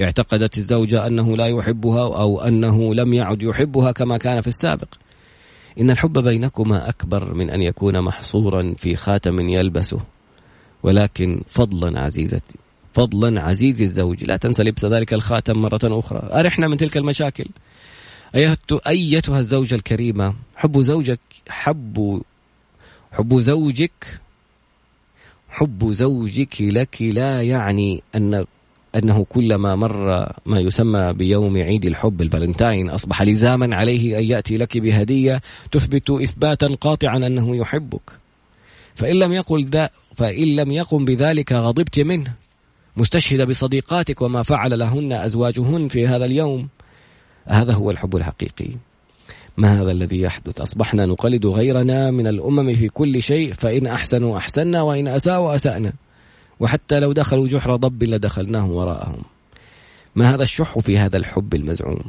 اعتقدت 0.00 0.58
الزوجة 0.58 1.06
أنه 1.06 1.36
لا 1.36 1.46
يحبها 1.46 2.00
أو 2.00 2.40
أنه 2.40 2.94
لم 2.94 3.12
يعد 3.12 3.42
يحبها 3.42 3.92
كما 3.92 4.16
كان 4.18 4.40
في 4.40 4.46
السابق. 4.46 4.88
إن 5.80 5.90
الحب 5.90 6.18
بينكما 6.18 6.88
أكبر 6.88 7.34
من 7.34 7.50
أن 7.50 7.62
يكون 7.62 8.00
محصورا 8.00 8.74
في 8.78 8.96
خاتم 8.96 9.40
يلبسه. 9.40 10.00
ولكن 10.82 11.42
فضلا 11.46 12.00
عزيزتي 12.00 12.58
فضلا 12.92 13.40
عزيزي 13.42 13.84
الزوج 13.84 14.24
لا 14.24 14.36
تنسى 14.36 14.62
لبس 14.62 14.84
ذلك 14.84 15.14
الخاتم 15.14 15.58
مرة 15.58 15.80
أخرى. 15.98 16.28
أرحنا 16.32 16.68
من 16.68 16.76
تلك 16.76 16.96
المشاكل. 16.96 17.46
أيتها 18.34 19.38
الزوجة 19.38 19.74
الكريمة؟ 19.74 20.34
حب 20.56 20.80
زوجك 20.80 21.20
حب 21.48 22.22
حب 23.12 23.40
زوجك 23.40 24.20
حب 25.48 25.90
زوجك 25.90 26.62
لك 26.62 27.02
لا 27.02 27.42
يعني 27.42 28.02
أن 28.14 28.44
أنه 28.96 29.24
كلما 29.24 29.76
مر 29.76 30.32
ما 30.46 30.60
يسمى 30.60 31.12
بيوم 31.12 31.56
عيد 31.56 31.84
الحب 31.84 32.22
الفالنتاين 32.22 32.90
أصبح 32.90 33.22
لزاما 33.22 33.76
عليه 33.76 34.18
أن 34.18 34.24
يأتي 34.24 34.56
لك 34.56 34.78
بهدية 34.78 35.42
تثبت 35.70 36.10
إثباتا 36.10 36.76
قاطعا 36.80 37.16
أنه 37.16 37.56
يحبك. 37.56 38.10
فإن 38.94 39.16
لم 39.16 39.32
يقل 39.32 39.64
ذا 39.64 39.90
فإن 40.16 40.56
لم 40.56 40.72
يقم 40.72 41.04
بذلك 41.04 41.52
غضبت 41.52 42.00
منه. 42.00 42.34
مستشهدة 42.96 43.44
بصديقاتك 43.44 44.22
وما 44.22 44.42
فعل 44.42 44.78
لهن 44.78 45.12
أزواجهن 45.12 45.88
في 45.88 46.08
هذا 46.08 46.24
اليوم. 46.24 46.68
هذا 47.46 47.72
هو 47.72 47.90
الحب 47.90 48.16
الحقيقي. 48.16 48.68
ما 49.56 49.80
هذا 49.82 49.90
الذي 49.90 50.20
يحدث؟ 50.20 50.60
أصبحنا 50.60 51.06
نقلد 51.06 51.46
غيرنا 51.46 52.10
من 52.10 52.26
الأمم 52.26 52.74
في 52.74 52.88
كل 52.88 53.22
شيء 53.22 53.52
فإن 53.52 53.86
أحسنوا 53.86 54.38
أحسنا 54.38 54.82
وإن 54.82 55.08
أساءوا 55.08 55.54
أسأنا 55.54 55.92
وحتى 56.60 57.00
لو 57.00 57.12
دخلوا 57.12 57.48
جحر 57.48 57.76
ضب 57.76 58.02
لدخلناه 58.02 58.70
وراءهم. 58.70 59.22
ما 60.16 60.34
هذا 60.34 60.42
الشح 60.42 60.78
في 60.78 60.98
هذا 60.98 61.16
الحب 61.16 61.54
المزعوم؟ 61.54 62.00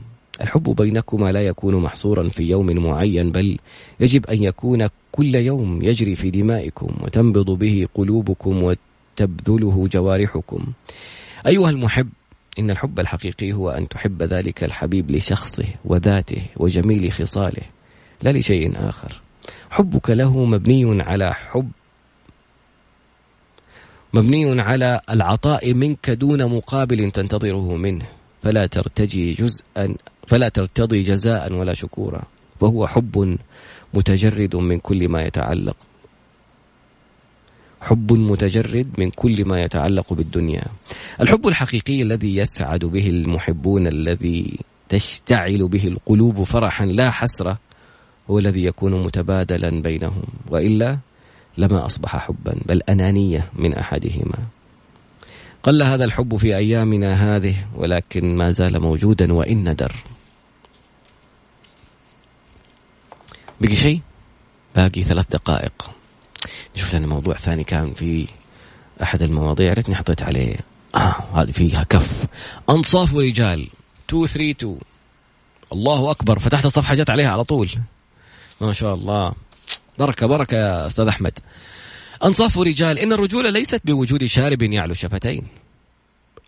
الحب 0.42 0.76
بينكما 0.76 1.32
لا 1.32 1.42
يكون 1.42 1.76
محصورا 1.76 2.30
في 2.30 2.44
يوم 2.44 2.86
معين 2.86 3.32
بل 3.32 3.58
يجب 4.00 4.26
أن 4.26 4.44
يكون 4.44 4.88
كل 5.12 5.36
يوم 5.36 5.82
يجري 5.82 6.16
في 6.16 6.32
دمائكم 6.32 6.88
وتنبض 7.02 7.50
به 7.52 7.88
قلوبكم 7.96 8.64
وتبذله 8.64 9.88
جوارحكم. 9.88 10.66
أيها 11.48 11.70
المحب 11.70 12.08
إن 12.60 12.72
الحب 12.72 13.00
الحقيقي 13.00 13.54
هو 13.54 13.70
أن 13.70 13.88
تحب 13.88 14.24
ذلك 14.24 14.64
الحبيب 14.64 15.12
لشخصه 15.12 15.66
وذاته 15.86 16.42
وجميل 16.58 17.12
خصاله 17.12 17.64
لا 18.22 18.30
لشيء 18.30 18.90
آخر. 18.90 19.22
حبك 19.70 20.10
له 20.10 20.46
مبني 20.46 21.04
على 21.04 21.34
حب 21.34 21.72
مبني 24.14 24.62
على 24.62 25.02
العطاء 25.10 25.74
منك 25.74 26.10
دون 26.10 26.46
مقابل 26.46 27.12
تنتظره 27.12 27.76
منه. 27.76 28.06
فلا 28.44 28.66
ترتجي 28.66 29.32
جزءا 29.32 29.96
فلا 30.28 30.50
ترتضي 30.50 31.02
جزاء 31.02 31.54
ولا 31.54 31.74
شكورا. 31.74 32.22
فهو 32.60 32.88
حب 32.88 33.38
متجرد 33.94 34.56
من 34.56 34.80
كل 34.80 35.10
ما 35.10 35.22
يتعلق 35.24 35.78
حب 37.84 38.14
متجرد 38.14 38.88
من 38.98 39.10
كل 39.10 39.46
ما 39.46 39.62
يتعلق 39.62 40.14
بالدنيا. 40.14 40.66
الحب 41.22 41.48
الحقيقي 41.48 42.02
الذي 42.02 42.38
يسعد 42.38 42.86
به 42.86 43.10
المحبون 43.10 43.88
الذي 43.88 44.60
تشتعل 44.90 45.68
به 45.68 45.88
القلوب 45.88 46.44
فرحا 46.44 46.86
لا 46.86 47.12
حسرة 47.12 47.60
هو 48.30 48.40
الذي 48.40 48.64
يكون 48.64 49.02
متبادلا 49.02 49.82
بينهم. 49.82 50.24
وإلا 50.50 50.98
لما 51.58 51.86
أصبح 51.86 52.18
حبا 52.18 52.56
بل 52.66 52.82
أنانية 52.90 53.50
من 53.56 53.74
أحدهما. 53.74 54.38
قل 55.64 55.84
هذا 55.84 56.06
الحب 56.06 56.38
في 56.38 56.56
أيامنا 56.56 57.36
هذه 57.36 57.56
ولكن 57.76 58.36
ما 58.36 58.52
زال 58.52 58.82
موجودا 58.82 59.34
وإن 59.34 59.70
ندر 59.70 59.92
بقي 63.62 63.76
شيء؟ 63.76 64.02
باقي 64.76 65.04
ثلاث 65.04 65.26
دقائق. 65.32 66.03
نشوف 66.76 66.96
لنا 66.96 67.08
موضوع 67.08 67.36
ثاني 67.36 67.64
كان 67.64 67.94
في 67.94 68.28
أحد 69.04 69.22
المواضيع. 69.22 69.74
ريتني 69.74 69.96
حطيت 69.96 70.24
عليه. 70.24 70.58
آه 70.96 71.16
هذه 71.34 71.52
فيها 71.52 71.84
كف. 71.84 72.26
أنصاف 72.70 73.16
رجال 73.16 73.70
232 74.14 74.80
الله 75.74 76.12
أكبر. 76.12 76.40
فتحت 76.40 76.66
الصفحة 76.66 76.96
جت 76.96 77.10
عليها 77.10 77.32
على 77.32 77.44
طول. 77.44 77.70
ما 78.62 78.74
شاء 78.74 78.94
الله. 78.94 79.34
بركة 80.00 80.28
بركة 80.28 80.58
يا 80.58 80.88
أستاذ 80.88 81.08
أحمد. 81.08 81.40
أنصاف 82.24 82.58
رجال 82.58 83.00
إن 83.00 83.14
الرجولة 83.14 83.50
ليست 83.50 83.82
بوجود 83.86 84.26
شارب 84.26 84.64
يعلو 84.64 84.94
شفتين. 84.94 85.48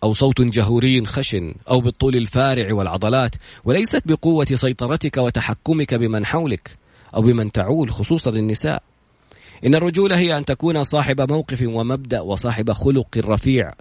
أو 0.02 0.14
صوت 0.14 0.40
جهوري 0.40 1.06
خشن. 1.06 1.54
أو 1.70 1.80
بالطول 1.80 2.16
الفارع 2.16 2.74
والعضلات. 2.74 3.34
وليست 3.64 4.02
بقوة 4.06 4.46
سيطرتك 4.54 5.16
وتحكمك 5.16 5.94
بمن 5.94 6.26
حولك. 6.26 6.78
أو 7.14 7.22
بمن 7.22 7.52
تعول 7.52 7.90
خصوصا 7.90 8.30
النساء 8.30 8.82
إن 9.64 9.74
الرجولة 9.74 10.18
هي 10.18 10.38
أن 10.38 10.44
تكون 10.44 10.84
صاحب 10.84 11.32
موقف 11.32 11.62
ومبدأ 11.62 12.20
وصاحب 12.20 12.72
خلق 12.72 13.18
رفيع. 13.18 13.72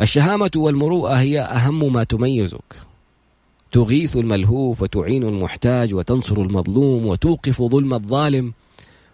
الشهامة 0.00 0.50
والمروءة 0.56 1.14
هي 1.14 1.40
أهم 1.40 1.92
ما 1.92 2.04
تميزك. 2.04 2.74
تغيث 3.72 4.16
الملهوف 4.16 4.82
وتعين 4.82 5.22
المحتاج 5.22 5.94
وتنصر 5.94 6.40
المظلوم 6.40 7.06
وتوقف 7.06 7.62
ظلم 7.62 7.94
الظالم 7.94 8.52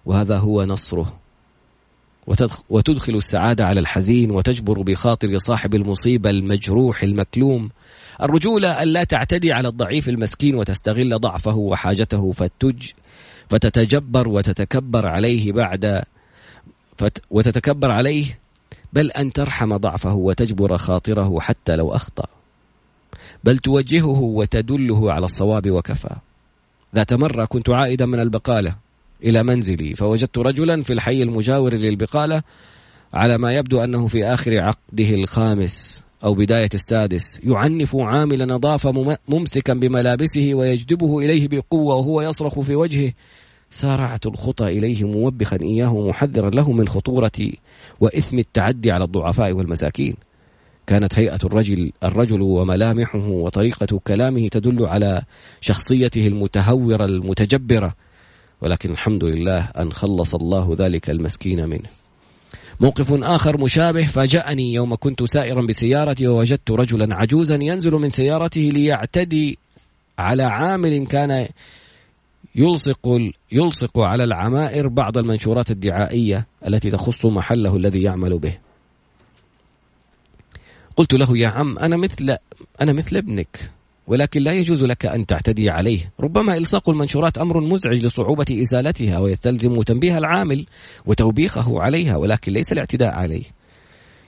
وهذا 0.06 0.38
هو 0.38 0.64
نصره. 0.64 1.20
وتدخل 2.70 3.14
السعادة 3.14 3.64
على 3.64 3.80
الحزين 3.80 4.30
وتجبر 4.30 4.82
بخاطر 4.82 5.38
صاحب 5.38 5.74
المصيبة 5.74 6.30
المجروح 6.30 7.02
المكلوم. 7.02 7.70
الرجولة 8.22 8.82
أن 8.82 8.88
لا 8.88 9.04
تعتدي 9.04 9.52
على 9.52 9.68
الضعيف 9.68 10.08
المسكين 10.08 10.54
وتستغل 10.54 11.18
ضعفه 11.18 11.56
وحاجته 11.56 12.32
فتج 12.32 12.90
فتتجبر 13.48 14.28
وتتكبر 14.28 15.06
عليه 15.06 15.52
بعد 15.52 16.02
وتتكبر 17.30 17.90
عليه 17.90 18.38
بل 18.92 19.10
أن 19.10 19.32
ترحم 19.32 19.76
ضعفه 19.76 20.14
وتجبر 20.14 20.76
خاطره 20.76 21.40
حتى 21.40 21.76
لو 21.76 21.94
أخطأ. 21.94 22.26
بل 23.44 23.58
توجهه 23.58 24.20
وتدله 24.20 25.12
على 25.12 25.24
الصواب 25.24 25.70
وكفى. 25.70 26.16
ذات 26.94 27.14
مرة 27.14 27.44
كنت 27.44 27.70
عائدا 27.70 28.06
من 28.06 28.20
البقالة 28.20 28.76
إلى 29.24 29.42
منزلي 29.42 29.94
فوجدت 29.94 30.38
رجلا 30.38 30.82
في 30.82 30.92
الحي 30.92 31.22
المجاور 31.22 31.74
للبقالة 31.74 32.42
على 33.14 33.38
ما 33.38 33.54
يبدو 33.56 33.84
أنه 33.84 34.06
في 34.06 34.24
آخر 34.24 34.60
عقده 34.60 35.10
الخامس. 35.14 36.05
أو 36.24 36.34
بداية 36.34 36.68
السادس. 36.74 37.40
يعنف 37.44 37.96
عامل 37.96 38.46
نظافة 38.46 39.18
ممسكا 39.28 39.74
بملابسه 39.74 40.54
ويجذبه 40.54 41.18
إليه 41.18 41.48
بقوة 41.48 41.94
وهو 41.96 42.22
يصرخ 42.22 42.60
في 42.60 42.74
وجهه. 42.76 43.12
سارعت 43.70 44.26
الخطى 44.26 44.64
إليه 44.64 45.04
موبخا 45.04 45.58
إياه 45.62 46.08
محذرا 46.08 46.50
له 46.50 46.72
من 46.72 46.88
خطورة 46.88 47.52
وإثم 48.00 48.38
التعدي 48.38 48.90
على 48.92 49.04
الضعفاء 49.04 49.52
والمساكين. 49.52 50.14
كانت 50.86 51.18
هيئة 51.18 51.38
الرجل 51.44 51.92
الرجل 52.04 52.42
وملامحه 52.42 53.28
وطريقة 53.28 54.00
كلامه 54.06 54.48
تدل 54.48 54.86
على 54.86 55.22
شخصيته 55.60 56.26
المتهورة 56.26 57.04
المتجبرة. 57.04 57.94
ولكن 58.60 58.90
الحمد 58.90 59.24
لله 59.24 59.60
أن 59.60 59.92
خلص 59.92 60.34
الله 60.34 60.76
ذلك 60.78 61.10
المسكين 61.10 61.68
منه. 61.68 62.05
موقف 62.80 63.12
آخر 63.12 63.60
مشابه 63.60 64.06
فاجأني 64.06 64.74
يوم 64.74 64.94
كنت 64.94 65.22
سائرا 65.24 65.66
بسيارتي 65.66 66.26
ووجدت 66.26 66.70
رجلا 66.70 67.16
عجوزا 67.16 67.58
ينزل 67.62 67.92
من 67.92 68.10
سيارته 68.10 68.60
ليعتدي 68.60 69.58
على 70.18 70.42
عامل 70.42 71.06
كان 71.06 71.48
يلصق 72.54 73.18
يلصق 73.52 73.98
على 73.98 74.24
العمائر 74.24 74.88
بعض 74.88 75.18
المنشورات 75.18 75.70
الدعائية 75.70 76.46
التي 76.66 76.90
تخص 76.90 77.26
محله 77.26 77.76
الذي 77.76 78.02
يعمل 78.02 78.38
به. 78.38 78.58
قلت 80.96 81.14
له 81.14 81.38
يا 81.38 81.48
عم 81.48 81.78
أنا 81.78 81.96
مثل 81.96 82.36
أنا 82.80 82.92
مثل 82.92 83.16
ابنك 83.16 83.70
ولكن 84.06 84.42
لا 84.42 84.52
يجوز 84.52 84.84
لك 84.84 85.06
أن 85.06 85.26
تعتدي 85.26 85.70
عليه. 85.70 86.12
ربما 86.20 86.56
إلصاق 86.56 86.88
المنشورات 86.88 87.38
أمر 87.38 87.60
مزعج 87.60 88.04
لصعوبة 88.04 88.46
إزالتها 88.50 89.18
ويستلزم 89.18 89.82
تنبيه 89.82 90.18
العامل 90.18 90.66
وتوبيخه 91.06 91.82
عليها 91.82 92.16
ولكن 92.16 92.52
ليس 92.52 92.72
الاعتداء 92.72 93.14
عليه. 93.14 93.44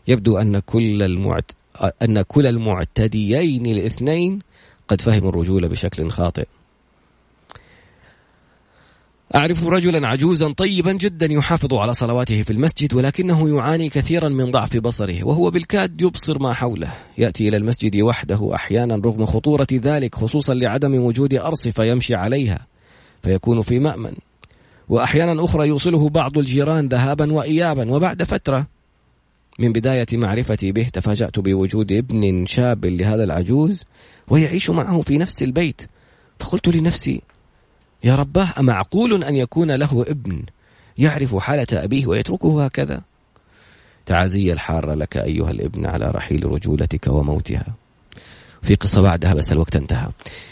يبدو 0.09 0.39
أن 0.39 0.59
كل 0.59 1.03
المعت... 1.03 1.51
أن 2.03 2.23
كل 2.23 2.47
المعتديين 2.47 3.67
الاثنين 3.67 4.39
قد 4.89 5.01
فهموا 5.01 5.29
الرجولة 5.29 5.69
بشكل 5.69 6.11
خاطئ. 6.11 6.47
أعرف 9.35 9.67
رجلا 9.67 10.09
عجوزا 10.09 10.53
طيبا 10.53 10.93
جدا 10.93 11.33
يحافظ 11.33 11.75
على 11.75 11.95
صلواته 11.95 12.43
في 12.43 12.51
المسجد 12.51 12.95
ولكنه 12.95 13.57
يعاني 13.57 13.89
كثيرا 13.89 14.29
من 14.29 14.51
ضعف 14.51 14.77
بصره 14.77 15.25
وهو 15.25 15.51
بالكاد 15.51 16.01
يبصر 16.01 16.39
ما 16.39 16.53
حوله. 16.53 16.95
يأتي 17.19 17.49
إلى 17.49 17.57
المسجد 17.57 17.97
وحده 17.97 18.55
أحيانا 18.55 18.97
رغم 18.97 19.27
خطورة 19.27 19.67
ذلك 19.73 20.15
خصوصا 20.15 20.55
لعدم 20.55 20.95
وجود 20.95 21.35
أرصفة 21.35 21.85
يمشي 21.85 22.15
عليها 22.15 22.67
فيكون 23.23 23.63
في 23.63 23.79
مأمن. 23.79 24.13
وأحيانا 24.89 25.45
أخرى 25.45 25.69
يوصله 25.69 26.09
بعض 26.09 26.39
الجيران 26.39 26.89
ذهابا 26.89 27.33
وإيابا. 27.33 27.91
وبعد 27.91 28.23
فترة 28.23 28.67
من 29.59 29.73
بداية 29.73 30.07
معرفتي 30.13 30.73
به 30.73 30.89
تفاجأت 30.93 31.39
بوجود 31.39 31.93
ابن 31.93 32.47
شاب 32.47 32.87
لهذا 32.87 33.25
العجوز 33.25 33.85
ويعيش 34.29 34.71
معه 34.71 35.01
في 35.01 35.19
نفس 35.19 35.43
البيت. 35.43 35.83
فقلت 36.39 36.69
لنفسي 36.69 37.23
يا 38.05 38.15
رباه 38.15 38.49
أمعقول 38.59 39.25
أن 39.25 39.37
يكون 39.37 39.71
له 39.71 40.05
ابن 40.09 40.43
يعرف 40.99 41.37
حالة 41.37 41.67
أبيه 41.73 42.07
ويتركه 42.07 42.65
هكذا؟ 42.65 43.01
تعازي 44.07 44.53
الحارة 44.53 44.95
لك 44.95 45.17
أيها 45.17 45.51
الابن 45.51 45.87
على 45.87 46.11
رحيل 46.11 46.47
رجولتك 46.47 47.07
وموتها. 47.07 47.75
في 48.63 48.75
قصة 48.75 49.03
بعدها 49.03 49.35
بس 49.35 49.53
الوقت 49.53 49.77
انتهى. 49.77 50.09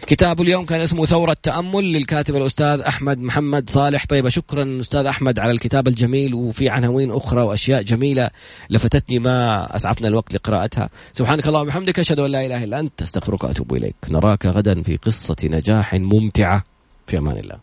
كتاب 0.07 0.41
اليوم 0.41 0.65
كان 0.65 0.81
اسمه 0.81 1.05
ثورة 1.05 1.37
تأمل 1.43 1.93
للكاتب 1.93 2.37
الأستاذ 2.37 2.81
أحمد 2.81 3.19
محمد 3.19 3.71
صالح. 3.71 4.05
طيب 4.05 4.29
شكرا 4.29 4.81
أستاذ 4.81 5.07
أحمد 5.07 5.39
على 5.39 5.51
الكتاب 5.51 5.89
الجميل 5.89 6.35
وفي 6.35 6.69
عناوين 6.69 7.11
أخرى 7.11 7.43
وأشياء 7.43 7.83
جميلة 7.83 8.31
لفتتني 8.71 9.19
ما 9.19 9.77
أسعفنا 9.77 10.09
الوقت 10.09 10.35
لقراءتها. 10.35 10.91
سبحانك 11.13 11.47
اللهم 11.47 11.63
وبحمدك 11.63 11.99
أشهد 11.99 12.21
أن 12.21 12.31
لا 12.31 12.47
إله 12.47 12.65
إلا 12.65 12.81
أنت 12.81 13.03
أستغفرك 13.03 13.45
وأتوب 13.45 13.75
إليك. 13.75 13.97
نراك 14.09 14.47
غدا 14.47 14.83
في 14.83 14.97
قصة 14.97 15.37
نجاح 15.45 15.95
ممتعة. 15.95 16.76
في 17.07 17.19
أمان 17.19 17.39
الله. 17.39 17.59